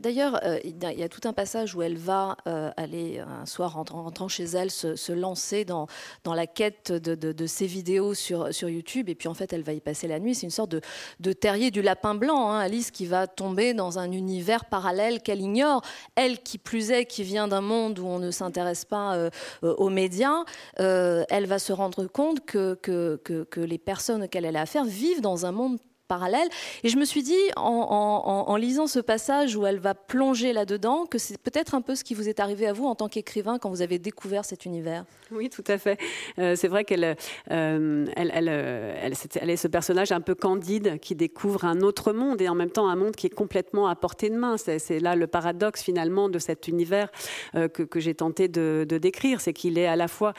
D'ailleurs, 0.00 0.38
euh, 0.44 0.58
il 0.64 0.76
y 0.82 1.02
a 1.02 1.08
tout 1.08 1.26
un 1.26 1.32
passage 1.32 1.74
où 1.74 1.80
elle 1.80 1.96
va 1.96 2.36
euh, 2.46 2.70
aller 2.76 3.20
un 3.20 3.46
soir 3.46 3.78
en 3.78 3.84
rentrant 3.84 4.28
chez 4.28 4.44
elle 4.44 4.70
se, 4.70 5.12
lancer 5.12 5.64
dans, 5.64 5.86
dans 6.24 6.34
la 6.34 6.46
quête 6.46 6.92
de, 6.92 7.14
de, 7.14 7.46
ses 7.46 7.66
vidéos 7.66 8.12
sur, 8.12 8.52
sur 8.52 8.68
YouTube 8.68 9.08
et 9.08 9.14
puis 9.14 9.28
en 9.28 9.34
fait 9.34 9.52
elle 9.52 9.62
va 9.62 9.72
y 9.72 9.80
passer 9.80 10.06
la 10.06 10.20
nuit. 10.20 10.34
C'est 10.34 10.44
une 10.44 10.50
sorte 10.50 10.74
de, 11.18 11.32
terrier 11.32 11.70
du 11.70 11.80
lapin 11.80 12.14
blanc, 12.14 12.50
hein, 12.50 12.58
Alice 12.58 12.90
qui 12.90 13.06
va 13.06 13.26
tomber 13.26 13.72
dans 13.72 13.98
un 13.98 14.12
univers 14.12 14.66
parallèle 14.66 15.22
qu'elle 15.22 15.40
ignore. 15.40 15.82
Elle 16.14 16.42
qui 16.42 16.58
plus 16.58 16.90
est, 16.90 17.06
qui 17.06 17.22
vient 17.22 17.48
d'un 17.48 17.62
monde 17.62 17.98
où 17.98 18.06
on 18.06 18.18
ne 18.18 18.30
s'intéresse 18.30 18.84
pas 18.84 19.14
euh, 19.16 19.30
aux 19.62 19.90
médias, 19.90 20.44
elle 20.76 21.46
va 21.46 21.58
se 21.58 21.72
rendre 21.72 22.06
compte 22.06 22.44
que, 22.44 22.74
que, 22.74 23.20
que, 23.24 23.44
que 23.44 23.60
les 23.60 23.78
personnes 23.78 24.24
auxquelles 24.24 24.44
elle 24.44 24.56
a 24.56 24.62
affaire 24.62 24.84
vivent 24.84 25.22
dans 25.22 25.46
un 25.46 25.52
monde 25.52 25.78
parallèle. 26.08 26.48
Et 26.82 26.88
je 26.88 26.96
me 26.96 27.04
suis 27.04 27.22
dit, 27.22 27.36
en, 27.56 28.56
lisant 28.56 28.86
ce 28.86 28.98
passage 28.98 29.54
où 29.54 29.66
elle 29.66 29.78
va 29.78 29.94
plonger 29.94 30.52
là-dedans, 30.52 31.06
que 31.06 31.18
c'est 31.18 31.38
peut-être 31.38 31.74
un 31.74 31.80
peu 31.80 31.94
ce 31.94 32.02
qui 32.02 32.14
vous 32.14 32.28
est 32.28 32.40
arrivé 32.40 32.66
à 32.66 32.72
vous 32.72 32.86
en 32.86 32.94
tant 32.94 33.08
qu'écrivain 33.08 33.58
quand 33.58 33.70
vous 33.70 33.82
avez 33.82 33.98
découvert 33.98 34.44
cet 34.44 34.64
univers. 34.64 35.04
Oui, 35.30 35.50
tout 35.50 35.64
à 35.66 35.78
fait. 35.78 35.98
Euh, 36.38 36.56
c'est 36.56 36.68
vrai 36.68 36.84
qu'elle 36.84 37.16
euh, 37.50 38.06
elle, 38.16 39.50
est 39.50 39.56
ce 39.56 39.68
personnage 39.68 40.10
un 40.10 40.22
peu 40.22 40.34
candide 40.34 40.98
qui 41.00 41.14
découvre 41.14 41.66
un 41.66 41.80
autre 41.82 42.12
monde 42.12 42.40
et 42.40 42.48
en 42.48 42.54
même 42.54 42.70
temps 42.70 42.88
un 42.88 42.96
monde 42.96 43.14
qui 43.14 43.26
est 43.26 43.34
complètement 43.34 43.88
à 43.88 43.94
portée 43.94 44.30
de 44.30 44.36
main. 44.36 44.56
C'est 44.56 45.00
là 45.00 45.14
le 45.14 45.26
paradoxe 45.26 45.82
finalement 45.82 46.28
de 46.30 46.38
cet 46.38 46.66
univers 46.66 47.10
euh, 47.54 47.68
que, 47.68 48.00
j'ai 48.00 48.14
tenté 48.14 48.48
de 48.48 48.84
décrire. 48.84 49.40
C'est 49.40 49.52
qu'il 49.52 49.78
est 49.78 49.86
à 49.86 49.96
la 49.96 50.08
fois 50.08 50.32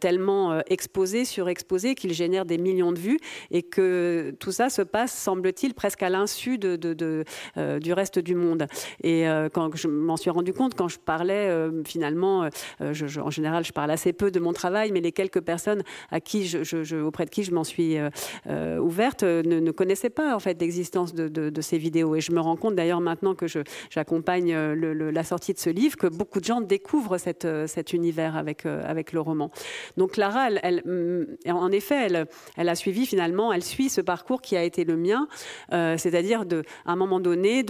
tellement 0.00 0.60
exposé, 0.66 1.24
surexposé, 1.24 1.94
qu'il 1.94 2.12
génère 2.12 2.44
des 2.44 2.58
millions 2.58 2.92
de 2.92 2.98
vues 2.98 3.20
et 3.50 3.62
que 3.62 4.34
tout 4.38 4.52
ça 4.52 4.68
se 4.68 4.82
passe 4.82 5.13
semble-t-il, 5.14 5.74
presque 5.74 6.02
à 6.02 6.10
l'insu 6.10 6.58
de, 6.58 7.24
euh, 7.56 7.78
du 7.78 7.92
reste 7.92 8.18
du 8.18 8.34
monde. 8.34 8.66
Et 9.02 9.28
euh, 9.28 9.48
quand 9.52 9.74
je 9.76 9.88
m'en 9.88 10.16
suis 10.16 10.30
rendu 10.30 10.52
compte, 10.52 10.74
quand 10.74 10.88
je 10.88 10.98
parlais, 10.98 11.48
euh, 11.48 11.82
finalement, 11.84 12.48
en 12.80 13.30
général, 13.30 13.64
je 13.64 13.72
parle 13.72 13.90
assez 13.90 14.12
peu 14.12 14.30
de 14.30 14.40
mon 14.40 14.52
travail, 14.52 14.92
mais 14.92 15.00
les 15.00 15.12
quelques 15.12 15.40
personnes 15.40 15.82
à 16.10 16.20
qui 16.20 16.56
auprès 17.04 17.24
de 17.24 17.30
qui 17.30 17.44
je 17.44 17.52
m'en 17.52 17.64
suis 17.64 17.96
ouverte 18.46 19.22
ne, 19.22 19.70
connaissaient 19.70 20.10
pas 20.10 20.34
en 20.34 20.38
fait 20.38 20.60
l'existence 20.60 21.14
de, 21.14 21.60
ces 21.60 21.78
vidéos. 21.78 22.16
Et 22.16 22.20
je 22.20 22.32
me 22.32 22.40
rends 22.40 22.56
compte 22.56 22.74
d'ailleurs 22.74 23.00
maintenant 23.00 23.34
que 23.34 23.46
j'accompagne 23.90 24.54
la 24.54 25.24
sortie 25.24 25.54
de 25.54 25.58
ce 25.58 25.70
livre 25.70 25.96
que 25.96 26.06
beaucoup 26.06 26.40
de 26.40 26.44
gens 26.44 26.60
découvrent 26.60 27.18
cet 27.18 27.92
univers 27.92 28.36
avec, 28.36 28.66
avec 28.66 29.12
le 29.12 29.20
roman. 29.20 29.50
Donc 29.96 30.12
Clara, 30.12 30.50
mm, 30.50 31.24
en 31.48 31.70
effet, 31.72 32.06
elle, 32.06 32.26
elle 32.56 32.68
a 32.68 32.74
suivi 32.74 33.06
finalement, 33.06 33.52
elle 33.52 33.64
suit 33.64 33.88
ce 33.88 34.00
parcours 34.00 34.42
qui 34.42 34.56
a 34.56 34.62
été 34.62 34.84
le 34.84 34.96
euh, 35.72 35.96
c'est-à-dire 35.96 36.44
à 36.86 36.92
un 36.92 36.96
moment 36.96 37.20
donné 37.20 37.62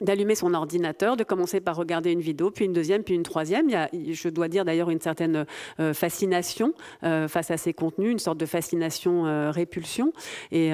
d'allumer 0.00 0.34
son 0.36 0.54
ordinateur, 0.54 1.16
de 1.16 1.24
commencer 1.24 1.60
par 1.60 1.76
regarder 1.76 2.12
une 2.12 2.20
vidéo, 2.20 2.50
puis 2.50 2.66
une 2.66 2.72
deuxième, 2.72 3.02
puis 3.02 3.14
une 3.14 3.24
troisième. 3.24 3.68
Il 3.68 3.72
y 3.72 3.76
a, 3.76 3.88
je 3.92 4.28
dois 4.28 4.48
dire 4.48 4.64
d'ailleurs, 4.64 4.90
une 4.90 5.00
certaine 5.00 5.44
euh, 5.80 5.92
fascination 5.92 6.72
euh, 7.02 7.26
face 7.26 7.50
à 7.50 7.56
ces 7.56 7.74
contenus, 7.74 8.12
une 8.12 8.18
sorte 8.18 8.38
de 8.38 8.46
fascination 8.46 9.50
répulsion. 9.50 10.12
Et, 10.52 10.70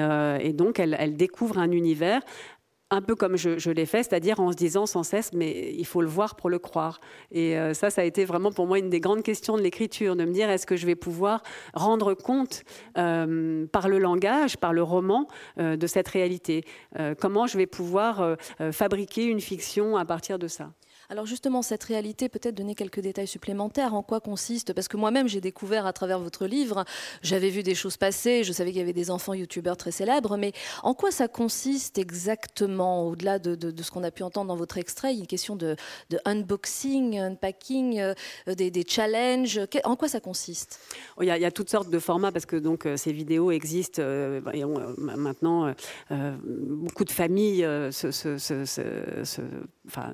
donc, 0.53 0.79
elle, 0.79 1.15
découvre 1.15 1.57
un 1.57 1.71
univers 1.71 2.21
un 2.91 3.01
peu 3.01 3.15
comme 3.15 3.35
je, 3.35 3.69
l'ai 3.71 3.85
fait, 3.85 4.03
c'est-à-dire 4.03 4.39
en 4.39 4.51
se 4.51 4.55
disant 4.55 4.85
sans 4.85 5.03
cesse, 5.03 5.33
mais 5.33 5.73
il 5.73 5.85
faut 5.85 6.01
le 6.01 6.07
voir 6.07 6.35
pour 6.35 6.49
le 6.49 6.59
croire. 6.59 6.99
Et 7.31 7.57
euh, 7.57 7.73
ça, 7.73 7.89
ça 7.89 8.01
a 8.01 8.03
été 8.03 8.25
vraiment 8.25 8.51
pour 8.51 8.67
moi 8.67 8.77
une 8.77 8.89
des 8.89 8.99
grandes 8.99 9.23
questions 9.23 9.57
de 9.57 9.61
l'écriture, 9.61 10.15
de 10.15 10.23
me 10.23 10.31
dire 10.31 10.49
est-ce 10.49 10.67
que 10.67 10.75
je 10.75 10.85
vais 10.85 10.95
pouvoir 10.95 11.41
rendre 11.73 12.13
compte 12.13 12.63
euh, 12.97 13.65
par 13.67 13.89
le 13.89 13.97
langage, 13.97 14.57
par 14.57 14.71
le 14.71 14.83
roman, 14.83 15.27
euh, 15.57 15.77
de 15.77 15.87
cette 15.87 16.07
réalité? 16.07 16.63
Comment 17.19 17.47
je 17.47 17.57
vais 17.57 17.65
pouvoir 17.65 18.37
fabriquer 18.71 19.25
une 19.25 19.41
fiction 19.41 19.97
à 19.97 20.05
partir 20.05 20.39
de 20.39 20.47
ça? 20.47 20.71
Alors 21.09 21.25
justement, 21.25 21.61
cette 21.61 21.83
réalité, 21.83 22.29
peut-être 22.29 22.55
donner 22.55 22.75
quelques 22.75 22.99
détails 22.99 23.27
supplémentaires. 23.27 23.93
En 23.93 24.03
quoi 24.03 24.19
consiste 24.19 24.73
Parce 24.73 24.87
que 24.87 24.97
moi-même, 24.97 25.27
j'ai 25.27 25.41
découvert 25.41 25.85
à 25.85 25.93
travers 25.93 26.19
votre 26.19 26.47
livre, 26.47 26.85
j'avais 27.21 27.49
vu 27.49 27.63
des 27.63 27.75
choses 27.75 27.97
passer, 27.97 28.43
je 28.43 28.51
savais 28.51 28.71
qu'il 28.71 28.79
y 28.79 28.83
avait 28.83 28.93
des 28.93 29.11
enfants 29.11 29.33
youtubeurs 29.33 29.77
très 29.77 29.91
célèbres, 29.91 30.37
mais 30.37 30.53
en 30.83 30.93
quoi 30.93 31.11
ça 31.11 31.27
consiste 31.27 31.97
exactement, 31.97 33.07
au-delà 33.07 33.39
de, 33.39 33.73
ce 33.81 33.91
qu'on 33.91 34.03
a 34.03 34.11
pu 34.11 34.23
entendre 34.23 34.47
dans 34.47 34.55
votre 34.55 34.77
extrait, 34.77 35.13
une 35.15 35.27
question 35.27 35.55
de, 35.55 35.75
unboxing, 36.25 37.19
unpacking, 37.19 37.99
euh, 37.99 38.13
des, 38.55 38.85
challenges, 38.87 39.59
en 39.83 39.95
quoi 39.95 40.07
ça 40.07 40.19
consiste? 40.19 40.79
Il 41.21 41.27
y, 41.27 41.31
a, 41.31 41.51
toutes 41.51 41.69
sortes 41.69 41.89
de 41.89 41.99
formats, 41.99 42.31
parce 42.31 42.45
que 42.45 42.55
donc 42.55 42.85
euh, 42.85 42.97
ces 42.97 43.11
vidéos 43.11 43.51
existent, 43.51 44.01
euh, 44.01 44.41
et 44.53 44.63
maintenant, 44.97 45.73
beaucoup 46.09 47.05
de 47.05 47.11
familles 47.11 47.61
se, 47.91 49.41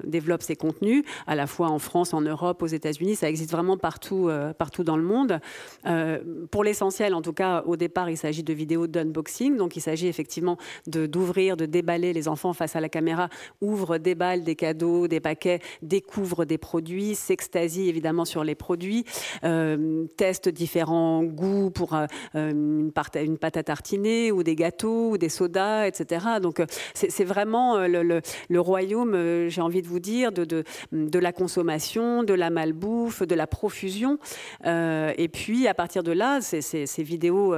développent 0.03 0.43
ces 0.43 0.55
contenus 0.55 0.80
à 1.27 1.35
la 1.35 1.47
fois 1.47 1.69
en 1.69 1.79
France, 1.79 2.13
en 2.13 2.21
Europe, 2.21 2.61
aux 2.61 2.67
États-Unis. 2.67 3.15
Ça 3.15 3.29
existe 3.29 3.51
vraiment 3.51 3.77
partout, 3.77 4.29
euh, 4.29 4.53
partout 4.53 4.83
dans 4.83 4.97
le 4.97 5.03
monde. 5.03 5.39
Euh, 5.85 6.19
pour 6.49 6.63
l'essentiel, 6.63 7.13
en 7.13 7.21
tout 7.21 7.33
cas, 7.33 7.63
au 7.65 7.75
départ, 7.75 8.09
il 8.09 8.17
s'agit 8.17 8.43
de 8.43 8.53
vidéos 8.53 8.87
d'unboxing. 8.87 9.57
Donc, 9.57 9.75
il 9.75 9.81
s'agit 9.81 10.07
effectivement 10.07 10.57
d'ouvrir, 10.87 11.57
de, 11.57 11.65
déballer. 11.65 12.13
Les 12.13 12.27
enfants 12.27 12.53
face 12.53 12.75
à 12.75 12.81
la 12.81 12.89
caméra 12.89 13.29
ouvrent, 13.61 13.97
déballent 13.97 14.43
des 14.43 14.55
cadeaux, 14.55 15.07
des 15.07 15.19
paquets, 15.19 15.59
découvrent 15.81 16.45
des 16.45 16.57
produits, 16.57 17.15
s'extasient 17.15 17.87
évidemment 17.87 18.25
sur 18.25 18.43
les 18.43 18.55
produits, 18.55 19.05
euh, 19.43 20.05
testent 20.17 20.49
différents 20.49 21.23
goûts 21.23 21.69
pour 21.69 21.93
une, 21.93 22.91
une, 23.15 23.37
pâte 23.37 23.57
à 23.57 23.63
tartiner 23.63 24.31
ou 24.31 24.43
des 24.43 24.55
gâteaux 24.55 25.11
ou 25.11 25.17
des 25.17 25.29
sodas, 25.29 25.87
etc. 25.87 26.25
Donc, 26.41 26.61
c'est 26.93 27.23
vraiment 27.23 27.77
le, 27.87 28.59
royaume, 28.59 29.47
j'ai 29.47 29.61
envie 29.61 29.81
de 29.81 29.87
vous 29.87 29.99
dire, 29.99 30.31
de, 30.31 30.63
de 30.91 31.19
la 31.19 31.31
consommation, 31.31 32.23
de 32.23 32.33
la 32.33 32.49
malbouffe, 32.49 33.23
de 33.23 33.35
la 33.35 33.47
profusion. 33.47 34.17
et 34.65 35.29
puis, 35.31 35.67
à 35.67 35.73
partir 35.73 36.03
de 36.03 36.11
là, 36.11 36.41
ces, 36.41 36.61
ces, 36.61 37.03
vidéos 37.03 37.55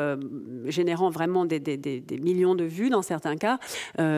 générant 0.66 1.09
vraiment 1.09 1.45
des, 1.45 2.03
millions 2.22 2.55
de 2.55 2.64
vues 2.64 2.89
dans 2.89 3.01
certains 3.01 3.36
cas, 3.36 3.59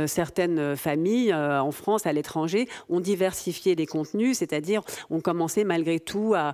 certaines 0.08 0.76
familles 0.76 1.34
en 1.34 1.72
France, 1.72 2.06
à 2.06 2.14
l'étranger, 2.14 2.68
ont 2.90 3.00
diversifié 3.00 3.76
les 3.76 3.86
contenus, 3.86 4.38
c'est-à-dire 4.38 4.82
ont 5.10 5.22
commencé 5.22 5.64
malgré 5.64 6.00
tout 6.00 6.34
à, 6.36 6.54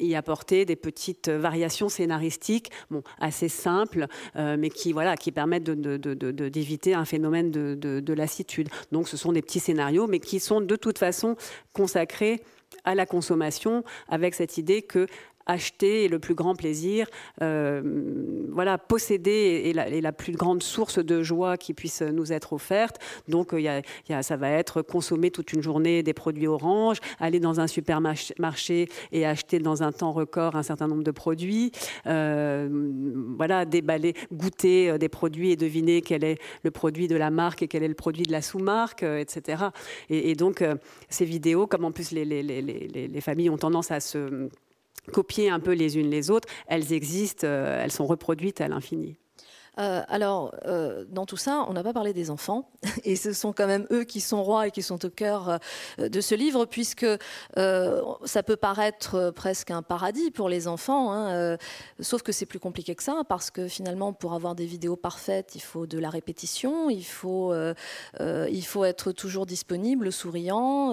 y 0.00 0.14
apporter 0.14 0.64
des 0.64 0.76
petites 0.76 1.28
variations 1.28 1.88
scénaristiques, 1.88 2.70
bon, 2.90 3.02
assez 3.20 3.48
simples, 3.48 4.06
mais 4.34 4.70
qui, 4.70 4.92
voilà, 4.92 5.16
qui 5.16 5.32
permettent 5.32 5.64
d'éviter 5.64 6.94
un 6.94 7.04
phénomène 7.04 7.50
de, 7.50 8.12
lassitude. 8.12 8.68
Donc 8.90 9.08
ce 9.08 9.16
sont 9.16 9.32
des 9.32 9.42
petits 9.42 9.60
scénarios, 9.60 10.06
mais 10.06 10.18
qui 10.18 10.40
sont 10.40 10.60
de 10.60 10.76
toute 10.76 10.98
façon 10.98 11.36
consacrés 11.72 12.42
à 12.84 12.94
la 12.94 13.06
consommation 13.06 13.84
avec 14.08 14.34
cette 14.34 14.58
idée 14.58 14.82
que 14.82 15.06
acheter 15.48 16.04
est 16.04 16.08
le 16.08 16.18
plus 16.18 16.34
grand 16.34 16.54
plaisir. 16.54 17.08
Euh, 17.42 17.82
voilà, 18.50 18.78
posséder 18.78 19.72
est 19.74 20.00
la, 20.00 20.12
plus 20.12 20.34
grande 20.34 20.62
source 20.62 20.98
de 20.98 21.22
joie 21.22 21.56
qui 21.56 21.74
puisse 21.74 22.02
nous 22.02 22.32
être 22.32 22.52
offerte. 22.52 22.98
Donc, 23.28 23.50
il 23.52 23.60
y 23.60 23.68
a, 23.68 24.22
ça 24.22 24.36
va 24.36 24.50
être 24.50 24.82
consommer 24.82 25.30
toute 25.30 25.52
une 25.52 25.62
journée 25.62 26.02
des 26.02 26.12
produits 26.12 26.46
orange, 26.46 26.98
aller 27.18 27.40
dans 27.40 27.60
un 27.60 27.66
supermarché 27.66 28.88
et 29.12 29.26
acheter 29.26 29.58
dans 29.58 29.82
un 29.82 29.90
temps 29.90 30.12
record 30.12 30.54
un 30.54 30.62
certain 30.62 30.86
nombre 30.86 31.02
de 31.02 31.10
produits. 31.10 31.72
Euh, 32.06 32.68
voilà, 33.36 33.64
déballer, 33.64 34.14
goûter 34.32 34.90
euh, 34.90 34.98
des 34.98 35.08
produits 35.08 35.50
et 35.50 35.56
deviner 35.56 36.02
quel 36.02 36.24
est 36.24 36.38
le 36.62 36.70
produit 36.70 37.08
de 37.08 37.16
la 37.16 37.30
marque 37.30 37.62
et 37.62 37.68
quel 37.68 37.82
est 37.82 37.88
le 37.88 37.94
produit 37.94 38.24
de 38.24 38.32
la 38.32 38.42
sous-marque, 38.42 39.02
etc. 39.02 39.64
Et, 40.10 40.34
donc, 40.34 40.62
ces 41.08 41.24
vidéos, 41.24 41.66
comme 41.66 41.84
en 41.84 41.92
plus 41.92 42.12
les 42.12 43.20
familles 43.20 43.50
ont 43.50 43.56
tendance 43.56 43.90
à 43.90 44.00
se 44.00 44.50
copier 45.08 45.50
un 45.50 45.60
peu 45.60 45.72
les 45.72 45.98
unes 45.98 46.10
les 46.10 46.30
autres, 46.30 46.48
elles 46.66 46.92
existent, 46.92 47.46
euh, 47.46 47.82
elles 47.82 47.92
sont 47.92 48.06
reproduites 48.06 48.60
à 48.60 48.68
l'infini. 48.68 49.18
Euh, 49.78 50.02
alors, 50.08 50.54
euh, 50.66 51.04
dans 51.08 51.26
tout 51.26 51.36
ça, 51.36 51.64
on 51.68 51.72
n'a 51.72 51.82
pas 51.82 51.92
parlé 51.92 52.12
des 52.12 52.30
enfants, 52.30 52.68
et 53.04 53.16
ce 53.16 53.32
sont 53.32 53.52
quand 53.52 53.66
même 53.66 53.86
eux 53.92 54.04
qui 54.04 54.20
sont 54.20 54.42
rois 54.42 54.66
et 54.66 54.70
qui 54.70 54.82
sont 54.82 55.04
au 55.04 55.10
cœur 55.10 55.58
euh, 55.98 56.08
de 56.08 56.20
ce 56.20 56.34
livre, 56.34 56.64
puisque 56.64 57.06
ça 57.56 58.42
peut 58.42 58.56
paraître 58.56 59.30
presque 59.34 59.70
un 59.70 59.82
paradis 59.82 60.30
pour 60.30 60.48
les 60.48 60.68
enfants, 60.68 61.12
hein, 61.12 61.56
sauf 62.00 62.22
que 62.22 62.32
c'est 62.32 62.46
plus 62.46 62.58
compliqué 62.58 62.94
que 62.94 63.02
ça, 63.02 63.22
parce 63.28 63.50
que 63.50 63.68
finalement, 63.68 64.12
pour 64.12 64.34
avoir 64.34 64.54
des 64.54 64.66
vidéos 64.66 64.96
parfaites, 64.96 65.54
il 65.54 65.60
faut 65.60 65.86
de 65.86 65.98
la 65.98 66.10
répétition, 66.10 66.90
il 66.90 67.04
faut, 67.04 67.52
il 68.20 68.64
faut 68.64 68.84
être 68.84 69.12
toujours 69.12 69.46
disponible, 69.46 70.12
souriant, 70.12 70.92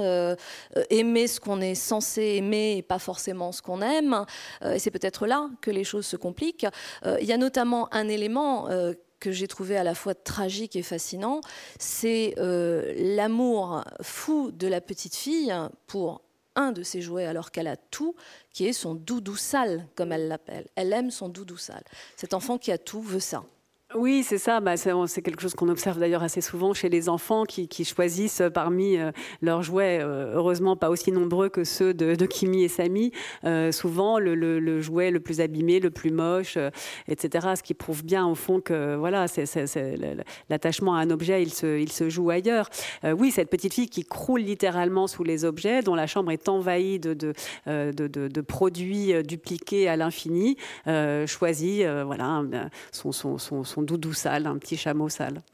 aimer 0.90 1.28
ce 1.28 1.40
qu'on 1.40 1.62
est 1.62 1.76
censé 1.76 2.22
aimer 2.38 2.78
et 2.78 2.82
pas 2.82 3.00
forcément 3.00 3.52
ce 3.52 3.62
qu'on 3.62 3.82
aime, 3.82 4.26
et 4.64 4.80
c'est 4.80 4.92
peut-être 4.92 5.28
là 5.28 5.50
que 5.62 5.72
les 5.72 5.84
choses 5.84 6.06
se 6.06 6.18
compliquent. 6.18 6.68
Il 7.06 7.26
y 7.26 7.34
a 7.34 7.38
notamment 7.38 7.94
un 7.94 8.08
élément 8.08 8.68
que 9.20 9.32
j'ai 9.32 9.48
trouvé 9.48 9.78
à 9.78 9.84
la 9.84 9.96
fois 9.96 10.14
tragique 10.14 10.76
et 10.76 10.84
fascinant, 10.84 11.42
c'est 11.80 12.36
euh, 12.38 12.94
l'amour 12.96 13.84
fou 14.02 14.52
de 14.52 14.68
la 14.68 14.82
petite 14.82 15.16
fille 15.16 15.54
pour 15.88 16.22
un 16.56 16.72
de 16.72 16.84
ses 16.84 17.02
jouets 17.02 17.26
alors 17.26 17.52
qu'elle 17.52 17.68
a 17.68 17.76
tout, 17.76 18.16
qui 18.54 18.66
est 18.66 18.74
son 18.74 18.96
doudou 18.96 19.36
sale, 19.36 19.88
comme 19.96 20.12
elle 20.12 20.28
l'appelle. 20.28 20.68
Elle 20.76 20.94
aime 20.94 21.12
son 21.12 21.30
doudou 21.30 21.58
sale. 21.58 21.84
Cet 22.16 22.34
enfant 22.34 22.58
qui 22.58 22.72
a 22.72 22.78
tout 22.78 23.02
veut 23.02 23.20
ça. 23.20 23.44
Oui, 23.94 24.24
c'est 24.24 24.40
ça. 24.40 24.62
Bah, 24.62 24.78
c'est 24.78 25.22
quelque 25.22 25.42
chose 25.42 25.54
qu'on 25.54 25.70
observe 25.70 26.00
d'ailleurs 26.00 26.24
assez 26.24 26.42
souvent 26.42 26.74
chez 26.74 26.90
les 26.90 27.08
enfants 27.08 27.44
qui, 27.44 27.86
choisissent 27.86 28.42
parmi 28.52 28.98
euh, 28.98 29.12
leurs 29.44 29.62
jouets, 29.62 30.00
euh, 30.02 30.34
heureusement 30.34 30.76
pas 30.76 30.90
aussi 30.90 31.12
nombreux 31.12 31.50
que 31.50 31.64
ceux 31.64 31.94
de, 31.94 32.26
Kimi 32.26 32.64
et 32.64 32.68
Samy, 32.68 33.12
euh, 33.44 33.72
souvent 33.72 34.18
le, 34.18 34.82
jouet 34.82 35.12
le 35.12 35.20
plus 35.20 35.40
abîmé, 35.40 35.80
le 35.80 35.92
plus 35.92 36.10
moche, 36.10 36.58
etc. 37.08 37.54
Ce 37.56 37.62
qui 37.62 37.76
prouve 37.76 38.04
bien 38.04 38.26
au 38.26 38.34
fond 38.34 38.60
que 38.60 38.96
voilà, 38.96 39.28
l'attachement 40.50 40.96
à 40.96 41.00
un 41.02 41.12
objet, 41.12 41.44
il 41.44 41.52
se, 41.52 42.10
joue 42.10 42.32
ailleurs. 42.32 42.70
oui, 43.04 43.30
cette 43.30 43.52
petite 43.52 43.76
fille 43.76 43.90
qui 43.90 44.04
croule 44.04 44.42
littéralement 44.42 45.06
sous 45.06 45.24
les 45.24 45.46
objets, 45.46 45.84
dont 45.84 45.96
la 45.96 46.08
chambre 46.08 46.32
est 46.32 46.50
envahie 46.50 47.00
de, 47.00 47.14
de, 47.14 47.34
de, 47.68 48.42
produits 48.42 49.14
dupliqués 49.24 49.88
à 49.88 49.96
l'infini, 49.96 50.58
choisit 51.28 51.86
voilà, 52.04 52.44
son, 52.92 53.12
son, 53.12 53.38
son 53.38 53.85
doudou 53.86 54.14
sale, 54.14 54.48
un 54.48 54.58
petit 54.58 54.78
chameau 54.78 55.10
sale. 55.10 55.42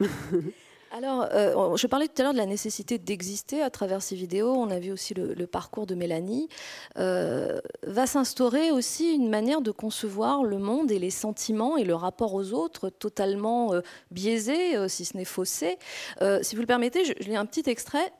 Alors, 0.94 1.26
euh, 1.32 1.74
je 1.76 1.86
parlais 1.86 2.06
tout 2.06 2.20
à 2.20 2.22
l'heure 2.22 2.32
de 2.34 2.38
la 2.38 2.44
nécessité 2.44 2.98
d'exister 2.98 3.62
à 3.62 3.70
travers 3.70 4.02
ces 4.02 4.14
vidéos. 4.14 4.52
On 4.52 4.70
a 4.70 4.78
vu 4.78 4.92
aussi 4.92 5.14
le, 5.14 5.46
parcours 5.46 5.86
de 5.86 5.94
Mélanie. 5.94 6.50
Euh, 6.98 7.60
va 7.86 8.06
s'instaurer 8.06 8.70
aussi 8.70 9.14
une 9.14 9.30
manière 9.30 9.62
de 9.62 9.70
concevoir 9.70 10.44
le 10.44 10.58
monde 10.58 10.92
et 10.92 10.98
les 10.98 11.10
sentiments 11.10 11.78
et 11.78 11.84
le 11.84 11.94
rapport 11.94 12.34
aux 12.34 12.52
autres 12.52 12.90
totalement 12.90 13.72
euh, 13.72 13.80
biaisé, 14.10 14.86
si 14.88 15.06
ce 15.06 15.16
n'est 15.16 15.24
faussé. 15.24 15.78
si 16.42 16.54
vous 16.54 16.60
le 16.60 16.66
permettez, 16.66 17.06
je, 17.06 17.14
lis 17.20 17.36
un 17.36 17.46
petit 17.46 17.68
extrait. 17.70 18.12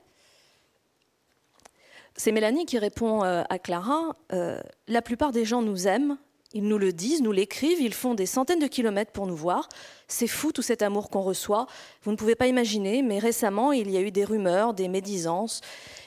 C'est 2.15 2.31
Mélanie 2.31 2.65
qui 2.65 2.79
répond 2.79 3.21
à 3.21 3.59
Clara. 3.59 4.15
la 4.31 5.01
plupart 5.03 5.31
des 5.31 5.45
gens 5.45 5.61
nous 5.61 5.87
aiment, 5.87 6.17
ils 6.53 6.67
nous 6.67 6.77
le 6.77 6.93
disent, 6.93 7.21
nous 7.21 7.31
l'écrivent, 7.31 7.81
ils 7.81 7.93
font 7.93 8.13
des 8.13 8.27
centaines 8.27 8.59
de 8.59 8.67
kilomètres 8.67 9.11
pour 9.11 9.25
nous 9.25 9.35
voir. 9.35 9.67
C'est 10.07 10.27
fou 10.27 10.51
tout 10.51 10.61
cet 10.61 10.83
amour 10.83 11.09
qu'on 11.09 11.21
reçoit. 11.21 11.65
Vous 12.03 12.11
ne 12.11 12.15
pouvez 12.15 12.35
pas 12.35 12.47
imaginer, 12.47 13.01
mais 13.01 13.17
récemment, 13.17 13.71
il 13.71 13.89
y 13.89 13.97
a 13.97 14.01
eu 14.01 14.11
des 14.11 14.23
rumeurs, 14.23 14.75
des 14.75 14.87
médisances. 14.87 15.61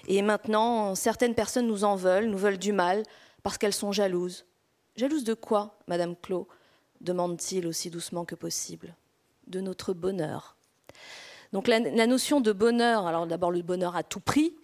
Et 0.06 0.22
maintenant, 0.22 0.94
certaines 0.94 1.34
personnes 1.34 1.66
nous 1.66 1.82
en 1.82 1.96
veulent, 1.96 2.26
nous 2.26 2.38
veulent 2.38 2.58
du 2.58 2.72
mal, 2.72 3.02
parce 3.42 3.58
qu'elles 3.58 3.74
sont 3.74 3.90
jalouses. 3.90 4.46
Jalouses 4.94 5.24
de 5.24 5.34
quoi, 5.34 5.78
Madame 5.88 6.14
Clos 6.16 6.48
demande-t-il 7.00 7.66
aussi 7.66 7.90
doucement 7.90 8.24
que 8.24 8.34
possible. 8.34 8.94
De 9.48 9.60
notre 9.60 9.92
bonheur. 9.92 10.56
Donc 11.52 11.68
la, 11.68 11.78
la 11.78 12.06
notion 12.06 12.40
de 12.40 12.52
bonheur, 12.52 13.06
alors 13.06 13.26
d'abord 13.26 13.50
le 13.50 13.62
bonheur 13.62 13.96
à 13.96 14.02
tout 14.02 14.20
prix, 14.20 14.54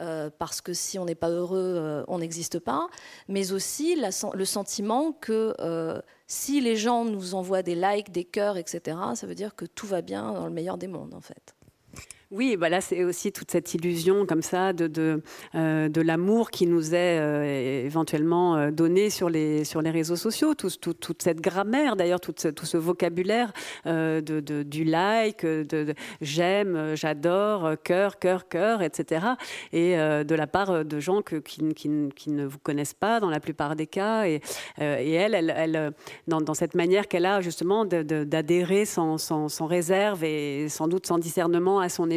euh, 0.00 0.30
parce 0.38 0.60
que 0.60 0.72
si 0.72 0.98
on 0.98 1.04
n'est 1.04 1.14
pas 1.14 1.28
heureux, 1.28 1.74
euh, 1.76 2.04
on 2.08 2.18
n'existe 2.18 2.58
pas, 2.58 2.88
mais 3.28 3.52
aussi 3.52 3.96
le 3.96 4.44
sentiment 4.44 5.12
que 5.12 5.54
euh, 5.60 6.00
si 6.26 6.60
les 6.60 6.76
gens 6.76 7.04
nous 7.04 7.34
envoient 7.34 7.62
des 7.62 7.74
likes, 7.74 8.10
des 8.10 8.24
cœurs, 8.24 8.56
etc., 8.56 8.96
ça 9.14 9.26
veut 9.26 9.34
dire 9.34 9.54
que 9.54 9.66
tout 9.66 9.86
va 9.86 10.00
bien 10.00 10.32
dans 10.32 10.46
le 10.46 10.52
meilleur 10.52 10.78
des 10.78 10.86
mondes, 10.86 11.14
en 11.14 11.20
fait. 11.20 11.54
Oui, 12.32 12.56
bah 12.56 12.68
là 12.68 12.80
c'est 12.80 13.02
aussi 13.02 13.32
toute 13.32 13.50
cette 13.50 13.74
illusion 13.74 14.24
comme 14.24 14.42
ça 14.42 14.72
de 14.72 14.86
de, 14.86 15.20
euh, 15.56 15.88
l'amour 15.96 16.52
qui 16.52 16.68
nous 16.68 16.94
est 16.94 17.18
euh, 17.18 17.84
éventuellement 17.84 18.56
euh, 18.56 18.70
donné 18.70 19.10
sur 19.10 19.28
les 19.28 19.64
sur 19.64 19.82
les 19.82 19.90
réseaux 19.90 20.14
sociaux, 20.14 20.54
tout, 20.54 20.70
toute 20.78 21.22
cette 21.22 21.40
grammaire 21.40 21.96
d'ailleurs, 21.96 22.20
tout 22.20 22.32
ce, 22.36 22.76
vocabulaire 22.76 23.52
de, 23.84 24.62
du 24.62 24.84
like, 24.84 25.44
de, 25.44 25.92
j'aime, 26.20 26.94
j'adore, 26.94 27.72
cœur, 27.82 28.20
cœur, 28.20 28.48
cœur, 28.48 28.82
etc. 28.82 29.26
Et 29.72 29.96
de 29.96 30.34
la 30.34 30.46
part 30.46 30.84
de 30.84 31.00
gens 31.00 31.22
qui, 31.22 31.40
qui, 31.74 32.08
qui, 32.14 32.30
ne 32.30 32.46
vous 32.46 32.58
connaissent 32.58 32.94
pas 32.94 33.18
dans 33.18 33.30
la 33.30 33.40
plupart 33.40 33.74
des 33.74 33.86
cas. 33.86 34.26
Et, 34.26 34.40
et 34.78 35.12
elle, 35.12 35.34
elle, 35.34 35.52
elle 35.56 35.92
dans, 36.28 36.54
cette 36.54 36.74
manière 36.74 37.08
qu'elle 37.08 37.26
a 37.26 37.40
justement 37.40 37.84
d'adhérer 37.84 38.84
sans, 38.84 39.18
sans, 39.18 39.66
réserve 39.66 40.24
et 40.24 40.68
sans 40.68 40.88
doute 40.88 41.06
sans 41.06 41.18
discernement 41.18 41.80
à 41.80 41.88
son 41.88 42.08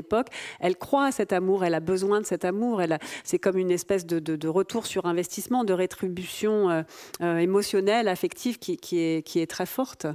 elle 0.59 0.75
croit 0.75 1.05
à 1.05 1.11
cet 1.11 1.33
amour, 1.33 1.63
elle 1.63 1.73
a 1.73 1.79
besoin 1.79 2.21
de 2.21 2.25
cet 2.25 2.45
amour. 2.45 2.81
c'est 3.23 3.39
comme 3.39 3.57
une 3.57 3.71
espèce 3.71 4.05
de, 4.05 4.47
retour 4.47 4.85
sur 4.85 5.05
investissement, 5.05 5.63
de 5.63 5.73
rétribution 5.73 6.69
euh, 6.69 6.81
euh, 7.21 7.37
émotionnelle, 7.37 8.07
affective 8.07 8.59
qui, 8.59 8.77
est, 8.93 9.49
très 9.49 9.65
forte, 9.65 10.07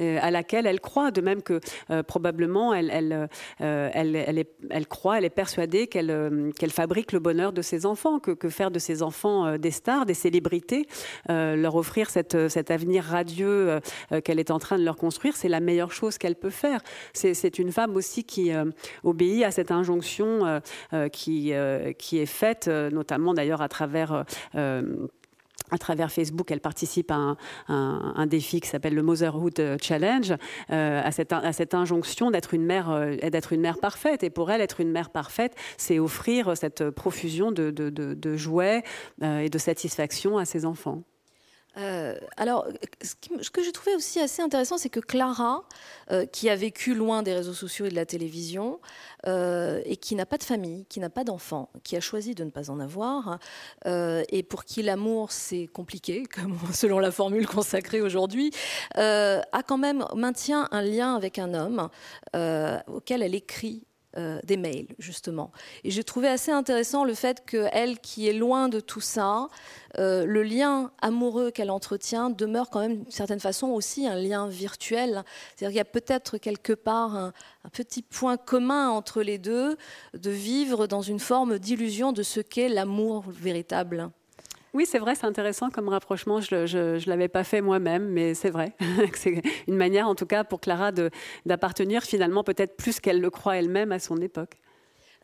euh, 0.00 0.18
à 0.20 0.30
laquelle 0.30 0.66
elle 0.66 0.80
croit, 0.80 1.10
de 1.10 1.20
même 1.20 1.42
que 1.42 1.60
probablement 2.02 2.74
elle, 2.74 3.28
elle, 3.60 4.86
croit, 4.88 5.18
elle 5.18 5.24
est 5.24 5.30
persuadée 5.30 5.86
qu'elle, 5.86 6.70
fabrique 6.70 7.12
le 7.12 7.18
bonheur 7.18 7.52
de 7.52 7.62
ses 7.62 7.86
enfants, 7.86 8.18
que, 8.18 8.48
faire 8.48 8.70
de 8.70 8.78
ses 8.78 9.02
enfants 9.02 9.58
des 9.58 9.70
stars, 9.70 10.06
des 10.06 10.14
célébrités, 10.14 10.86
leur 11.28 11.76
offrir 11.76 12.10
cet 12.10 12.70
avenir 12.70 13.04
radieux 13.04 13.80
qu'elle 14.24 14.38
est 14.38 14.50
en 14.50 14.58
train 14.58 14.78
de 14.78 14.84
leur 14.84 14.96
construire, 14.96 15.36
c'est 15.36 15.48
la 15.48 15.60
meilleure 15.60 15.92
chose 15.92 16.18
qu'elle 16.18 16.36
peut 16.36 16.50
faire. 16.50 16.80
C'est, 17.12 17.58
une 17.58 17.72
femme 17.72 17.96
aussi 17.96 18.24
qui 18.24 18.52
obéit 19.02 19.27
à 19.44 19.50
cette 19.50 19.70
injonction 19.70 20.46
euh, 20.46 20.60
euh, 20.92 21.08
qui, 21.08 21.52
euh, 21.52 21.92
qui 21.92 22.18
est 22.18 22.26
faite, 22.26 22.68
notamment 22.68 23.34
d'ailleurs 23.34 23.62
à 23.62 23.68
travers 23.68 24.24
à 25.70 25.76
travers 25.76 26.10
Facebook, 26.10 26.50
elle 26.50 26.60
participe 26.60 27.10
à 27.10 27.36
un, 27.68 28.26
défi 28.26 28.58
qui 28.60 28.68
s'appelle 28.68 28.94
le 28.94 29.02
Motherhood 29.02 29.76
Challenge, 29.82 30.32
à, 30.70 31.12
cette, 31.12 31.34
à, 31.34 31.52
cette, 31.52 31.74
injonction 31.74 32.30
d'être 32.30 32.54
une 32.54 32.64
mère, 32.64 32.88
d'être 33.30 33.52
une 33.52 33.60
mère 33.60 33.76
parfaite. 33.78 34.22
Et 34.22 34.30
pour 34.30 34.50
elle, 34.50 34.62
être 34.62 34.80
une 34.80 34.90
mère 34.90 35.10
parfaite, 35.10 35.54
c'est 35.76 35.98
offrir 35.98 36.56
cette 36.56 36.88
profusion 36.88 37.52
de, 37.52 37.70
de, 37.70 37.90
de 37.90 38.36
jouets 38.36 38.82
et 39.20 39.50
de 39.50 39.58
satisfaction 39.58 40.38
à 40.38 40.46
ses 40.46 40.64
enfants. 40.64 41.02
Euh, 41.78 42.16
alors, 42.36 42.66
ce, 43.02 43.50
que 43.50 43.62
j'ai 43.62 43.72
trouvé 43.72 43.94
aussi 43.94 44.20
assez 44.20 44.42
intéressant, 44.42 44.78
c'est 44.78 44.88
que 44.88 45.00
Clara, 45.00 45.64
euh, 46.10 46.26
qui 46.26 46.50
a 46.50 46.56
vécu 46.56 46.94
loin 46.94 47.22
des 47.22 47.34
réseaux 47.34 47.52
sociaux 47.52 47.86
et 47.86 47.90
de 47.90 47.94
la 47.94 48.06
télévision, 48.06 48.80
euh, 49.26 49.80
et 49.84 49.96
qui 49.96 50.14
n'a 50.14 50.26
pas 50.26 50.38
de 50.38 50.44
famille, 50.44 50.86
qui 50.88 51.00
n'a 51.00 51.10
pas 51.10 51.24
d'enfants, 51.24 51.70
qui 51.84 51.96
a 51.96 52.00
choisi 52.00 52.34
de 52.34 52.44
ne 52.44 52.50
pas 52.50 52.70
en 52.70 52.80
avoir, 52.80 53.38
et 53.86 54.42
pour 54.42 54.64
qui 54.64 54.82
l'amour 54.82 55.32
c'est 55.32 55.66
compliqué, 55.66 56.24
selon 56.72 56.98
la 56.98 57.10
formule 57.10 57.46
consacrée 57.46 58.00
aujourd'hui, 58.00 58.50
a 58.94 59.62
quand 59.66 59.78
même 59.78 60.04
maintient 60.14 60.68
un 60.70 60.82
lien 60.82 61.14
avec 61.14 61.38
un 61.38 61.54
homme 61.54 61.88
auquel 62.88 63.22
elle 63.22 63.34
écrit 63.34 63.87
euh, 64.16 64.40
des 64.42 64.56
mails, 64.56 64.86
justement. 64.98 65.52
Et 65.84 65.90
j'ai 65.90 66.02
trouvé 66.02 66.28
assez 66.28 66.50
intéressant 66.50 67.04
le 67.04 67.12
fait 67.12 67.44
qu'elle, 67.44 67.98
qui 67.98 68.26
est 68.26 68.32
loin 68.32 68.70
de 68.70 68.80
tout 68.80 69.02
ça, 69.02 69.48
euh, 69.98 70.24
le 70.24 70.42
lien 70.42 70.90
amoureux 71.02 71.50
qu'elle 71.50 71.70
entretient 71.70 72.30
demeure 72.30 72.70
quand 72.70 72.80
même 72.80 73.02
d'une 73.02 73.10
certaine 73.10 73.38
façon 73.38 73.66
aussi 73.68 74.06
un 74.06 74.16
lien 74.16 74.48
virtuel. 74.48 75.24
C'est-à-dire 75.54 75.68
qu'il 75.68 75.76
y 75.76 75.80
a 75.80 75.84
peut-être 75.84 76.38
quelque 76.38 76.72
part 76.72 77.16
un, 77.16 77.32
petit 77.70 78.00
point 78.00 78.38
commun 78.38 78.88
entre 78.88 79.20
les 79.20 79.36
deux, 79.36 79.76
de 80.14 80.30
vivre 80.30 80.86
dans 80.86 81.02
une 81.02 81.20
forme 81.20 81.58
d'illusion 81.58 82.12
de 82.12 82.22
ce 82.22 82.40
qu'est 82.40 82.70
l'amour 82.70 83.24
véritable. 83.28 84.10
Oui, 84.74 84.84
c'est 84.86 84.98
vrai, 84.98 85.14
c'est 85.14 85.26
intéressant 85.26 85.70
comme 85.70 85.88
rapprochement. 85.88 86.40
Je 86.40 86.94
ne 86.94 87.08
l'avais 87.08 87.28
pas 87.28 87.44
fait 87.44 87.60
moi-même, 87.60 88.08
mais 88.08 88.34
c'est 88.34 88.50
vrai. 88.50 88.74
c'est 89.14 89.42
une 89.66 89.76
manière, 89.76 90.08
en 90.08 90.14
tout 90.14 90.26
cas, 90.26 90.44
pour 90.44 90.60
Clara 90.60 90.92
d'appartenir 91.46 92.02
finalement 92.02 92.44
peut-être 92.44 92.76
plus 92.76 93.00
qu'elle 93.00 93.20
le 93.20 93.30
croit 93.30 93.56
elle-même 93.56 93.92
à 93.92 93.98
son 93.98 94.18
époque. 94.18 94.56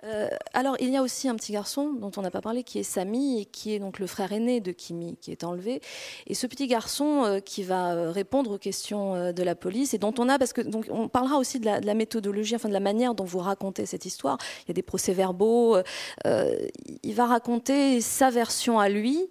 Euh, 0.05 0.29
alors, 0.53 0.77
il 0.81 0.91
y 0.91 0.97
a 0.97 1.03
aussi 1.03 1.29
un 1.29 1.35
petit 1.35 1.53
garçon 1.53 1.93
dont 1.93 2.11
on 2.17 2.23
n'a 2.23 2.31
pas 2.31 2.41
parlé, 2.41 2.63
qui 2.63 2.79
est 2.79 2.83
Samy, 2.83 3.41
et 3.41 3.45
qui 3.45 3.75
est 3.75 3.79
donc 3.79 3.99
le 3.99 4.07
frère 4.07 4.33
aîné 4.33 4.61
de 4.61 4.73
Kimi, 4.73 5.17
qui 5.21 5.33
est 5.33 5.45
enlevé. 5.45 5.81
Et 6.27 6.35
ce 6.35 6.47
petit 6.47 6.67
garçon 6.67 7.25
euh, 7.25 7.41
qui 7.41 7.63
va 7.63 7.93
euh, 7.93 8.11
répondre 8.11 8.53
aux 8.53 8.59
questions 8.59 9.33
de 9.33 9.43
la 9.43 9.55
police, 9.55 9.95
et 9.95 9.99
dont 9.99 10.15
on 10.19 10.29
a, 10.29 10.39
parce 10.39 10.53
que 10.53 10.61
donc 10.61 10.87
on 10.91 11.09
parlera 11.09 11.39
aussi 11.39 11.59
de 11.61 11.67
la, 11.67 11.95
méthodologie, 11.95 12.57
enfin 12.57 12.69
de 12.69 12.75
la 12.75 12.81
manière 12.81 13.15
dont 13.15 13.25
vous 13.25 13.39
racontez 13.39 13.87
cette 13.87 14.07
histoire. 14.07 14.39
Il 14.65 14.69
y 14.69 14.71
a 14.73 14.75
des 14.75 14.83
procès-verbaux. 14.83 15.79
il 16.25 17.15
va 17.15 17.27
raconter 17.27 18.01
sa 18.01 18.31
version 18.31 18.79
à 18.79 18.89
lui. 18.89 19.29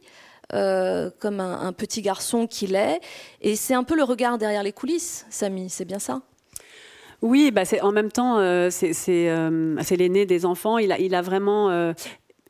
comme 0.51 1.39
un, 1.39 1.61
un 1.61 1.74
petit 1.74 2.01
garçon 2.01 2.47
qu'il 2.47 2.76
est. 2.76 2.99
Et 3.41 3.55
c'est 3.55 3.74
un 3.74 3.84
peu 3.84 3.95
le 3.95 4.03
regard 4.03 4.38
derrière 4.38 4.63
les 4.63 4.74
coulisses, 4.74 5.26
Samy, 5.30 5.69
c'est 5.69 5.86
bien 5.86 5.99
ça? 5.99 6.21
Oui, 7.24 7.51
bah 7.51 7.63
c'est 7.63 7.80
en 7.80 7.93
même 7.93 8.11
temps, 8.11 8.38
euh, 8.38 8.69
euh, 8.69 9.78
c'est 9.82 9.95
l'aîné 9.95 10.26
des 10.26 10.45
enfants. 10.45 10.78
Il 10.78 10.91
a, 10.91 10.99
il 10.99 11.15
a 11.15 11.21
vraiment 11.21 11.93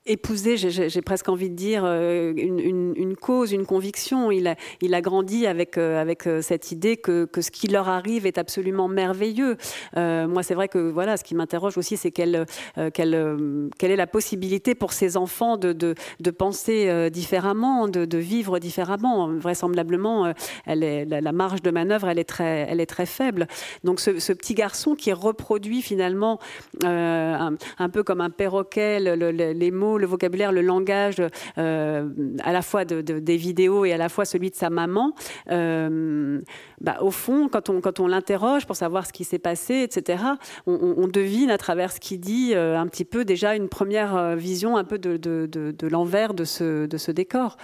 épouser, 0.06 0.58
j'ai 0.58 1.02
presque 1.02 1.30
envie 1.30 1.50
de 1.50 1.56
dire, 1.56 1.84
euh, 1.86 2.34
une, 2.36 3.16
cause, 3.16 3.54
une 3.54 3.66
conviction. 3.66 4.32
Il 4.32 4.48
a, 4.48 4.56
il 4.82 4.92
grandi 5.02 5.48
avec, 5.48 5.78
euh, 5.78 6.14
euh, 6.28 6.42
cette 6.42 6.72
idée 6.72 6.98
que, 6.98 7.28
ce 7.40 7.52
qui 7.52 7.68
leur 7.68 7.88
arrive 7.90 8.26
est 8.26 8.38
absolument 8.38 8.88
merveilleux. 8.88 9.58
moi, 9.96 10.44
c'est 10.44 10.56
vrai 10.56 10.68
que 10.68 10.78
voilà, 10.78 11.18
ce 11.18 11.24
qui 11.24 11.36
m'interroge 11.36 11.78
aussi, 11.78 11.98
c'est 11.98 12.12
quelle, 12.12 12.46
est 12.76 13.96
la 13.96 14.08
possibilité 14.08 14.76
pour 14.76 14.94
ces 14.94 15.16
enfants 15.18 15.58
de, 15.58 15.96
penser 16.38 17.10
différemment, 17.10 17.88
de, 17.88 18.18
vivre 18.18 18.60
différemment. 18.60 19.30
Vraisemblablement, 19.30 20.34
la, 20.68 21.32
marge 21.32 21.62
de 21.62 21.72
manœuvre, 21.72 22.10
elle 22.10 22.20
est 22.20 22.86
très, 22.86 23.06
faible. 23.06 23.48
Donc, 23.84 24.00
ce, 24.00 24.34
petit 24.34 24.54
garçon 24.54 24.96
qui 24.96 25.14
reproduit 25.14 25.82
finalement 25.82 26.40
un, 26.84 27.56
peu 27.92 28.04
comme 28.04 28.22
un 28.22 28.30
perroquet 28.30 29.00
les 29.00 29.72
mots 29.72 29.93
le 29.98 30.06
vocabulaire, 30.06 30.52
le 30.52 30.62
langage, 30.62 31.22
euh, 31.58 32.10
à 32.44 32.52
la 32.52 32.62
fois 32.62 32.86
de, 32.86 33.02
des 33.02 33.38
vidéos 33.38 33.86
et 33.86 33.94
à 33.94 33.98
la 33.98 34.10
fois 34.10 34.26
celui 34.26 34.50
de 34.50 34.56
sa 34.56 34.70
maman, 34.70 35.14
euh, 35.52 36.42
bah, 36.82 36.98
au 37.02 37.12
fond, 37.12 37.50
quand 37.50 37.70
on, 37.70 37.82
quand 37.82 38.00
on 38.00 38.08
l'interroge 38.08 38.66
pour 38.66 38.76
savoir 38.76 39.06
ce 39.06 39.14
qui 39.14 39.24
s'est 39.24 39.40
passé, 39.40 39.82
etc., 39.82 40.24
on, 40.66 41.08
devine 41.08 41.52
à 41.52 41.58
travers 41.58 41.92
ce 41.92 42.00
qu'il 42.00 42.20
dit 42.20 42.54
euh, 42.54 42.78
un 42.78 42.88
petit 42.88 43.06
peu 43.06 43.26
déjà 43.26 43.56
une 43.56 43.70
première 43.70 44.36
vision 44.36 44.78
un 44.78 44.84
peu 44.84 44.98
de, 44.98 45.18
de 45.18 45.88
l'envers 45.88 46.34
de 46.34 46.44
ce, 46.44 46.86
de 46.86 46.98
ce 46.98 47.12
décor. 47.12 47.58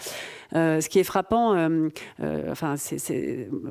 Euh, 0.56 0.82
ce 0.82 0.90
qui 0.90 1.00
est 1.00 1.04
frappant, 1.04 1.56
euh, 1.56 1.90
euh, 2.22 2.52
enfin, 2.52 2.76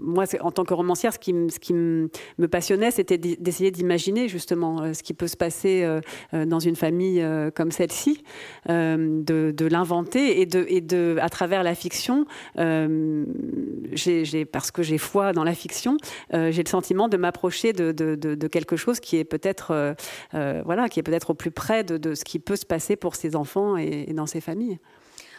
moi, 0.01 0.25
en 0.41 0.51
tant 0.51 0.65
que 0.65 0.75
romancière, 0.75 1.13
ce 1.13 1.19
qui, 1.19 1.33
me 1.33 2.09
passionnait, 2.51 2.91
c'était 2.91 3.19
d'essayer 3.19 3.71
d'imaginer 3.71 4.29
justement 4.29 4.93
ce 4.95 5.03
qui 5.03 5.15
peut 5.15 5.27
se 5.27 5.37
passer 5.37 5.87
dans 6.33 6.59
une 6.59 6.77
famille 6.77 7.25
comme 7.55 7.71
celle-ci, 7.71 8.23
de, 8.69 9.69
l'inventer 9.69 10.41
et 10.41 10.49
à 11.21 11.29
travers 11.29 11.63
la 11.63 11.75
fiction, 11.75 12.25
parce 12.55 12.87
que 14.71 14.83
j'ai 14.83 14.99
foi 14.99 15.33
dans 15.33 15.45
la 15.45 15.55
fiction, 15.55 15.97
j'ai 16.33 16.63
le 16.63 16.69
sentiment 16.69 17.09
de 17.09 17.17
m'approcher 17.17 17.73
de, 17.73 18.47
quelque 18.49 18.77
chose 18.77 19.01
qui 19.01 19.17
est 19.17 19.25
peut-être, 19.25 19.95
voilà, 20.33 20.89
qui 20.89 21.01
est 21.01 21.05
peut-être 21.05 21.31
au 21.31 21.35
plus 21.35 21.51
près 21.51 21.85
de, 21.85 22.15
ce 22.15 22.25
qui 22.25 22.39
peut 22.39 22.57
se 22.57 22.67
passer 22.67 22.97
pour 22.97 23.15
ces 23.15 23.37
enfants 23.37 23.77
et, 23.77 24.07
et 24.09 24.13
dans 24.13 24.27
ces 24.27 24.41
familles. 24.41 24.79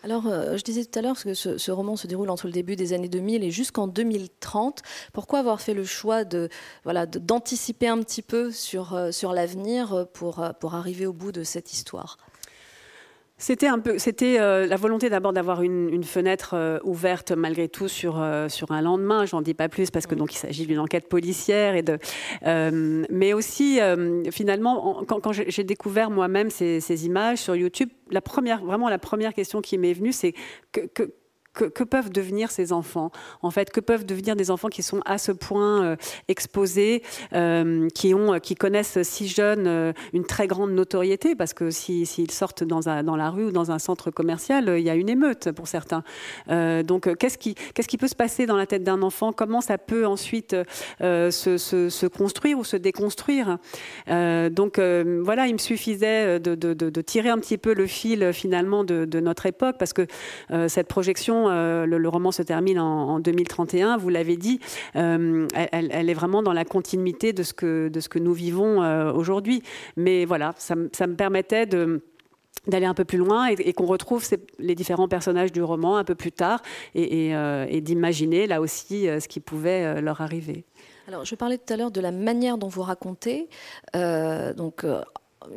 Alors, 0.03 0.27
euh, 0.27 0.55
je 0.55 0.63
disais 0.63 0.85
tout 0.85 0.97
à 0.97 1.01
l'heure 1.01 1.21
que 1.21 1.33
ce, 1.33 1.71
roman 1.71 1.95
se 1.95 2.07
déroule 2.07 2.29
entre 2.29 2.47
le 2.47 2.53
début 2.53 2.75
des 2.75 2.93
années 2.93 3.09
2000 3.09 3.43
et 3.43 3.51
jusqu'en 3.51 3.87
2030. 3.87 4.81
Pourquoi 5.13 5.39
avoir 5.39 5.59
fait 5.59 5.73
le 5.73 5.83
choix 5.83 6.23
d'anticiper 6.23 7.87
un 7.87 7.99
petit 7.99 8.21
peu 8.21 8.51
sur, 8.51 8.93
euh, 8.93 9.11
l'avenir 9.33 9.93
euh, 9.93 10.05
pour 10.05 10.39
arriver 10.75 11.05
au 11.05 11.13
bout 11.13 11.31
de 11.31 11.43
cette 11.43 11.73
histoire? 11.73 12.17
C'était 13.39 13.67
un 13.67 13.79
peu, 13.79 13.97
c'était 13.97 14.37
euh, 14.37 14.67
la 14.67 14.75
volonté 14.75 15.09
d'abord 15.09 15.31
d'avoir 15.31 15.61
une, 15.61 16.03
fenêtre 16.03 16.51
euh, 16.55 16.77
ouverte 16.83 17.31
malgré 17.31 17.69
tout 17.69 17.87
sur 17.87 18.21
euh, 18.21 18.49
sur 18.49 18.71
un 18.71 18.81
lendemain. 18.81 19.25
J'en 19.25 19.41
dis 19.41 19.53
pas 19.53 19.69
plus 19.69 19.89
parce 19.91 20.07
que 20.07 20.13
donc 20.13 20.33
il 20.33 20.37
s'agit 20.37 20.67
d'une 20.67 20.79
enquête 20.79 21.07
policière 21.07 21.75
et 21.75 21.81
de, 21.81 21.97
mais 23.09 23.31
aussi 23.31 23.79
finalement 24.31 25.03
quand, 25.07 25.21
quand 25.21 25.31
j'ai 25.31 25.63
découvert 25.63 26.09
moi-même 26.09 26.49
ces, 26.49 26.81
ces, 26.81 27.05
images 27.05 27.37
sur 27.37 27.55
YouTube, 27.55 27.89
la 28.11 28.21
première 28.21 28.63
vraiment 28.63 28.89
la 28.89 28.99
première 28.99 29.33
question 29.33 29.61
qui 29.61 29.77
m'est 29.77 29.93
venue, 29.93 30.11
c'est 30.11 30.33
que, 30.73 30.81
que 30.81 31.13
que, 31.53 31.83
peuvent 31.83 32.09
devenir 32.09 32.51
ces 32.51 32.71
enfants? 32.71 33.11
En 33.41 33.51
fait, 33.51 33.71
que 33.71 33.79
peuvent 33.79 34.05
devenir 34.05 34.35
des 34.35 34.51
enfants 34.51 34.69
qui 34.69 34.83
sont 34.83 35.01
à 35.05 35.17
ce 35.17 35.31
point 35.31 35.83
euh, 35.83 35.95
exposés, 36.27 37.03
euh, 37.33 37.87
qui 37.89 38.13
ont, 38.13 38.39
qui 38.39 38.55
connaissent 38.55 39.01
si 39.03 39.27
jeunes 39.27 39.67
euh, 39.67 39.93
une 40.13 40.25
très 40.25 40.47
grande 40.47 40.71
notoriété, 40.71 41.35
parce 41.35 41.53
que 41.53 41.71
s'ils 41.71 42.31
sortent 42.31 42.63
dans, 42.63 42.79
dans 42.79 43.15
la 43.15 43.29
rue 43.29 43.45
ou 43.45 43.51
dans 43.51 43.71
un 43.71 43.79
centre 43.79 44.11
commercial, 44.11 44.75
il 44.77 44.83
y 44.83 44.89
a 44.89 44.95
une 44.95 45.09
émeute 45.09 45.51
pour 45.51 45.67
certains. 45.67 46.03
donc, 46.47 47.13
qu'est-ce 47.17 47.37
qui, 47.37 47.55
qu'est-ce 47.73 47.87
qui 47.87 47.97
peut 47.97 48.07
se 48.07 48.15
passer 48.15 48.45
dans 48.45 48.57
la 48.57 48.65
tête 48.65 48.83
d'un 48.83 49.01
enfant? 49.01 49.31
Comment 49.33 49.61
ça 49.61 49.77
peut 49.77 50.05
ensuite 50.05 50.55
se, 50.99 51.29
se, 51.57 52.07
construire 52.07 52.59
ou 52.59 52.63
se 52.63 52.77
déconstruire? 52.77 53.57
Donc, 54.07 54.79
voilà, 54.79 55.47
il 55.47 55.53
me 55.53 55.59
suffisait 55.59 56.39
de, 56.39 56.55
de, 56.55 57.01
tirer 57.01 57.29
un 57.29 57.37
petit 57.37 57.57
peu 57.57 57.73
le 57.73 57.87
fil 57.87 58.31
finalement 58.33 58.83
de, 58.83 59.19
notre 59.19 59.45
époque, 59.45 59.75
parce 59.77 59.93
que 59.93 60.07
cette 60.67 60.87
projection 60.87 61.38
euh, 61.47 61.85
le, 61.85 62.09
roman 62.09 62.31
se 62.31 62.41
termine 62.41 62.79
en, 62.79 63.19
2031, 63.19 63.97
vous 63.97 64.09
l'avez 64.09 64.37
dit, 64.37 64.59
euh, 64.95 65.47
elle, 65.53 66.09
est 66.09 66.13
vraiment 66.13 66.43
dans 66.43 66.53
la 66.53 66.65
continuité 66.65 67.33
de 67.33 67.43
ce 67.43 67.53
que, 67.53 68.19
nous 68.19 68.33
vivons 68.33 68.83
euh, 68.83 69.11
aujourd'hui. 69.11 69.63
Mais 69.95 70.25
voilà, 70.25 70.53
ça, 70.57 70.75
me 70.75 71.15
permettait 71.15 71.65
d'aller 71.65 72.85
un 72.85 72.93
peu 72.93 73.05
plus 73.05 73.17
loin 73.17 73.47
et, 73.47 73.73
qu'on 73.73 73.85
retrouve 73.85 74.25
les 74.59 74.75
différents 74.75 75.07
personnages 75.07 75.51
du 75.51 75.61
roman 75.61 75.97
un 75.97 76.03
peu 76.03 76.15
plus 76.15 76.31
tard 76.31 76.61
et 76.95 77.81
d'imaginer 77.81 78.47
là 78.47 78.61
aussi 78.61 79.05
ce 79.05 79.27
qui 79.27 79.39
pouvait 79.39 80.01
leur 80.01 80.21
arriver. 80.21 80.65
Alors, 81.07 81.25
je 81.25 81.35
parlais 81.35 81.57
tout 81.57 81.73
à 81.73 81.77
l'heure 81.77 81.91
de 81.91 82.01
la 82.01 82.11
manière 82.11 82.57
dont 82.57 82.67
vous 82.67 82.83
racontez. 82.83 83.47
donc, 83.93 84.85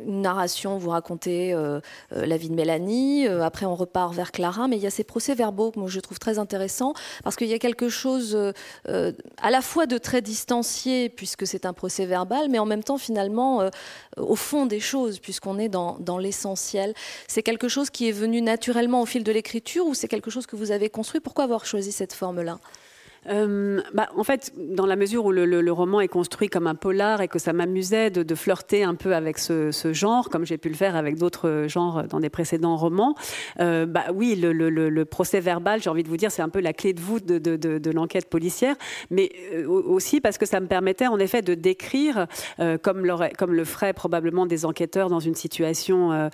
une 0.05 0.21
narration, 0.21 0.77
vous 0.77 0.89
racontez 0.89 1.53
euh, 1.53 1.79
euh, 2.15 2.25
la 2.25 2.37
vie 2.37 2.49
de 2.49 2.55
Mélanie, 2.55 3.27
euh, 3.27 3.43
après 3.43 3.65
on 3.65 3.75
repart 3.75 4.13
vers 4.13 4.31
Clara, 4.31 4.67
mais 4.67 4.77
il 4.77 4.83
y 4.83 4.87
a 4.87 4.91
ces 4.91 5.03
procès-verbaux 5.03 5.71
que 5.71 5.79
moi 5.79 5.89
je 5.89 5.99
trouve 5.99 6.19
très 6.19 6.39
intéressants, 6.39 6.93
parce 7.23 7.35
qu'il 7.35 7.47
y 7.47 7.53
a 7.53 7.59
quelque 7.59 7.89
chose 7.89 8.37
à 8.85 9.51
la 9.51 9.61
fois 9.61 9.85
de 9.85 9.97
très 9.97 10.21
distancié, 10.21 11.09
puisque 11.09 11.47
c'est 11.47 11.65
un 11.65 11.73
procès 11.73 12.05
verbal, 12.05 12.49
mais 12.49 12.59
en 12.59 12.65
même 12.65 12.83
temps 12.83 12.97
finalement 12.97 13.69
au 14.17 14.35
fond 14.35 14.65
des 14.65 14.79
choses, 14.79 15.19
puisqu'on 15.19 15.57
est 15.59 15.69
dans, 15.69 15.97
dans 15.99 16.17
l'essentiel. 16.17 16.93
C'est 17.27 17.43
quelque 17.43 17.67
chose 17.67 17.89
qui 17.89 18.09
est 18.09 18.11
venu 18.11 18.41
naturellement 18.41 19.01
au 19.01 19.05
fil 19.05 19.23
de 19.23 19.31
l'écriture, 19.31 19.85
ou 19.85 19.93
c'est 19.93 20.07
quelque 20.07 20.31
chose 20.31 20.45
que 20.45 20.55
vous 20.55 20.71
avez 20.71 20.89
construit? 20.89 21.21
Pourquoi 21.21 21.43
avoir 21.45 21.65
choisi 21.65 21.91
cette 21.91 22.13
forme-là? 22.13 22.59
Euh, 23.29 23.81
bah, 23.93 24.09
En 24.15 24.23
fait, 24.23 24.51
dans 24.57 24.85
la 24.85 24.95
mesure 24.95 25.25
où 25.25 25.31
le, 25.31 25.71
roman 25.71 26.01
est 26.01 26.07
construit 26.07 26.49
comme 26.49 26.67
un 26.67 26.75
polar 26.75 27.21
et 27.21 27.27
que 27.27 27.39
ça 27.39 27.53
m'amusait 27.53 28.09
de, 28.09 28.35
flirter 28.35 28.83
un 28.83 28.95
peu 28.95 29.15
avec 29.15 29.37
ce, 29.37 29.71
genre, 29.93 30.29
comme 30.29 30.45
j'ai 30.45 30.57
pu 30.57 30.69
le 30.69 30.75
faire 30.75 30.95
avec 30.95 31.17
d'autres 31.17 31.65
genres 31.67 32.03
dans 32.03 32.19
des 32.19 32.29
précédents 32.29 32.75
romans, 32.75 33.15
euh, 33.59 33.85
bah, 33.85 34.05
oui, 34.13 34.35
le, 34.35 35.03
procès 35.05 35.39
verbal, 35.39 35.81
j'ai 35.81 35.89
envie 35.89 36.03
de 36.03 36.09
vous 36.09 36.17
dire, 36.17 36.31
c'est 36.31 36.41
un 36.41 36.49
peu 36.49 36.59
la 36.59 36.73
clé 36.73 36.93
de 36.93 36.99
voûte 36.99 37.25
de, 37.25 37.91
l'enquête 37.91 38.29
policière, 38.29 38.75
mais 39.11 39.29
euh, 39.53 39.67
aussi 39.67 40.19
parce 40.19 40.37
que 40.37 40.45
ça 40.45 40.59
me 40.59 40.67
permettait 40.67 41.07
en 41.07 41.19
effet 41.19 41.41
de 41.41 41.53
décrire, 41.53 42.27
comme, 42.81 43.05
le 43.05 43.65
feraient 43.65 43.93
probablement 43.93 44.45
des 44.45 44.65
enquêteurs 44.65 45.09
dans 45.09 45.19
une 45.19 45.35
situation 45.35 46.29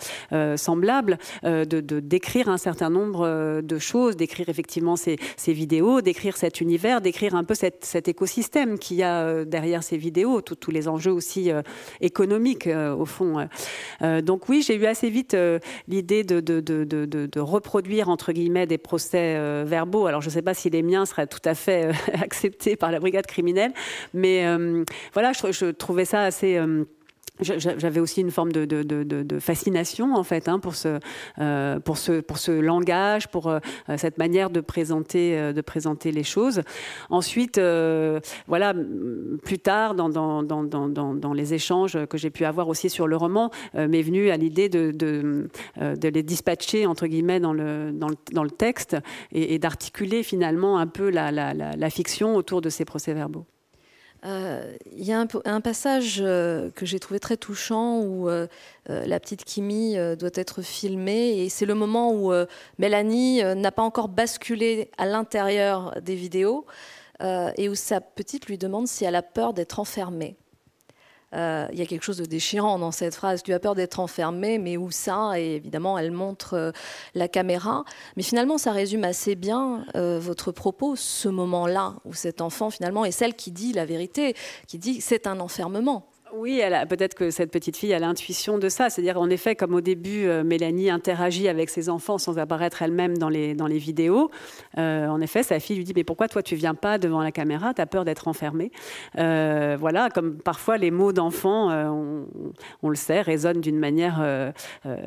semblable, 0.55 1.17
de, 1.43 1.99
décrire 1.99 2.49
un 2.49 2.57
certain 2.57 2.89
nombre 2.89 3.61
de 3.61 3.79
choses, 3.79 4.15
d'écrire 4.15 4.49
effectivement 4.49 4.95
ces, 4.95 5.17
ces 5.37 5.53
vidéos, 5.53 6.01
d'écrire 6.01 6.37
cet 6.37 6.61
univers 6.61 6.78
d'écrire 7.01 7.35
un 7.35 7.43
peu 7.43 7.53
cet 7.55 8.07
écosystème 8.07 8.79
qu'il 8.79 8.97
y 8.97 9.03
a 9.03 9.21
euh, 9.21 9.45
derrière 9.45 9.83
ces 9.83 9.97
vidéos, 9.97 10.41
tous 10.41 10.71
les 10.71 10.87
enjeux 10.87 11.11
aussi 11.11 11.51
euh, 11.51 11.61
économiques 12.01 12.67
euh, 12.67 12.95
au 12.95 13.05
fond. 13.05 13.47
donc 14.23 14.49
oui, 14.49 14.63
j'ai 14.65 14.75
eu 14.75 14.85
assez 14.85 15.09
vite 15.09 15.35
l'idée 15.87 16.23
de, 16.23 17.39
reproduire 17.39 18.09
entre 18.09 18.31
guillemets 18.31 18.65
des 18.65 18.77
procès 18.77 19.63
verbaux. 19.63 20.07
Alors 20.07 20.21
je 20.21 20.27
ne 20.27 20.33
sais 20.33 20.41
pas 20.41 20.53
si 20.53 20.69
les 20.69 20.81
miens 20.81 21.05
seraient 21.05 21.27
tout 21.27 21.41
à 21.45 21.53
fait 21.53 21.91
acceptés 22.13 22.75
par 22.75 22.91
la 22.91 22.99
brigade 22.99 23.27
criminelle, 23.27 23.73
mais 24.13 24.45
voilà, 25.13 25.31
je, 25.33 25.71
trouvais 25.71 26.05
ça 26.05 26.21
assez 26.21 26.59
j'avais 27.41 27.99
aussi 27.99 28.21
une 28.21 28.31
forme 28.31 28.51
de, 28.51 29.39
fascination 29.39 30.15
en 30.15 30.23
fait 30.23 30.47
hein, 30.47 30.59
pour 30.59 30.75
ce 30.75 30.99
euh, 31.39 31.79
pour 31.79 31.97
ce 31.97 32.51
langage, 32.51 33.27
pour 33.27 33.47
euh, 33.47 33.59
cette 33.97 34.17
manière 34.17 34.49
de 34.49 34.61
présenter 34.61 35.37
euh, 35.37 35.53
de 35.53 35.61
présenter 35.61 36.11
les 36.11 36.23
choses. 36.23 36.61
Ensuite, 37.09 37.59
voilà, 38.47 38.73
plus 39.43 39.59
tard 39.59 39.95
dans 39.95 41.33
les 41.33 41.53
échanges 41.53 41.97
que 42.05 42.17
j'ai 42.17 42.29
pu 42.29 42.45
avoir 42.45 42.67
aussi 42.67 42.89
sur 42.89 43.07
le 43.07 43.15
roman, 43.15 43.51
m'est 43.73 44.01
venue 44.01 44.29
à 44.29 44.37
l'idée 44.37 44.69
de, 44.69 45.49
les 45.77 46.23
dispatcher 46.23 46.85
entre 46.85 47.07
guillemets 47.07 47.39
dans 47.39 47.53
le 47.53 48.49
texte 48.49 48.97
et, 49.31 49.59
d'articuler 49.59 50.23
finalement 50.23 50.77
un 50.77 50.87
peu 50.87 51.09
la, 51.09 51.89
fiction 51.89 52.35
autour 52.35 52.61
de 52.61 52.69
ces 52.69 52.85
procès-verbaux. 52.85 53.45
Euh, 53.45 53.58
il 54.23 55.03
y 55.03 55.11
a 55.11 55.19
un, 55.45 55.61
passage 55.61 56.19
euh, 56.21 56.69
que 56.71 56.85
j'ai 56.85 56.99
trouvé 56.99 57.19
très 57.19 57.37
touchant 57.37 57.99
où 57.99 58.29
euh, 58.29 58.47
la 58.87 59.19
petite 59.19 59.45
Kimi 59.45 59.95
doit 60.17 60.29
être 60.33 60.61
filmée 60.61 61.39
et 61.39 61.49
c'est 61.49 61.65
le 61.65 61.75
moment 61.75 62.13
où 62.13 62.31
Mélanie 62.77 63.41
n'a 63.55 63.71
pas 63.71 63.83
encore 63.83 64.09
basculé 64.09 64.89
à 64.97 65.05
l'intérieur 65.05 65.95
des 66.01 66.15
vidéos 66.15 66.65
et 67.21 67.69
où 67.69 67.75
sa 67.75 68.01
petite 68.01 68.47
lui 68.47 68.57
demande 68.57 68.87
si 68.87 69.05
elle 69.05 69.15
a 69.15 69.21
peur 69.21 69.53
d'être 69.53 69.79
enfermée. 69.79 70.37
Euh, 71.35 71.67
il 71.71 71.79
y 71.79 71.81
a 71.81 71.85
quelque 71.85 72.03
chose 72.03 72.17
de 72.17 72.25
déchirant 72.25 72.79
dans 72.79 72.91
cette 72.91 73.15
phrase. 73.15 73.43
Tu 73.43 73.53
as 73.53 73.59
peur 73.59 73.75
d'être 73.75 73.99
enfermé, 73.99 74.57
mais 74.57 74.77
où 74.77 74.91
ça? 74.91 75.39
Et 75.39 75.55
évidemment, 75.55 75.97
elle 75.97 76.11
montre 76.11 76.53
euh, 76.55 76.71
la 77.13 77.27
caméra. 77.27 77.83
Mais 78.17 78.23
finalement, 78.23 78.57
ça 78.57 78.71
résume 78.71 79.03
assez 79.03 79.35
bien 79.35 79.85
euh, 79.95 80.19
votre 80.19 80.51
propos, 80.51 80.95
ce 80.95 81.29
moment-là, 81.29 81.95
où 82.05 82.13
cet 82.13 82.41
enfant, 82.41 82.69
finalement, 82.69 83.05
est 83.05 83.11
celle 83.11 83.35
qui 83.35 83.51
dit 83.51 83.73
la 83.73 83.85
vérité, 83.85 84.35
qui 84.67 84.79
dit 84.79 85.01
c'est 85.01 85.27
un 85.27 85.39
enfermement. 85.39 86.09
Oui, 86.33 86.61
peut-être 86.87 87.15
que 87.15 87.31
cette 87.31 87.51
petite 87.51 87.75
fille 87.75 87.93
a 87.93 87.99
l'intuition 87.99 88.57
de 88.57 88.69
ça. 88.69 88.89
C'est-à-dire, 88.89 89.19
en 89.19 89.29
effet, 89.29 89.55
comme 89.55 89.73
au 89.73 89.81
début, 89.81 90.25
euh, 90.25 90.43
Mélanie 90.43 90.89
interagit 90.89 91.47
avec 91.47 91.69
ses 91.69 91.89
enfants 91.89 92.17
sans 92.17 92.37
apparaître 92.37 92.81
elle-même 92.81 93.17
dans 93.17 93.29
les, 93.29 93.55
dans 93.55 93.67
les 93.67 93.77
vidéos. 93.77 94.29
Euh, 94.77 95.07
en 95.07 95.21
effet, 95.21 95.43
sa 95.43 95.59
fille 95.59 95.77
lui 95.77 95.83
dit 95.83 95.93
Mais 95.95 96.03
pourquoi 96.03 96.27
toi, 96.27 96.43
tu 96.43 96.55
viens 96.55 96.75
pas 96.75 96.97
devant 96.97 97.21
la 97.21 97.31
caméra? 97.31 97.73
Tu 97.73 97.81
as 97.81 97.85
peur 97.85 98.05
d'être 98.05 98.27
enfermée. 98.27 98.71
Euh, 99.17 99.75
voilà, 99.79 100.09
comme 100.09 100.37
parfois 100.37 100.77
les 100.77 100.91
mots 100.91 101.13
d'enfants, 101.13 101.69
on, 102.81 102.89
le 102.89 102.95
sait, 102.95 103.21
résonnent 103.21 103.61
d'une 103.61 103.79
manière 103.79 104.53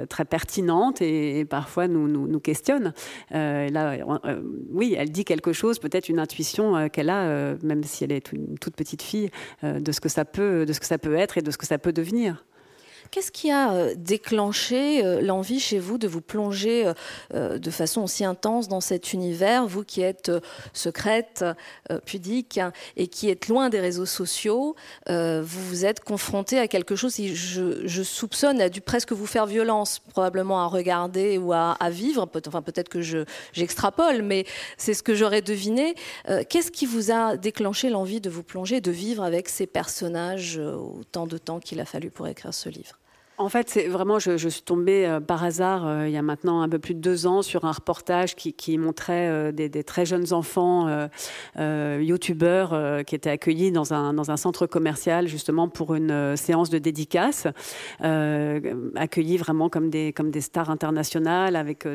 très 0.08 0.24
pertinente 0.24 1.02
et, 1.02 1.44
parfois 1.44 1.88
nous, 1.88 2.08
nous, 2.08 2.40
questionnent. 2.40 2.92
là, 3.30 3.96
oui, 4.70 4.94
elle 4.98 5.10
dit 5.10 5.24
quelque 5.24 5.52
chose, 5.52 5.78
peut-être 5.78 6.08
une 6.08 6.18
intuition 6.18 6.88
qu'elle 6.88 7.10
a, 7.10 7.54
même 7.62 7.82
si 7.84 8.04
elle 8.04 8.12
est 8.12 8.32
une 8.32 8.58
toute 8.58 8.74
petite 8.74 9.02
fille, 9.02 9.30
de 9.62 9.92
ce 9.92 10.00
que 10.00 10.08
ça 10.08 10.24
peut, 10.24 10.64
de 10.66 10.72
ce 10.72 10.80
que 10.80 10.86
ça 10.86 10.98
peut 10.98 11.11
être 11.16 11.38
et 11.38 11.42
de 11.42 11.50
ce 11.50 11.58
que 11.58 11.66
ça 11.66 11.78
peut 11.78 11.92
devenir. 11.92 12.44
Qu'est-ce 13.10 13.32
qui 13.32 13.50
a 13.50 13.72
euh, 13.72 13.94
déclenché 13.96 15.04
euh, 15.04 15.20
l'envie 15.20 15.60
chez 15.60 15.78
vous 15.78 15.98
de 15.98 16.06
vous 16.06 16.20
plonger 16.20 16.90
euh, 17.34 17.58
de 17.58 17.70
façon 17.70 18.02
aussi 18.02 18.24
intense 18.24 18.68
dans 18.68 18.80
cet 18.80 19.12
univers, 19.12 19.66
vous 19.66 19.84
qui 19.84 20.02
êtes 20.02 20.30
secrète, 20.72 21.44
pudique 22.04 22.60
et 22.96 23.06
qui 23.06 23.28
êtes 23.28 23.48
loin 23.48 23.68
des 23.68 23.80
réseaux 23.80 24.06
sociaux, 24.06 24.76
vous 25.08 25.42
vous 25.42 25.84
êtes 25.84 26.00
confronté 26.00 26.58
à 26.58 26.68
quelque 26.68 26.96
chose 26.96 27.14
qui, 27.14 27.34
je, 27.34 28.02
soupçonne, 28.02 28.60
a 28.60 28.68
dû 28.68 28.80
presque 28.80 29.12
vous 29.12 29.26
faire 29.26 29.46
violence, 29.46 29.98
probablement 29.98 30.62
à 30.62 30.66
regarder 30.66 31.38
ou 31.38 31.52
à, 31.52 31.76
vivre. 31.90 32.28
Enfin, 32.46 32.62
peut-être 32.62 32.88
que 32.88 33.00
j'extrapole, 33.52 34.22
mais 34.22 34.44
c'est 34.76 34.94
ce 34.94 35.02
que 35.02 35.14
j'aurais 35.14 35.42
deviné. 35.42 35.94
Qu'est-ce 36.48 36.70
qui 36.70 36.86
vous 36.86 37.10
a 37.10 37.36
déclenché 37.36 37.90
l'envie 37.90 38.20
de 38.20 38.30
vous 38.30 38.42
plonger, 38.42 38.80
de 38.80 38.90
vivre 38.90 39.22
avec 39.22 39.48
ces 39.48 39.66
personnages 39.66 40.58
autant 40.58 41.26
de 41.26 41.38
temps 41.38 41.60
qu'il 41.60 41.80
a 41.80 41.84
fallu 41.84 42.10
pour 42.10 42.26
écrire 42.26 42.54
ce 42.54 42.68
livre? 42.68 42.91
En 43.42 43.48
fait, 43.48 43.68
c'est 43.68 43.88
vraiment, 43.88 44.18
je, 44.18 44.36
suis 44.36 44.62
tombée 44.62 45.04
euh, 45.06 45.20
par 45.20 45.42
hasard 45.42 45.86
euh, 45.86 46.08
il 46.08 46.14
y 46.14 46.16
a 46.16 46.22
maintenant 46.22 46.62
un 46.62 46.68
peu 46.68 46.78
plus 46.78 46.94
de 46.94 47.00
deux 47.00 47.26
ans 47.26 47.42
sur 47.42 47.64
un 47.64 47.72
reportage 47.72 48.36
qui, 48.36 48.78
montrait 48.78 49.28
euh, 49.28 49.52
des, 49.52 49.70
très 49.84 50.06
jeunes 50.06 50.32
enfants 50.32 50.88
youtubeurs 51.56 53.04
qui 53.04 53.14
étaient 53.14 53.30
accueillis 53.30 53.72
dans 53.72 53.92
un, 53.92 54.14
dans 54.14 54.30
un 54.30 54.36
centre 54.36 54.66
commercial 54.66 55.26
justement 55.26 55.68
pour 55.68 55.94
une 55.94 56.36
séance 56.36 56.70
de 56.70 56.78
dédicace, 56.78 57.46
accueillis 58.00 59.36
vraiment 59.36 59.68
comme 59.68 59.90
des, 59.90 60.12
comme 60.12 60.30
des 60.30 60.40
stars 60.40 60.70
internationales 60.70 61.56
avec 61.56 61.86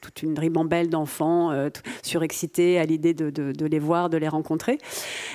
toute 0.00 0.22
une 0.22 0.38
ribambelle 0.38 0.90
d'enfants 0.90 1.52
surexcités 2.02 2.78
à 2.78 2.84
l'idée 2.84 3.14
de, 3.14 3.30
de, 3.30 3.66
les 3.66 3.78
voir, 3.78 4.10
de 4.10 4.18
les 4.18 4.28
rencontrer. 4.28 4.78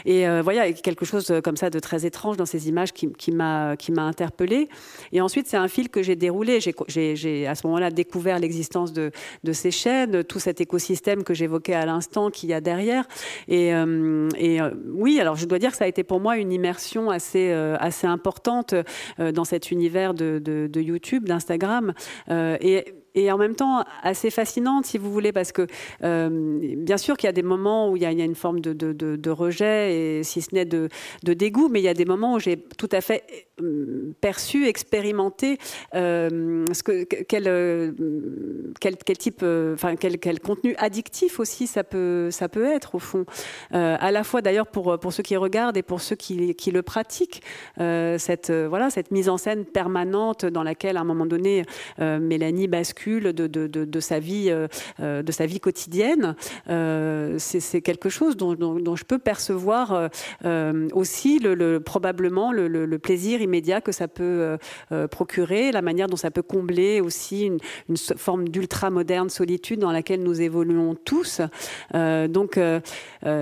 Et 0.06 0.28
voilà, 0.42 0.72
quelque 0.74 1.06
chose 1.06 1.34
comme 1.44 1.58
ça 1.58 1.70
de 1.70 1.80
très 1.80 2.06
étrange 2.06 2.38
dans 2.38 2.46
ces 2.46 2.70
images 2.70 2.94
qui, 2.94 3.12
qui 3.14 3.32
m'a 3.32 3.76
interpellée. 3.98 4.70
Et 5.12 5.22
ensuite, 5.22 5.39
c'est 5.48 5.58
un 5.58 5.68
fil 5.68 5.90
que 5.90 6.04
j'ai 6.04 6.16
déroulé. 6.16 6.60
J'ai 6.88 7.48
à 7.48 7.56
ce 7.56 7.68
moment-là 7.68 7.92
découvert 7.92 8.40
l'existence 8.40 8.94
de, 8.94 9.12
ces 9.52 9.72
chaînes, 9.72 10.24
tout 10.24 10.40
cet 10.40 10.62
écosystème 10.62 11.24
que 11.24 11.34
j'évoquais 11.34 11.74
à 11.74 11.86
l'instant 11.86 12.30
qu'il 12.30 12.50
y 12.50 12.54
a 12.54 12.62
derrière. 12.62 13.06
Et, 13.48 13.74
euh, 13.74 14.30
euh, 14.40 14.72
oui, 14.94 15.20
alors 15.20 15.36
je 15.36 15.46
dois 15.46 15.60
dire 15.60 15.72
que 15.72 15.78
ça 15.78 15.86
a 15.86 15.88
été 15.88 16.04
pour 16.04 16.20
moi 16.20 16.38
une 16.38 16.52
immersion 16.52 17.10
assez, 17.10 17.50
euh, 17.52 17.78
importante 18.04 18.76
dans 19.18 19.44
cet 19.44 19.72
univers 19.72 20.14
de, 20.14 20.70
YouTube, 20.80 21.26
d'Instagram. 21.26 21.94
et 22.30 23.32
en 23.32 23.38
même 23.38 23.56
temps 23.56 23.84
assez 24.04 24.30
fascinante, 24.30 24.86
si 24.86 24.98
vous 24.98 25.12
voulez, 25.12 25.32
parce 25.32 25.52
que 25.52 25.68
bien 26.76 26.98
sûr 26.98 27.18
qu'il 27.18 27.28
y 27.28 27.30
a 27.30 27.34
des 27.34 27.44
moments 27.44 27.90
où 27.90 27.98
il 27.98 28.04
y 28.04 28.06
a, 28.06 28.12
une 28.12 28.36
forme 28.36 28.62
de, 28.62 28.74
de, 28.74 29.30
rejet, 29.30 30.20
et 30.20 30.24
si 30.24 30.42
ce 30.42 30.54
n'est 30.54 30.66
de, 30.66 30.90
dégoût, 31.24 31.70
mais 31.70 31.80
il 31.80 31.84
y 31.84 31.90
a 31.90 31.94
des 31.94 32.06
moments 32.06 32.36
où 32.36 32.40
j'ai 32.40 32.58
tout 32.58 32.90
à 32.92 33.02
fait 33.02 33.24
perçu, 34.22 34.68
expérimenté 34.68 35.58
euh, 35.96 36.66
que, 36.84 37.04
quel, 37.04 38.98
type, 39.18 39.44
enfin 39.74 39.96
quel, 39.96 40.40
contenu 40.40 40.76
addictif 40.78 41.40
aussi 41.40 41.68
ça 41.68 41.84
peut, 41.84 42.30
être 42.66 42.96
au 42.96 43.00
fond. 43.00 43.26
à 43.72 44.12
la 44.12 44.24
fois 44.24 44.42
d'ailleurs 44.42 44.68
pour, 44.68 45.14
ceux 45.14 45.24
qui 45.24 45.36
regardent 45.38 45.78
et 45.78 45.84
pour 45.84 46.02
ceux 46.02 46.16
qui, 46.16 46.72
le 46.72 46.82
pratiquent, 46.82 47.42
cette, 47.78 48.52
voilà, 48.52 48.90
cette 48.90 49.12
mise 49.12 49.30
en 49.30 49.38
scène 49.38 49.66
permanente 49.66 50.46
dans 50.46 50.64
laquelle 50.64 50.98
à 50.98 51.02
un 51.02 51.06
moment 51.06 51.26
donné 51.26 51.64
Mélanie 52.00 52.68
bascule 52.68 53.34
de, 53.34 54.00
sa, 54.00 54.20
vie, 54.20 54.50
euh, 54.50 54.68
euh, 55.00 55.60
quotidienne. 55.62 56.36
Euh, 56.70 57.36
c'est 57.38 57.82
quelque 57.82 58.10
chose 58.10 58.38
dont, 58.38 58.56
je 58.96 59.04
peux 59.04 59.20
percevoir 59.20 60.10
aussi 60.94 61.40
le, 61.40 61.80
probablement 61.80 62.52
le, 62.52 62.98
plaisir 63.00 63.42
immédiat 63.50 63.82
que 63.82 63.92
ça 63.92 64.08
peut 64.08 64.58
procurer, 65.10 65.72
la 65.72 65.82
manière 65.82 66.08
dont 66.08 66.16
ça 66.16 66.32
peut 66.32 66.42
combler 66.42 67.02
aussi 67.02 67.46
une, 67.46 67.60
forme 68.18 68.48
d'ultra-moderne 68.48 69.30
solitude 69.30 69.80
dans 69.80 69.92
laquelle 69.92 70.22
nous 70.22 70.42
évoluons 70.42 70.96
tous. 70.96 71.42
donc, 71.94 72.60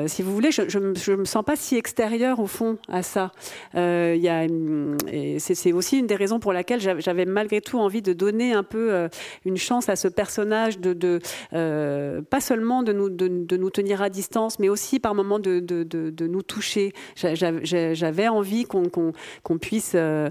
si 0.07 0.21
vous 0.21 0.33
voulez, 0.33 0.51
je 0.51 0.79
ne 0.79 1.15
me 1.15 1.25
sens 1.25 1.43
pas 1.43 1.55
si 1.55 1.75
extérieure 1.75 2.39
au 2.39 2.47
fond 2.47 2.77
à 2.87 3.03
ça. 3.03 3.31
c'est 3.73 5.73
aussi 5.73 5.99
une 5.99 6.07
des 6.07 6.15
raisons 6.15 6.39
pour 6.39 6.53
laquelle 6.53 6.79
j'avais 6.79 7.25
malgré 7.25 7.61
tout 7.61 7.79
envie 7.79 8.01
de 8.01 8.13
donner 8.13 8.53
un 8.53 8.63
peu 8.63 9.07
une 9.45 9.57
chance 9.57 9.89
à 9.89 9.95
ce 9.95 10.07
personnage 10.07 10.79
de, 10.79 10.93
de 10.93 11.19
euh, 11.53 12.21
pas 12.21 12.41
seulement 12.41 12.83
de 12.83 12.93
nous, 12.93 13.09
de, 13.09 13.57
nous 13.57 13.69
tenir 13.69 14.01
à 14.01 14.09
distance, 14.09 14.59
mais 14.59 14.69
aussi 14.69 14.99
par 14.99 15.15
moments 15.15 15.39
de, 15.39 15.59
de 15.59 16.27
nous 16.27 16.41
toucher. 16.41 16.93
J'avais 17.15 18.27
envie 18.27 18.65
qu'on 18.65 19.57
puisse 19.59 19.95
euh, 19.97 20.29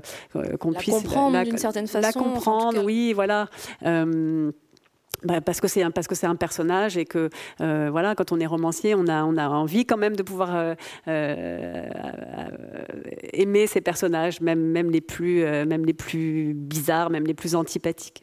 qu'on 0.58 0.72
puisse 0.72 0.94
comprendre 0.94 1.42
d'une 1.42 1.58
certaine 1.58 1.86
façon. 1.86 2.06
La 2.06 2.12
comprendre, 2.12 2.84
oui, 2.84 3.12
voilà. 3.12 3.48
Euh, 3.84 4.50
bah, 5.24 5.40
parce 5.40 5.60
que 5.60 5.68
c'est 5.68 5.82
un 5.82 5.90
parce 5.90 6.06
que 6.06 6.14
c'est 6.14 6.26
un 6.26 6.36
personnage 6.36 6.96
et 6.96 7.04
que 7.04 7.30
euh, 7.60 7.88
voilà 7.90 8.14
quand 8.14 8.32
on 8.32 8.40
est 8.40 8.46
romancier 8.46 8.94
on 8.94 9.06
a 9.08 9.24
on 9.24 9.36
a 9.36 9.48
envie 9.48 9.86
quand 9.86 9.96
même 9.96 10.14
de 10.14 10.22
pouvoir 10.22 10.54
euh, 10.54 10.74
euh, 11.08 11.88
aimer 13.32 13.66
ces 13.66 13.80
personnages 13.80 14.40
même 14.40 14.60
même 14.60 14.90
les 14.90 15.00
plus 15.00 15.42
même 15.44 15.84
les 15.84 15.94
plus 15.94 16.54
bizarres 16.54 17.10
même 17.10 17.26
les 17.26 17.34
plus 17.34 17.54
antipathiques 17.54 18.22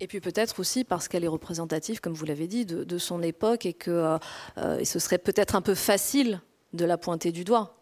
et 0.00 0.06
puis 0.06 0.20
peut-être 0.20 0.60
aussi 0.60 0.84
parce 0.84 1.08
qu'elle 1.08 1.24
est 1.24 1.28
représentative, 1.28 2.00
comme 2.00 2.12
vous 2.12 2.24
l'avez 2.24 2.46
dit, 2.46 2.64
de, 2.64 2.84
de, 2.84 2.98
son 2.98 3.20
époque 3.20 3.66
et 3.66 3.72
que 3.72 4.16
ce 4.56 4.98
serait 5.00 5.18
peut-être 5.18 5.56
un 5.56 5.60
peu 5.60 5.74
facile 5.74 6.40
de 6.72 6.84
la 6.84 6.96
pointer 6.96 7.32
du 7.32 7.42
doigt 7.42 7.77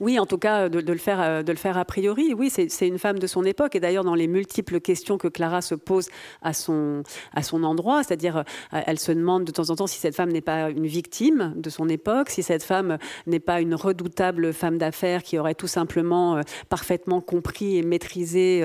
Oui, 0.00 0.18
en 0.18 0.26
tout 0.26 0.38
cas, 0.38 0.68
de, 0.68 0.78
le, 0.78 0.98
faire, 0.98 1.20
euh, 1.20 1.42
de 1.42 1.52
le 1.52 1.58
faire 1.58 1.78
a 1.78 1.84
priori. 1.84 2.34
Oui, 2.34 2.50
c'est 2.50 2.88
une 2.88 2.98
femme 2.98 3.18
de 3.18 3.26
son 3.26 3.44
époque. 3.44 3.74
Et 3.74 3.80
d'ailleurs, 3.80 4.04
dans 4.04 4.14
les 4.14 4.26
multiples 4.26 4.80
questions 4.80 5.18
que 5.18 5.28
Clara 5.28 5.62
se 5.62 5.74
pose 5.74 6.08
à 6.42 6.52
son, 6.52 7.02
à 7.34 7.42
son 7.42 7.62
endroit, 7.64 8.02
c'est-à-dire, 8.02 8.38
euh, 8.38 8.80
elle 8.86 8.98
se 8.98 9.12
demande 9.12 9.44
de 9.44 9.52
temps 9.52 9.70
en 9.70 9.76
temps 9.76 9.86
si 9.86 9.98
cette 9.98 10.14
femme 10.14 10.30
n'est 10.30 10.40
pas 10.40 10.70
une 10.70 10.86
victime 10.86 11.54
de 11.56 11.70
son 11.70 11.88
époque, 11.88 12.30
si 12.30 12.42
cette 12.42 12.62
femme 12.62 12.98
n'est 13.26 13.40
pas 13.40 13.60
une 13.60 13.74
redoutable 13.74 14.52
femme 14.52 14.78
d'affaires 14.78 15.22
qui 15.22 15.38
aurait 15.38 15.54
tout 15.54 15.66
simplement 15.66 16.36
euh, 16.36 16.42
parfaitement 16.68 17.20
compris 17.20 17.78
et 17.78 17.82
maîtrisé 17.82 18.64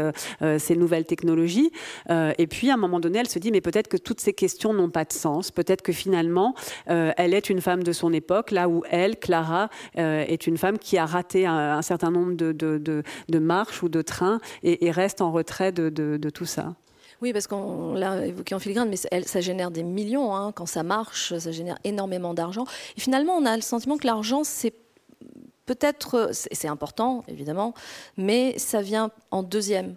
ces 0.58 0.76
nouvelles 0.76 1.06
technologies. 1.06 1.72
et 2.10 2.48
puis, 2.48 2.70
à 2.70 2.74
un 2.74 2.78
moment 2.78 3.00
donné, 3.00 3.20
elle 3.20 3.30
se 3.30 3.40
dit, 3.40 3.52
mais 3.52 3.62
peut-être 3.62 3.88
que 3.88 3.98
toutes 3.98 4.20
ces 4.20 4.34
questions 4.34 4.74
n'ont 4.74 4.90
pas 4.90 5.06
de 5.06 5.14
sens. 5.14 5.52
Peut-être 5.52 5.82
que 5.82 5.92
finalement, 5.92 6.56
elle 6.86 7.34
est 7.34 7.50
une 7.50 7.62
femme 7.62 7.84
de 7.84 7.92
son 7.92 8.14
époque, 8.14 8.52
là 8.52 8.68
où 8.68 8.84
elle, 8.90 9.18
Clara, 9.18 9.70
est 9.96 10.41
une 10.48 10.58
femme 10.58 10.78
qui 10.78 10.98
a 10.98 11.06
raté 11.06 11.46
un, 11.46 11.82
certain 11.82 12.12
nombre 12.12 12.34
de, 12.34 12.52
de, 12.52 13.40
marches 13.40 13.84
ou 13.84 13.90
de 13.90 14.02
trains 14.02 14.40
et, 14.64 14.92
reste 14.92 15.22
en 15.22 15.32
retrait 15.32 15.72
de, 15.72 16.30
tout 16.30 16.46
ça. 16.46 16.76
Oui, 17.22 17.34
parce 17.34 17.46
qu'on 17.46 17.94
l'a 17.94 18.26
évoqué 18.26 18.56
en 18.56 18.60
filigrane, 18.60 18.90
mais 18.90 18.98
ça 18.98 19.42
génère 19.42 19.70
des 19.70 19.84
millions. 19.84 20.36
Hein. 20.36 20.52
Quand 20.54 20.66
ça 20.66 20.82
marche, 20.82 21.38
ça 21.38 21.52
génère 21.52 21.78
énormément 21.84 22.34
d'argent. 22.34 22.66
Et 22.98 23.02
finalement, 23.02 23.34
on 23.34 23.46
a 23.46 23.56
le 23.56 23.62
sentiment 23.62 23.98
que 23.98 24.08
l'argent, 24.08 24.44
c'est 24.44 24.74
peut-être, 25.68 26.32
c'est 26.32 26.68
important, 26.68 27.24
évidemment, 27.28 27.74
mais 28.18 28.58
ça 28.58 28.82
vient 28.82 29.12
en 29.30 29.44
deuxième. 29.44 29.96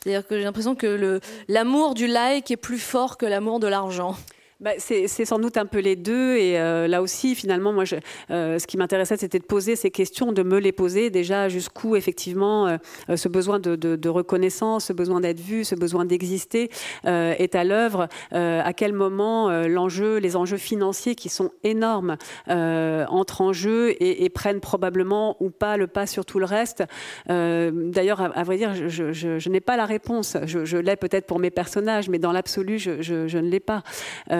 C'est-à-dire 0.00 0.26
que 0.26 0.36
j'ai 0.36 0.44
l'impression 0.44 0.76
que 0.76 1.20
l'amour 1.48 1.94
du 1.94 2.06
like 2.06 2.50
est 2.50 2.56
plus 2.56 2.78
fort 2.78 3.16
que 3.16 3.26
l'amour 3.26 3.58
de 3.58 3.66
l'argent. 3.66 4.14
Bah, 4.58 4.70
c'est 4.78 5.06
sans 5.06 5.38
doute 5.38 5.58
un 5.58 5.66
peu 5.66 5.80
les 5.80 5.96
deux. 5.96 6.36
Et 6.36 6.58
euh, 6.58 6.88
là 6.88 7.02
aussi, 7.02 7.34
finalement, 7.34 7.74
moi, 7.74 7.84
euh, 8.30 8.58
ce 8.58 8.66
qui 8.66 8.78
m'intéressait, 8.78 9.18
c'était 9.18 9.38
de 9.38 9.44
poser 9.44 9.76
ces 9.76 9.90
questions, 9.90 10.32
de 10.32 10.42
me 10.42 10.58
les 10.58 10.72
poser 10.72 11.10
déjà 11.10 11.50
jusqu'où, 11.50 11.94
effectivement, 11.94 12.66
euh, 12.66 13.16
ce 13.16 13.28
besoin 13.28 13.58
de, 13.58 14.08
reconnaissance, 14.08 14.86
ce 14.86 14.92
besoin 14.94 15.20
d'être 15.20 15.40
vu, 15.40 15.62
ce 15.64 15.74
besoin 15.74 16.06
d'exister 16.06 16.70
est 17.04 17.54
à 17.54 17.64
l'œuvre. 17.64 18.08
à 18.30 18.72
quel 18.72 18.92
moment 18.92 19.50
l'enjeu, 19.66 20.18
les 20.18 20.36
enjeux 20.36 20.56
financiers 20.56 21.14
qui 21.14 21.28
sont 21.28 21.50
énormes 21.64 22.16
entrent 22.48 23.40
en 23.40 23.52
jeu 23.52 23.94
et, 24.00 24.28
prennent 24.30 24.60
probablement 24.60 25.36
ou 25.40 25.50
pas 25.50 25.76
le 25.76 25.86
pas 25.86 26.06
sur 26.06 26.24
tout 26.24 26.38
le 26.38 26.44
reste. 26.44 26.84
D'ailleurs, 27.28 28.20
à, 28.20 28.42
vrai 28.44 28.56
dire, 28.56 28.74
je 28.88 29.48
n'ai 29.48 29.60
pas 29.60 29.76
la 29.76 29.86
réponse. 29.86 30.36
Je, 30.44 30.76
l'ai 30.76 30.96
peut-être 30.96 31.26
pour 31.26 31.40
mes 31.40 31.50
personnages, 31.50 32.08
mais 32.08 32.18
dans 32.18 32.32
l'absolu, 32.32 32.78
je, 32.78 33.38
ne 33.38 33.48
l'ai 33.48 33.60
pas. 33.60 33.82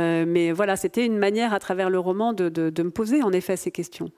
Euh, 0.06 0.24
mais 0.26 0.52
voilà, 0.52 0.76
c'était 0.76 1.04
une 1.04 1.18
manière 1.18 1.52
à 1.52 1.58
travers 1.58 1.90
le 1.90 1.98
roman 1.98 2.32
de, 2.32 2.82
me 2.82 2.90
poser 2.90 3.22
en 3.22 3.32
effet 3.32 3.56
ces 3.56 3.70
questions. 3.70 4.10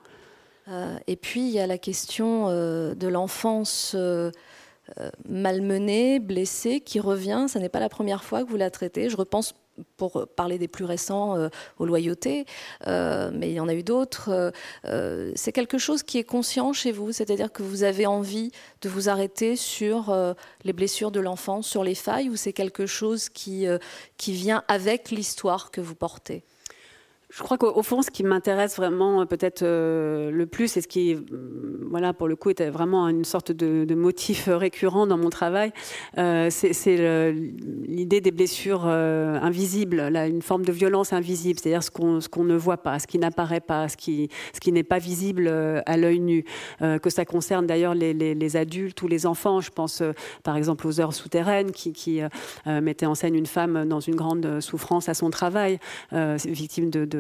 Euh, 0.68 0.97
et 1.07 1.16
puis 1.16 1.41
il 1.41 1.51
y 1.51 1.61
a 1.61 1.66
la 1.66 1.78
question 1.78 2.49
euh, 2.49 2.95
de 2.95 3.09
l'enfance 3.09 3.97
malmenée, 5.28 6.18
blessée, 6.18 6.80
qui 6.80 7.01
revient. 7.01 7.47
Ce 7.49 7.59
n'est 7.59 7.68
pas 7.68 7.80
la 7.80 7.89
première 7.89 8.24
fois 8.24 8.45
que 8.45 8.49
vous 8.49 8.57
la 8.57 8.70
traitez. 8.70 9.09
Je 9.09 9.16
repense 9.16 9.55
pour 9.97 10.26
parler 10.37 10.59
des 10.59 10.68
plus 10.68 10.85
récents, 10.85 11.49
aux 11.79 11.87
loyautés, 11.87 12.47
mais 12.87 13.51
il 13.51 13.53
y 13.53 13.61
en 13.61 13.68
a 13.68 13.74
eu 13.74 13.83
d'autres. 13.83 14.53
c'est 15.35 15.53
quelque 15.53 15.79
chose 15.79 16.03
qui 16.03 16.18
est 16.18 16.24
conscient 16.24 16.72
chez 16.72 16.93
vous, 16.93 17.12
c'est-à-dire 17.12 17.53
que 17.53 17.62
vous 17.62 17.83
avez 17.83 18.07
envie 18.07 18.51
de 18.83 18.89
vous 18.89 19.09
arrêter 19.09 19.57
sur 19.57 20.14
les 20.64 20.72
blessures 20.72 21.11
de 21.11 21.20
l'enfance, 21.20 21.66
sur 21.66 21.85
les 21.85 21.95
failles, 21.95 22.29
ou 22.29 22.37
c'est 22.37 22.53
quelque 22.53 22.87
chose 22.87 23.29
qui, 23.29 23.66
qui 24.16 24.33
vient 24.33 24.64
avec 24.68 25.11
l'histoire 25.11 25.70
que 25.70 25.81
vous 25.81 25.95
portez? 25.95 26.45
Je 27.31 27.43
crois 27.43 27.59
qu'au 27.59 27.83
fond, 27.83 28.01
ce 28.01 28.11
qui 28.11 28.24
m'intéresse 28.24 28.76
vraiment 28.76 29.20
euh, 29.20 29.24
peut-être 29.26 29.62
euh, 29.62 30.31
le 30.31 30.47
plus, 30.47 30.79
et 30.79 30.81
ce 30.81 30.89
qui, 30.89 31.14
euh, 31.14 31.18
voilà, 31.91 32.14
pour 32.14 32.26
le 32.26 32.37
coup, 32.37 32.49
était 32.49 32.70
vraiment 32.70 33.07
une 33.07 33.24
sorte 33.24 33.53
de, 33.53 33.95
motif 33.95 34.49
récurrent 34.51 35.07
dans 35.07 35.18
mon 35.18 35.29
travail, 35.29 35.72
c'est 36.16 37.33
l'idée 37.87 38.20
des 38.20 38.31
blessures 38.31 38.87
invisibles, 38.87 40.09
là, 40.09 40.26
une 40.26 40.43
forme 40.43 40.64
de 40.64 40.72
violence 40.72 41.12
invisible, 41.12 41.59
c'est-à-dire 41.61 41.83
ce 41.83 41.91
qu'on 41.91 42.45
ne 42.45 42.57
voit 42.57 42.76
pas, 42.79 42.99
ce 42.99 43.07
qui 43.07 43.18
n'apparaît 43.18 43.61
pas, 43.61 43.89
ce 43.89 43.97
qui, 43.97 44.29
ce 44.55 44.61
qui 44.61 44.70
n'est 44.70 44.85
pas 44.85 44.99
visible 44.99 45.49
à 45.49 45.97
l'œil 45.97 46.20
nu, 46.20 46.45
que 46.81 47.11
ça 47.11 47.24
concerne 47.24 47.66
d'ailleurs 47.66 47.95
les, 47.95 48.57
adultes 48.57 49.03
ou 49.03 49.09
les 49.09 49.26
enfants. 49.26 49.61
Je 49.61 49.70
pense 49.70 50.03
par 50.45 50.57
exemple 50.57 50.87
aux 50.87 51.01
heures 51.01 51.14
souterraines 51.14 51.72
qui, 51.72 52.20
mettaient 52.66 53.07
en 53.07 53.14
scène 53.14 53.35
une 53.35 53.47
femme 53.47 53.89
dans 53.89 54.01
une 54.01 54.14
grande 54.14 54.61
souffrance 54.61 55.09
à 55.09 55.14
son 55.14 55.31
travail, 55.31 55.79
victime 56.12 56.91
de, 56.91 57.18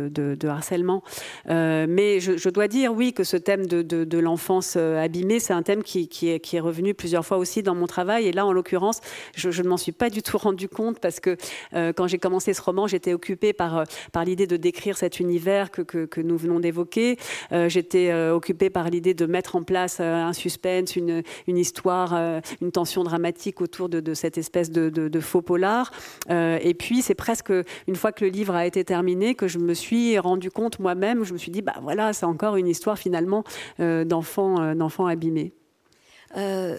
harcèlement. 0.48 1.02
Euh, 1.48 1.86
mais 1.88 2.20
je, 2.20 2.48
dois 2.48 2.68
dire, 2.68 2.92
oui, 2.92 3.12
que 3.12 3.24
ce 3.24 3.36
thème 3.36 3.66
de, 3.66 4.18
l'enfance 4.18 4.74
euh, 4.76 5.02
abîmée, 5.02 5.38
c'est 5.38 5.52
un 5.52 5.62
thème 5.62 5.82
qui, 5.82 6.08
est, 6.22 6.60
revenu 6.60 6.94
plusieurs 6.94 7.24
fois 7.24 7.38
aussi 7.38 7.62
dans 7.62 7.74
mon 7.74 7.86
travail. 7.86 8.26
Et 8.26 8.32
là, 8.32 8.46
en 8.46 8.52
l'occurrence, 8.52 9.00
je, 9.34 9.62
ne 9.62 9.68
m'en 9.68 9.76
suis 9.76 9.92
pas 9.92 10.10
du 10.10 10.22
tout 10.22 10.38
rendu 10.38 10.68
compte 10.68 10.98
parce 11.00 11.20
que 11.20 11.36
euh, 11.74 11.92
quand 11.92 12.06
j'ai 12.06 12.18
commencé 12.18 12.52
ce 12.52 12.62
roman, 12.62 12.86
j'étais 12.86 13.12
occupée 13.12 13.52
par, 13.52 13.84
par 14.12 14.24
l'idée 14.24 14.46
de 14.46 14.56
décrire 14.56 14.96
cet 14.96 15.20
univers 15.20 15.70
que, 15.70 16.08
nous 16.18 16.36
venons 16.36 16.58
d'évoquer. 16.58 17.16
j'étais 17.68 18.12
occupée 18.12 18.70
par 18.70 18.90
l'idée 18.90 19.14
de 19.14 19.26
mettre 19.26 19.54
en 19.56 19.62
place 19.62 20.00
un 20.00 20.32
suspense, 20.32 20.96
une, 20.96 21.22
histoire, 21.46 22.40
une 22.60 22.72
tension 22.72 23.04
dramatique 23.04 23.60
autour 23.60 23.88
de, 23.88 24.14
cette 24.14 24.36
espèce 24.36 24.70
de, 24.70 25.20
faux 25.20 25.42
polar. 25.42 25.92
et 26.28 26.74
puis, 26.74 27.02
c'est 27.02 27.14
presque 27.14 27.52
une 27.86 27.96
fois 27.96 28.12
que 28.12 28.24
le 28.24 28.30
livre 28.30 28.54
a 28.54 28.66
été 28.66 28.84
terminé 28.84 29.34
que 29.34 29.48
je 29.48 29.58
me 29.58 29.74
suis 29.74 29.87
suis 29.88 30.18
rendu 30.18 30.50
compte 30.50 30.78
moi-même, 30.78 31.24
je 31.24 31.32
me 31.32 31.38
suis 31.38 31.50
dit, 31.50 31.62
bah 31.62 31.76
voilà, 31.82 32.12
c'est 32.12 32.26
encore 32.26 32.56
une 32.56 32.68
histoire 32.68 32.98
finalement 32.98 33.42
euh, 33.80 34.04
d'enfants, 34.04 34.60
euh, 34.60 34.74
d'enfants 34.74 35.06
abîmés. 35.06 35.54
Euh, 36.36 36.78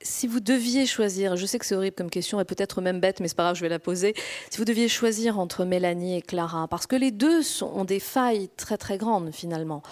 si 0.00 0.28
vous 0.28 0.38
deviez 0.38 0.86
choisir, 0.86 1.36
je 1.36 1.44
sais 1.44 1.58
que 1.58 1.66
c'est 1.66 1.74
horrible 1.74 1.96
comme 1.96 2.08
question 2.08 2.40
et 2.40 2.44
peut-être 2.44 2.80
même 2.80 3.00
bête, 3.00 3.20
mais 3.20 3.26
c'est 3.26 3.36
pas 3.36 3.42
grave, 3.42 3.56
je 3.56 3.62
vais 3.62 3.68
la 3.68 3.80
poser. 3.80 4.14
Si 4.48 4.58
vous 4.58 4.64
deviez 4.64 4.88
choisir 4.88 5.38
entre 5.40 5.64
Mélanie 5.64 6.16
et 6.16 6.22
Clara, 6.22 6.68
parce 6.68 6.86
que 6.86 6.96
les 6.96 7.10
deux 7.10 7.42
sont, 7.42 7.66
ont 7.66 7.84
des 7.84 8.00
failles 8.00 8.48
très 8.56 8.78
très 8.78 8.96
grandes 8.96 9.30
finalement, 9.34 9.82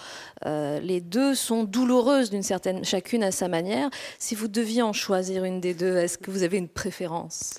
les 0.45 0.99
deux 1.01 1.35
sont 1.35 1.63
douloureuses 1.63 2.31
d'une 2.31 2.41
certaine, 2.41 2.83
chacune 2.83 3.21
à 3.21 3.31
sa 3.31 3.49
manière. 3.49 3.91
Si 4.17 4.33
vous 4.33 4.47
deviez 4.47 4.81
en 4.81 4.93
choisir 4.93 5.43
une 5.43 5.61
des 5.61 5.75
deux, 5.75 5.97
est-ce 5.97 6.17
que 6.17 6.31
vous 6.31 6.41
avez 6.41 6.57
une 6.57 6.69
préférence? 6.69 7.53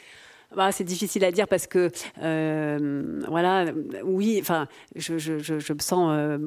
Bah, 0.56 0.72
c'est 0.72 0.84
difficile 0.84 1.24
à 1.24 1.30
dire 1.30 1.46
parce 1.46 1.68
que, 1.68 1.90
euh, 2.22 3.20
voilà, 3.28 3.66
oui, 4.02 4.38
enfin, 4.40 4.66
je, 4.96 5.16
je, 5.16 5.38
je, 5.38 5.72
me 5.72 5.78
sens 5.78 6.10
euh, 6.12 6.38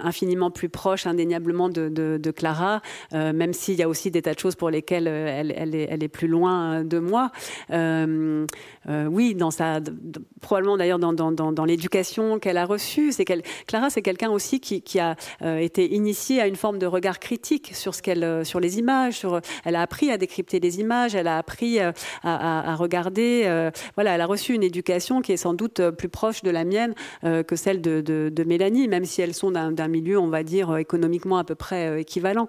infiniment 0.00 0.50
plus 0.50 0.68
proche, 0.68 1.06
indéniablement, 1.06 1.68
de, 1.68 1.88
de, 1.88 2.30
Clara, 2.32 2.82
euh, 3.12 3.32
même 3.32 3.52
s'il 3.52 3.76
y 3.76 3.82
a 3.82 3.88
aussi 3.88 4.10
des 4.10 4.22
tas 4.22 4.34
de 4.34 4.38
choses 4.38 4.56
pour 4.56 4.68
lesquelles 4.70 5.06
elle, 5.06 5.54
elle, 5.56 5.74
est, 5.76 5.86
elle 5.88 6.02
est, 6.02 6.08
plus 6.08 6.26
loin 6.26 6.82
de 6.82 6.98
moi. 6.98 7.30
oui, 7.70 9.34
dans 9.36 9.50
sa, 9.52 9.80
probablement 10.40 10.76
d'ailleurs 10.76 10.98
dans, 10.98 11.12
dans, 11.12 11.30
dans, 11.30 11.64
l'éducation 11.64 12.40
qu'elle 12.40 12.58
a 12.58 12.64
reçue, 12.64 13.12
c'est 13.12 13.24
qu'elle, 13.24 13.42
Clara, 13.68 13.90
c'est 13.90 14.02
quelqu'un 14.02 14.30
aussi 14.30 14.58
qui, 14.58 14.82
qui 14.82 14.98
a 14.98 15.14
été 15.40 15.94
initié 15.94 16.40
à 16.40 16.48
une 16.48 16.56
forme 16.56 16.78
de 16.78 16.86
regard 16.86 17.20
critique 17.20 17.70
sur 17.74 17.94
ce 17.94 18.02
qu'elle, 18.02 18.44
sur 18.44 18.58
les 18.58 18.78
images. 18.78 19.18
Sur, 19.18 19.40
elle 19.64 19.76
a 19.76 19.82
appris 19.82 20.10
à 20.10 20.18
décrypter 20.18 20.58
les 20.58 20.80
images, 20.80 21.14
elle 21.14 21.28
a 21.28 21.38
appris 21.38 21.78
à, 21.78 21.92
à 22.24 22.74
regarder 22.74 23.51
euh, 23.52 23.70
voilà, 23.94 24.14
elle 24.14 24.20
a 24.20 24.26
reçu 24.26 24.54
une 24.54 24.62
éducation 24.62 25.20
qui 25.20 25.32
est 25.32 25.36
sans 25.36 25.54
doute 25.54 25.80
euh, 25.80 25.92
plus 25.92 26.08
proche 26.08 26.42
de 26.42 26.50
la 26.50 26.64
mienne 26.64 26.94
euh, 27.24 27.42
que 27.42 27.56
celle 27.56 27.80
de, 27.80 28.44
Mélanie, 28.46 28.88
même 28.88 29.04
si 29.04 29.22
elles 29.22 29.34
sont 29.34 29.50
d'un 29.52 29.88
milieu, 29.88 30.18
on 30.18 30.26
va 30.26 30.42
dire, 30.42 30.76
économiquement 30.76 31.38
à 31.38 31.44
peu 31.44 31.54
près 31.54 32.00
équivalent. 32.00 32.48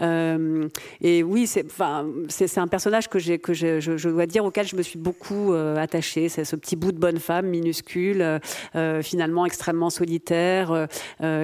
et 0.00 1.22
oui, 1.22 1.46
c'est 1.46 2.58
un 2.58 2.68
personnage 2.68 3.08
que, 3.08 3.36
que 3.36 3.54
je, 3.54 4.08
dois 4.08 4.26
dire 4.26 4.44
auquel 4.44 4.66
je 4.66 4.76
me 4.76 4.82
suis 4.82 4.98
beaucoup 4.98 5.54
attachée. 5.54 6.28
C'est 6.28 6.44
ce 6.44 6.56
petit 6.56 6.76
bout 6.76 6.92
de 6.92 6.98
bonne 6.98 7.18
femme 7.18 7.46
minuscule, 7.46 8.40
finalement 9.02 9.46
extrêmement 9.46 9.88
solitaire, 9.88 10.88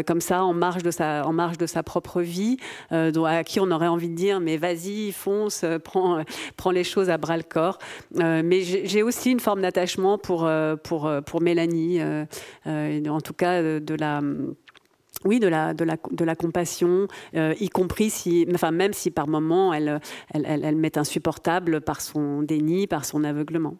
comme 0.06 0.20
ça, 0.20 0.44
en 0.44 0.52
marge 0.52 0.82
de 0.82 0.90
sa, 0.90 1.26
en 1.26 1.32
marge 1.32 1.56
de 1.56 1.66
sa 1.66 1.82
propre 1.82 2.20
vie, 2.20 2.58
à 2.90 3.44
qui 3.44 3.60
on 3.60 3.70
aurait 3.70 3.88
envie 3.88 4.10
de 4.10 4.14
dire 4.14 4.40
mais 4.40 4.58
vas-y, 4.58 5.12
fonce, 5.12 5.64
prends, 5.82 6.22
prends 6.56 6.70
les 6.70 6.84
choses 6.84 7.08
à 7.08 7.16
bras 7.16 7.38
le 7.38 7.44
corps. 7.44 7.78
mais 8.14 8.60
j'ai 8.62 8.95
j'ai 8.96 9.02
aussi 9.02 9.30
une 9.30 9.40
forme 9.40 9.60
d'attachement 9.60 10.16
pour, 10.16 10.46
euh, 10.46 10.74
pour, 10.74 11.06
euh, 11.06 11.20
pour 11.20 11.42
Mélanie, 11.42 12.00
euh, 12.00 12.24
en 12.64 13.20
tout 13.20 13.34
cas 13.34 13.60
de 13.62 13.94
la 13.94 14.22
oui, 15.24 15.38
de 15.38 15.48
la, 15.48 15.74
de 15.74 15.84
la, 15.84 15.96
de 16.10 16.24
la 16.24 16.34
compassion, 16.34 17.08
y 17.34 17.68
compris 17.68 18.10
si, 18.10 18.46
enfin, 18.54 18.70
même 18.70 18.92
si 18.92 19.10
par 19.10 19.28
moments 19.28 19.74
elle, 19.74 20.00
elle, 20.32 20.44
elle, 20.46 20.64
elle 20.64 20.76
m'est 20.76 20.96
insupportable 20.96 21.80
par 21.80 22.00
son 22.00 22.42
déni, 22.42 22.86
par 22.86 23.04
son 23.04 23.24
aveuglement. 23.24 23.76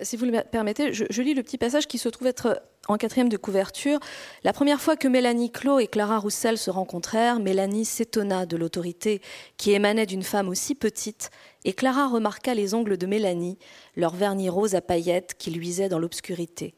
Si 0.00 0.16
vous 0.16 0.24
le 0.24 0.42
permettez, 0.50 0.92
je, 0.94 1.22
lis 1.22 1.34
le 1.34 1.42
petit 1.42 1.58
passage 1.58 1.86
qui 1.86 1.98
se 1.98 2.08
trouve 2.08 2.26
être 2.26 2.62
en 2.88 2.96
quatrième 2.96 3.28
de 3.28 3.36
couverture. 3.36 4.00
La 4.42 4.54
première 4.54 4.80
fois 4.80 4.96
que 4.96 5.08
Mélanie 5.08 5.50
Clos 5.50 5.78
et 5.78 5.88
Clara 5.88 6.18
Roussel 6.18 6.56
se 6.56 6.70
rencontrèrent, 6.70 7.38
Mélanie 7.38 7.84
s'étonna 7.84 8.46
de 8.46 8.56
l'autorité 8.56 9.20
qui 9.58 9.72
émanait 9.72 10.06
d'une 10.06 10.22
femme 10.22 10.48
aussi 10.48 10.74
petite, 10.74 11.30
et 11.64 11.74
Clara 11.74 12.08
remarqua 12.08 12.54
les 12.54 12.72
ongles 12.72 12.96
de 12.96 13.06
Mélanie, 13.06 13.58
leur 13.96 14.14
vernis 14.14 14.48
rose 14.48 14.74
à 14.74 14.80
paillettes 14.80 15.34
qui 15.36 15.50
luisaient 15.50 15.90
dans 15.90 15.98
l'obscurité. 15.98 16.74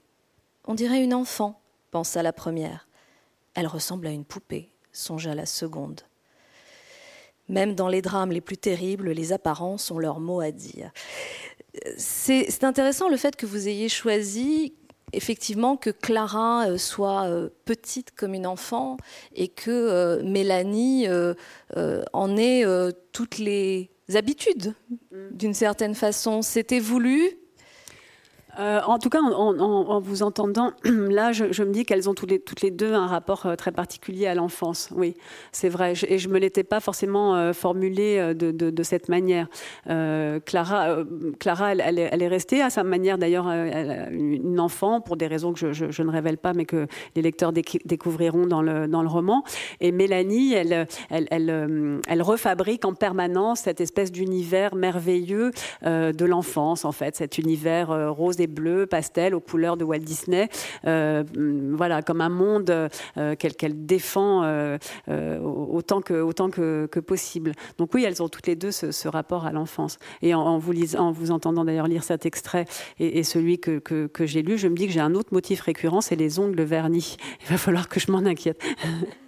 On 0.65 0.75
dirait 0.75 1.03
une 1.03 1.15
enfant, 1.15 1.61
pensa 1.93 2.23
la 2.23 2.33
première. 2.33 2.89
Elle 3.55 3.69
ressemble 3.69 4.09
à 4.09 4.11
une 4.11 4.25
poupée, 4.25 4.73
songea 4.93 5.35
la 5.35 5.47
seconde. 5.47 6.03
Même 7.49 7.77
dans 7.77 7.89
les 7.89 8.03
drames 8.03 8.33
les 8.33 8.41
plus 8.41 8.57
terribles, 8.57 9.13
les 9.13 9.33
apparences 9.33 9.93
ont 9.93 10.01
leur 10.01 10.19
mot 10.19 10.41
à 10.41 10.51
dire. 10.51 10.91
C'est 11.97 12.65
intéressant 12.65 13.09
le 13.09 13.17
fait 13.17 13.37
que 13.37 13.47
vous 13.47 13.69
ayez 13.69 13.89
choisi 13.89 14.75
effectivement 15.13 15.77
que 15.77 15.91
Clara 15.91 16.69
euh, 16.69 16.79
soit 16.79 17.25
euh, 17.25 17.49
petite 17.65 18.11
comme 18.15 18.35
une 18.35 18.47
enfant 18.47 18.97
et 19.35 19.49
que 19.49 19.71
euh, 19.71 20.23
Mélanie 20.23 21.07
en 22.13 22.37
ait 22.37 22.65
toutes 23.13 23.39
les 23.39 23.91
habitudes 24.15 24.75
mm. 25.11 25.17
d'une 25.33 25.55
certaine 25.55 25.95
façon. 25.95 26.43
C'était 26.43 26.81
voulu 26.81 27.39
euh, 28.59 28.81
en 28.87 28.99
tout 28.99 29.11
cas, 29.11 29.21
en, 29.21 30.01
vous 30.01 30.23
entendant, 30.23 30.73
là, 30.85 31.33
je, 31.33 31.63
me 31.63 31.71
dis 31.71 31.85
qu'elles 31.85 32.09
ont 32.09 32.15
toutes 32.15 32.63
les, 32.63 32.71
deux 32.71 32.93
un 32.93 33.07
rapport 33.07 33.47
euh, 33.47 33.57
très 33.57 33.73
particulier 33.73 34.27
à 34.27 34.35
l'enfance. 34.35 34.89
Oui, 34.95 35.15
c'est 35.53 35.69
vrai. 35.69 35.93
et 36.09 36.19
je 36.19 36.29
ne 36.29 36.33
me 36.33 36.39
l'étais 36.39 36.65
pas 36.65 36.81
forcément 36.81 37.35
euh, 37.35 37.53
formulé 37.53 38.35
de, 38.35 38.83
cette 38.83 39.09
manière. 39.09 39.49
Clara, 39.87 40.99
Clara 41.41 41.73
elle, 41.73 41.99
est, 41.99 42.29
restée 42.29 42.63
à 42.63 42.71
sa 42.71 42.85
manière, 42.85 43.19
d'ailleurs, 43.19 43.49
une 43.49 44.61
enfant, 44.61 45.01
pour 45.01 45.17
des 45.17 45.27
raisons 45.27 45.53
que 45.53 45.73
je, 45.73 46.03
ne 46.03 46.11
révèle 46.11 46.39
pas, 46.39 46.53
mais 46.53 46.65
que 46.65 46.87
les 47.15 47.23
lecteurs 47.23 47.53
découvriront 47.53 48.47
dans 48.47 48.63
le, 48.63 48.87
dans 48.87 49.03
le 49.03 49.09
roman. 49.09 49.43
Et 49.81 49.93
Mélanie, 49.93 50.55
elle, 50.55 50.87
elle, 51.11 51.27
elle, 51.31 52.01
elle 52.07 52.23
refabrique 52.23 52.85
en 52.85 52.95
permanence 52.95 53.61
cette 53.61 53.81
espèce 53.81 54.13
d'univers 54.13 54.75
merveilleux 54.75 55.51
de 55.83 56.25
l'enfance, 56.25 56.85
en 56.85 56.93
fait, 56.93 57.17
cet 57.17 57.39
univers 57.39 58.15
rose 58.15 58.37
bleu, 58.47 58.87
pastel, 58.87 59.35
aux 59.35 59.41
couleurs 59.41 59.77
de 59.77 59.85
Walt 59.85 59.99
Disney. 59.99 60.49
Euh, 60.87 61.25
voilà, 61.73 62.03
comme 62.03 62.21
un 62.21 62.29
monde 62.29 62.71
euh, 63.17 63.35
qu'elle 63.37 63.87
défend 63.87 64.43
euh, 64.45 64.79
autant, 65.09 66.01
que, 66.01 66.15
autant 66.15 66.51
que, 66.51 66.87
possible. 67.01 67.53
Donc 67.79 67.95
oui, 67.95 68.05
elles 68.05 68.23
ont 68.23 68.29
toutes 68.29 68.47
les 68.47 68.57
deux 68.57 68.71
ce, 68.71 69.09
rapport 69.09 69.47
à 69.47 69.53
l'enfance. 69.53 69.99
Et 70.23 70.35
en, 70.35 70.59
vous 70.59 70.97
en 70.97 71.13
vous 71.13 71.31
entendant 71.31 71.65
d'ailleurs 71.65 71.87
lire 71.87 72.03
cet 72.03 72.27
extrait 72.27 72.65
et, 72.99 73.23
celui 73.23 73.59
que, 73.59 73.79
que, 73.79 74.27
j'ai 74.27 74.43
lu, 74.43 74.59
je 74.59 74.69
me 74.69 74.77
dis 74.77 74.87
que 74.87 74.93
j'ai 74.93 75.01
un 75.01 75.15
autre 75.15 75.33
motif 75.33 75.61
récurrent, 75.61 76.01
c'est 76.01 76.17
les 76.17 76.39
ongles 76.39 76.63
vernis. 76.63 77.17
Il 77.43 77.49
va 77.49 77.59
falloir 77.59 77.89
que 77.89 78.01
je 78.01 78.11
m'en 78.11 78.19
inquiète. 78.19 78.63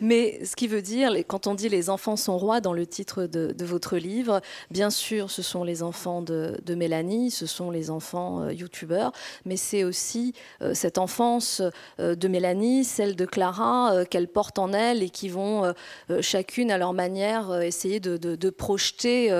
Mais 0.00 0.44
ce 0.44 0.56
qui 0.56 0.66
veut 0.66 0.82
dire, 0.82 1.12
quand 1.26 1.46
on 1.46 1.54
dit 1.54 1.68
les 1.68 1.90
enfants 1.90 2.16
sont 2.16 2.38
rois 2.38 2.60
dans 2.60 2.72
le 2.72 2.86
titre 2.86 3.24
de, 3.24 3.64
votre 3.64 3.96
livre, 3.96 4.40
bien 4.70 4.90
sûr, 4.90 5.30
ce 5.30 5.42
sont 5.42 5.64
les 5.64 5.82
enfants 5.82 6.22
de, 6.22 6.74
Mélanie, 6.74 7.30
ce 7.30 7.46
sont 7.46 7.70
les 7.70 7.90
enfants 7.90 8.42
euh, 8.42 8.52
youtubeurs, 8.52 9.12
mais 9.44 9.56
c'est 9.56 9.82
aussi 9.84 10.32
euh, 10.62 10.74
cette 10.74 10.98
enfance 10.98 11.60
euh, 11.98 12.14
de 12.14 12.28
Mélanie, 12.28 12.84
celle 12.84 13.16
de 13.16 13.26
Clara, 13.26 14.04
qu'elle 14.08 14.28
porte 14.28 14.58
en 14.58 14.72
elle 14.72 15.02
et 15.02 15.10
qui 15.10 15.28
vont 15.28 15.72
chacune 16.20 16.70
à 16.70 16.78
leur 16.78 16.92
manière 16.92 17.60
essayer 17.62 18.00
de, 18.00 18.50
projeter 18.50 19.30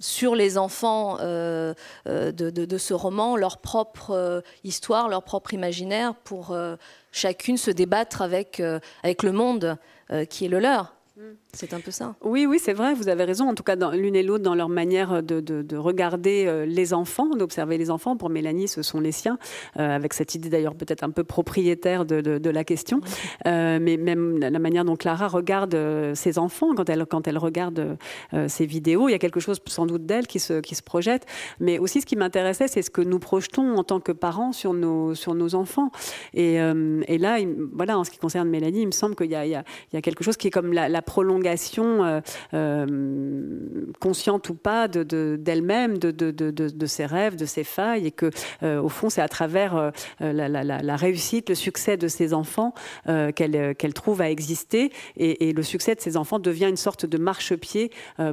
sur 0.00 0.34
les 0.34 0.58
enfants 0.58 1.16
de, 1.16 2.78
ce 2.78 2.94
roman 2.94 3.36
leur 3.36 3.58
propre 3.58 4.42
histoire, 4.64 5.08
leur 5.08 5.22
propre 5.22 5.54
imaginaire 5.54 6.14
pour 6.14 6.56
chacune 7.12 7.56
se 7.56 7.70
débattre 7.70 8.22
avec, 8.22 8.62
avec 9.02 9.22
le 9.22 9.32
monde 9.32 9.76
qui 10.28 10.44
est 10.44 10.48
le 10.48 10.58
leur. 10.58 10.94
C'est 11.52 11.74
un 11.74 11.80
peu 11.80 11.90
ça. 11.90 12.14
Oui, 12.22 12.46
oui, 12.46 12.58
c'est 12.62 12.72
vrai, 12.72 12.94
vous 12.94 13.08
avez 13.08 13.24
raison. 13.24 13.48
En 13.48 13.54
tout 13.54 13.64
cas, 13.64 13.74
l'une 13.92 14.14
et 14.14 14.22
l'autre, 14.22 14.44
dans 14.44 14.54
leur 14.54 14.68
manière 14.68 15.22
de, 15.22 15.76
regarder 15.76 16.44
euh, 16.46 16.64
les 16.64 16.94
enfants, 16.94 17.28
d'observer 17.36 17.76
les 17.76 17.90
enfants. 17.90 18.16
Pour 18.16 18.30
Mélanie, 18.30 18.68
ce 18.68 18.82
sont 18.82 19.00
les 19.00 19.12
siens, 19.12 19.38
euh, 19.78 19.96
avec 19.96 20.14
cette 20.14 20.34
idée 20.34 20.48
d'ailleurs 20.48 20.74
peut-être 20.74 21.02
un 21.02 21.10
peu 21.10 21.24
propriétaire 21.24 22.04
de, 22.04 22.50
la 22.50 22.64
question. 22.64 23.00
Euh, 23.46 23.78
mais 23.80 23.96
même 23.96 24.38
la 24.38 24.58
manière 24.58 24.84
dont 24.84 24.96
Clara 24.96 25.28
regarde 25.28 25.76
ses 26.14 26.38
enfants, 26.38 26.74
quand 26.74 26.88
elle, 26.88 27.06
quand 27.06 27.26
elle 27.26 27.38
regarde 27.38 27.96
ses 28.48 28.66
vidéos, 28.66 29.08
il 29.08 29.12
y 29.12 29.14
a 29.14 29.18
quelque 29.18 29.40
chose 29.40 29.60
sans 29.66 29.86
doute 29.86 30.06
d'elle 30.06 30.26
qui 30.26 30.38
se, 30.38 30.60
qui 30.60 30.74
se 30.74 30.82
projette. 30.82 31.26
Mais 31.58 31.78
aussi, 31.78 32.00
ce 32.00 32.06
qui 32.06 32.16
m'intéressait, 32.16 32.68
c'est 32.68 32.82
ce 32.82 32.90
que 32.90 33.00
nous 33.00 33.18
projetons 33.18 33.76
en 33.76 33.84
tant 33.84 34.00
que 34.00 34.12
parents 34.12 34.52
sur 34.52 34.72
nos, 34.72 35.14
sur 35.14 35.34
nos 35.34 35.54
enfants. 35.54 35.90
Et, 36.34 36.58
là, 37.18 37.38
voilà, 37.72 37.98
en 37.98 38.04
ce 38.04 38.10
qui 38.10 38.18
concerne 38.18 38.48
Mélanie, 38.48 38.82
il 38.82 38.86
me 38.86 38.92
semble 38.92 39.14
qu'il 39.14 39.30
y, 39.30 39.34
y, 39.34 39.54
a 39.54 40.02
quelque 40.02 40.24
chose 40.24 40.36
qui 40.36 40.48
est 40.48 40.50
comme 40.50 40.72
la, 40.72 40.88
la 40.88 41.02
prolongation 41.02 41.39
euh, 41.46 42.20
euh, 42.54 43.86
consciente 44.00 44.48
ou 44.50 44.54
pas 44.54 44.88
d'elle-même, 44.88 45.98
de, 45.98 46.86
ses 46.86 47.06
rêves, 47.06 47.36
de 47.36 47.46
ses 47.46 47.64
failles, 47.64 48.06
et 48.06 48.10
que 48.10 48.30
euh, 48.62 48.80
au 48.80 48.88
fond 48.88 49.10
c'est 49.10 49.20
à 49.20 49.28
travers 49.28 49.92
la, 50.20 50.96
réussite, 50.96 51.48
le 51.48 51.54
succès 51.54 51.96
de 51.96 52.08
ses 52.08 52.34
enfants 52.34 52.74
qu'elle 53.06 53.94
trouve 53.94 54.20
à 54.20 54.30
exister, 54.30 54.92
et, 55.16 55.52
le 55.52 55.62
succès 55.62 55.94
de 55.94 56.00
ses 56.00 56.16
enfants 56.16 56.38
devient 56.38 56.68
une 56.68 56.76
sorte 56.76 57.06
de 57.06 57.18
marchepied 57.18 57.90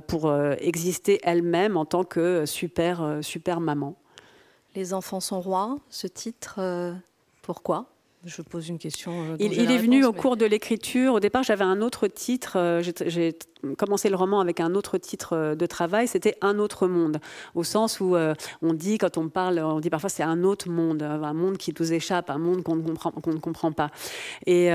pour 0.08 0.34
exister 0.60 1.20
elle-même 1.24 1.78
en 1.78 1.86
tant 1.86 2.04
que 2.04 2.46
super 2.46 3.20
super 3.22 3.60
maman. 3.60 3.96
Les 4.76 4.94
enfants 4.94 5.20
sont 5.20 5.42
rois, 5.42 5.78
ce 5.90 6.08
titre, 6.08 6.60
pourquoi? 7.42 7.97
Je 8.28 8.42
pose 8.42 8.68
une 8.68 8.78
question. 8.78 9.32
Euh, 9.32 9.38
il, 9.40 9.72
est 9.72 9.78
venu 9.78 10.06
au 10.06 10.14
cours 10.14 10.38
de 10.38 10.46
l'écriture. 10.46 11.14
Au 11.14 11.20
départ, 11.20 11.44
j'avais 11.44 11.64
un 11.64 11.82
autre 11.82 12.08
titre. 12.08 12.58
Euh, 12.58 12.84
j'ai 12.84 13.38
commencé 13.78 14.10
le 14.10 14.16
roman 14.16 14.40
avec 14.40 14.60
un 14.60 14.76
autre 14.76 14.98
titre 14.98 15.36
euh, 15.36 15.56
de 15.56 15.66
travail. 15.66 16.08
C'était 16.08 16.36
Un 16.42 16.60
autre 16.60 16.88
monde, 16.88 17.18
au 17.56 17.64
sens 17.64 18.00
où 18.00 18.16
on 18.62 18.74
dit, 18.74 18.98
quand 18.98 19.18
on 19.18 19.30
parle, 19.30 19.60
on 19.60 19.80
dit 19.80 19.90
parfois 19.90 20.10
c'est 20.10 20.24
un 20.24 20.44
autre 20.44 20.70
monde, 20.70 21.02
un 21.04 21.34
monde 21.34 21.58
qui 21.58 21.74
nous 21.78 21.94
échappe, 21.94 22.30
un 22.30 22.38
monde 22.38 22.64
qu'on 22.64 22.76
ne 22.76 23.40
comprend, 23.40 23.72
pas. 23.72 23.90
Et, 24.46 24.72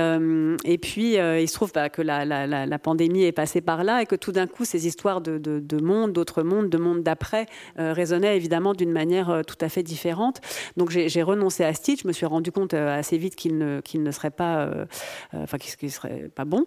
puis, 0.81 1.15
il 1.15 1.47
se 1.47 1.53
trouve 1.53 1.71
bah, 1.73 1.89
que 1.89 2.01
la, 2.01 2.79
pandémie 2.79 3.23
est 3.23 3.31
passée 3.31 3.61
par 3.61 3.83
là 3.83 4.01
et 4.01 4.05
que 4.05 4.15
tout 4.15 4.31
d'un 4.31 4.47
coup, 4.47 4.65
ces 4.65 4.87
histoires 4.87 5.21
de, 5.21 5.37
de, 5.37 5.59
de 5.59 5.81
monde, 5.81 6.13
d'autres 6.13 6.43
mondes, 6.43 6.69
de 6.69 6.77
monde 6.77 7.03
d'après, 7.03 7.45
résonnaient 7.77 8.35
évidemment 8.35 8.73
d'une 8.73 8.91
manière 8.91 9.41
tout 9.47 9.57
à 9.61 9.69
fait 9.69 9.83
différente. 9.83 10.41
Donc, 10.77 10.89
j'ai 10.89 11.23
renoncé 11.23 11.63
à 11.63 11.73
Stitch. 11.73 12.03
Je 12.03 12.07
me 12.07 12.13
suis 12.13 12.25
rendu 12.25 12.51
compte 12.51 12.73
assez 12.73 13.17
vite 13.17 13.35
qu'il 13.35 13.57
ne, 13.57 14.11
serait 14.11 14.31
pas, 14.31 14.59
euh, 14.59 14.85
euh, 15.33 15.43
enfin, 15.43 15.57
qu'il 15.57 15.91
serait 15.91 16.29
pas 16.33 16.45
bon. 16.45 16.65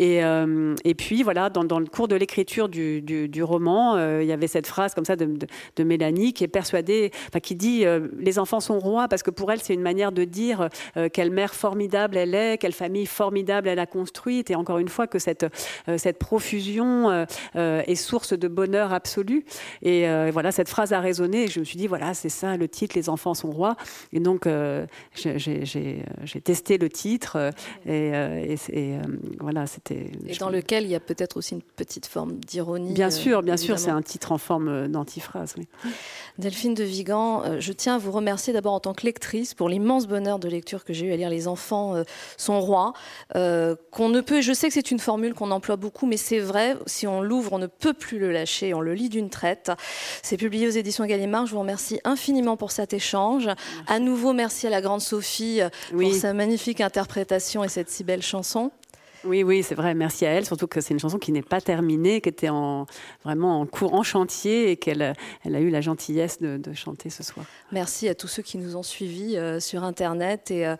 Euh, 0.00 0.74
et 0.84 0.94
puis 0.94 1.22
voilà, 1.22 1.50
dans, 1.54 1.64
dans 1.64 1.78
le 1.78 1.86
cours 1.86 2.08
de 2.08 2.16
l'écriture 2.16 2.68
du, 2.68 3.00
du, 3.00 3.42
roman, 3.42 3.98
il 4.20 4.26
y 4.26 4.32
avait 4.32 4.46
cette 4.46 4.66
phrase 4.66 4.94
comme 4.94 5.04
ça 5.04 5.16
de, 5.16 5.38
de, 5.76 5.84
Mélanie 5.84 6.32
qui 6.32 6.44
est 6.44 6.48
persuadée, 6.48 7.10
enfin, 7.28 7.40
qui 7.40 7.54
dit 7.54 7.84
les 8.18 8.38
enfants 8.38 8.60
sont 8.60 8.78
rois 8.78 9.08
parce 9.08 9.22
que 9.22 9.30
pour 9.30 9.50
elle 9.52 9.60
c'est 9.60 9.74
une 9.74 9.82
manière 9.82 10.12
de 10.12 10.24
dire 10.24 10.68
quelle 11.12 11.30
mère 11.30 11.54
formidable 11.54 12.16
elle 12.16 12.34
est, 12.34 12.58
quelle 12.58 12.72
famille 12.72 13.06
formidable 13.06 13.68
elle 13.68 13.78
a 13.78 13.86
construite, 13.86 14.50
et 14.50 14.54
encore 14.54 14.78
une 14.78 14.88
fois 14.88 15.06
que 15.06 15.18
cette 15.18 15.46
cette 15.96 16.18
profusion 16.18 17.26
est 17.54 17.94
source 17.94 18.32
de 18.32 18.48
bonheur 18.48 18.92
absolu. 18.92 19.44
Et 19.82 20.06
voilà, 20.30 20.52
cette 20.52 20.68
phrase 20.68 20.92
a 20.92 21.00
résonné. 21.00 21.44
Et 21.44 21.48
je 21.48 21.60
me 21.60 21.64
suis 21.64 21.76
dit 21.76 21.86
voilà, 21.86 22.14
c'est 22.14 22.28
ça 22.28 22.56
le 22.56 22.68
titre, 22.68 22.96
les 22.96 23.08
enfants 23.08 23.34
sont 23.34 23.50
rois. 23.50 23.76
Et 24.12 24.20
donc 24.20 24.48
j'ai 25.14 26.40
testé 26.42 26.78
le 26.78 26.88
titre 26.88 27.36
euh, 27.36 27.50
et, 27.86 28.12
euh, 28.14 28.56
euh, 28.74 29.02
voilà, 29.40 29.66
c'était. 29.66 30.10
Et 30.26 30.36
dans 30.36 30.50
lequel 30.50 30.84
il 30.84 30.90
y 30.90 30.94
a 30.94 31.00
peut-être 31.00 31.36
aussi 31.36 31.43
une 31.52 31.62
petite 31.62 32.06
forme 32.06 32.34
d'ironie. 32.34 32.92
Bien 32.92 33.10
sûr, 33.10 33.42
bien 33.42 33.56
sûr, 33.56 33.78
c'est 33.78 33.90
un 33.90 34.02
titre 34.02 34.32
en 34.32 34.38
forme 34.38 34.88
d'antiphrase. 34.88 35.54
Delphine 36.38 36.74
de 36.74 36.84
Vigan, 36.84 37.60
je 37.60 37.72
tiens 37.72 37.96
à 37.96 37.98
vous 37.98 38.12
remercier 38.12 38.52
d'abord 38.52 38.74
en 38.74 38.80
tant 38.80 38.94
que 38.94 39.04
lectrice 39.04 39.54
pour 39.54 39.68
l'immense 39.68 40.06
bonheur 40.06 40.38
de 40.38 40.48
lecture 40.48 40.84
que 40.84 40.92
j'ai 40.92 41.06
eu 41.06 41.12
à 41.12 41.16
lire 41.16 41.30
Les 41.30 41.48
enfants 41.48 42.02
sont 42.36 42.60
rois. 42.60 42.92
qu'on 43.32 44.08
ne 44.08 44.20
peut, 44.20 44.40
je 44.40 44.52
sais 44.52 44.68
que 44.68 44.74
c'est 44.74 44.90
une 44.90 44.98
formule 44.98 45.34
qu'on 45.34 45.50
emploie 45.50 45.76
beaucoup, 45.76 46.06
mais 46.06 46.16
c'est 46.16 46.40
vrai, 46.40 46.76
si 46.86 47.06
on 47.06 47.20
l'ouvre, 47.22 47.52
on 47.52 47.58
ne 47.58 47.66
peut 47.66 47.94
plus 47.94 48.18
le 48.18 48.32
lâcher, 48.32 48.74
on 48.74 48.80
le 48.80 48.94
lit 48.94 49.08
d'une 49.08 49.30
traite. 49.30 49.70
C'est 50.22 50.36
publié 50.36 50.66
aux 50.66 50.72
éditions 50.72 51.04
Gallimard. 51.04 51.46
Je 51.46 51.52
vous 51.52 51.60
remercie 51.60 52.00
infiniment 52.04 52.56
pour 52.56 52.70
cet 52.70 52.92
échange. 52.92 53.48
À 53.86 53.98
nouveau, 53.98 54.32
merci 54.32 54.66
à 54.66 54.70
la 54.70 54.80
grande 54.80 55.00
Sophie 55.00 55.60
oui 55.92 56.14
sa 56.14 56.32
magnifique 56.32 56.80
interprétation 56.80 57.64
et 57.64 57.68
cette 57.68 57.90
si 57.90 58.04
belle 58.04 58.22
chanson. 58.22 58.70
Oui, 59.26 59.42
oui, 59.42 59.62
c'est 59.62 59.74
vrai. 59.74 59.94
Merci 59.94 60.26
à 60.26 60.30
elle, 60.30 60.44
surtout 60.44 60.66
que 60.66 60.80
c'est 60.80 60.92
une 60.92 61.00
chanson 61.00 61.18
qui 61.18 61.32
n'est 61.32 61.42
pas 61.42 61.60
terminée, 61.60 62.20
qui 62.20 62.28
était 62.28 62.48
en, 62.48 62.86
vraiment 63.24 63.60
en 63.60 63.66
cours, 63.66 63.94
en 63.94 64.02
chantier 64.02 64.70
et 64.70 64.76
qu'elle 64.76 65.14
elle 65.44 65.54
a 65.54 65.60
eu 65.60 65.70
la 65.70 65.80
gentillesse 65.80 66.40
de, 66.40 66.60
chanter 66.74 67.10
ce 67.10 67.22
soir. 67.22 67.46
Merci 67.72 68.08
à 68.08 68.14
tous 68.14 68.28
ceux 68.28 68.42
qui 68.42 68.58
nous 68.58 68.76
ont 68.76 68.82
suivis 68.82 69.36
euh, 69.36 69.60
sur 69.60 69.84
Internet 69.84 70.50
et, 70.50 70.66
euh, 70.66 70.76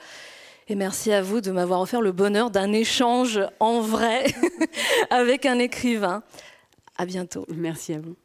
et 0.68 0.74
merci 0.74 1.12
à 1.12 1.22
vous 1.22 1.40
de 1.40 1.50
m'avoir 1.50 1.80
offert 1.80 2.00
le 2.00 2.12
bonheur 2.12 2.50
d'un 2.50 2.72
échange 2.72 3.40
en 3.60 3.80
vrai 3.80 4.26
avec 5.10 5.46
un 5.46 5.58
écrivain. 5.58 6.22
À 6.96 7.06
bientôt. 7.06 7.46
Merci 7.48 7.94
à 7.94 8.00
vous. 8.00 8.16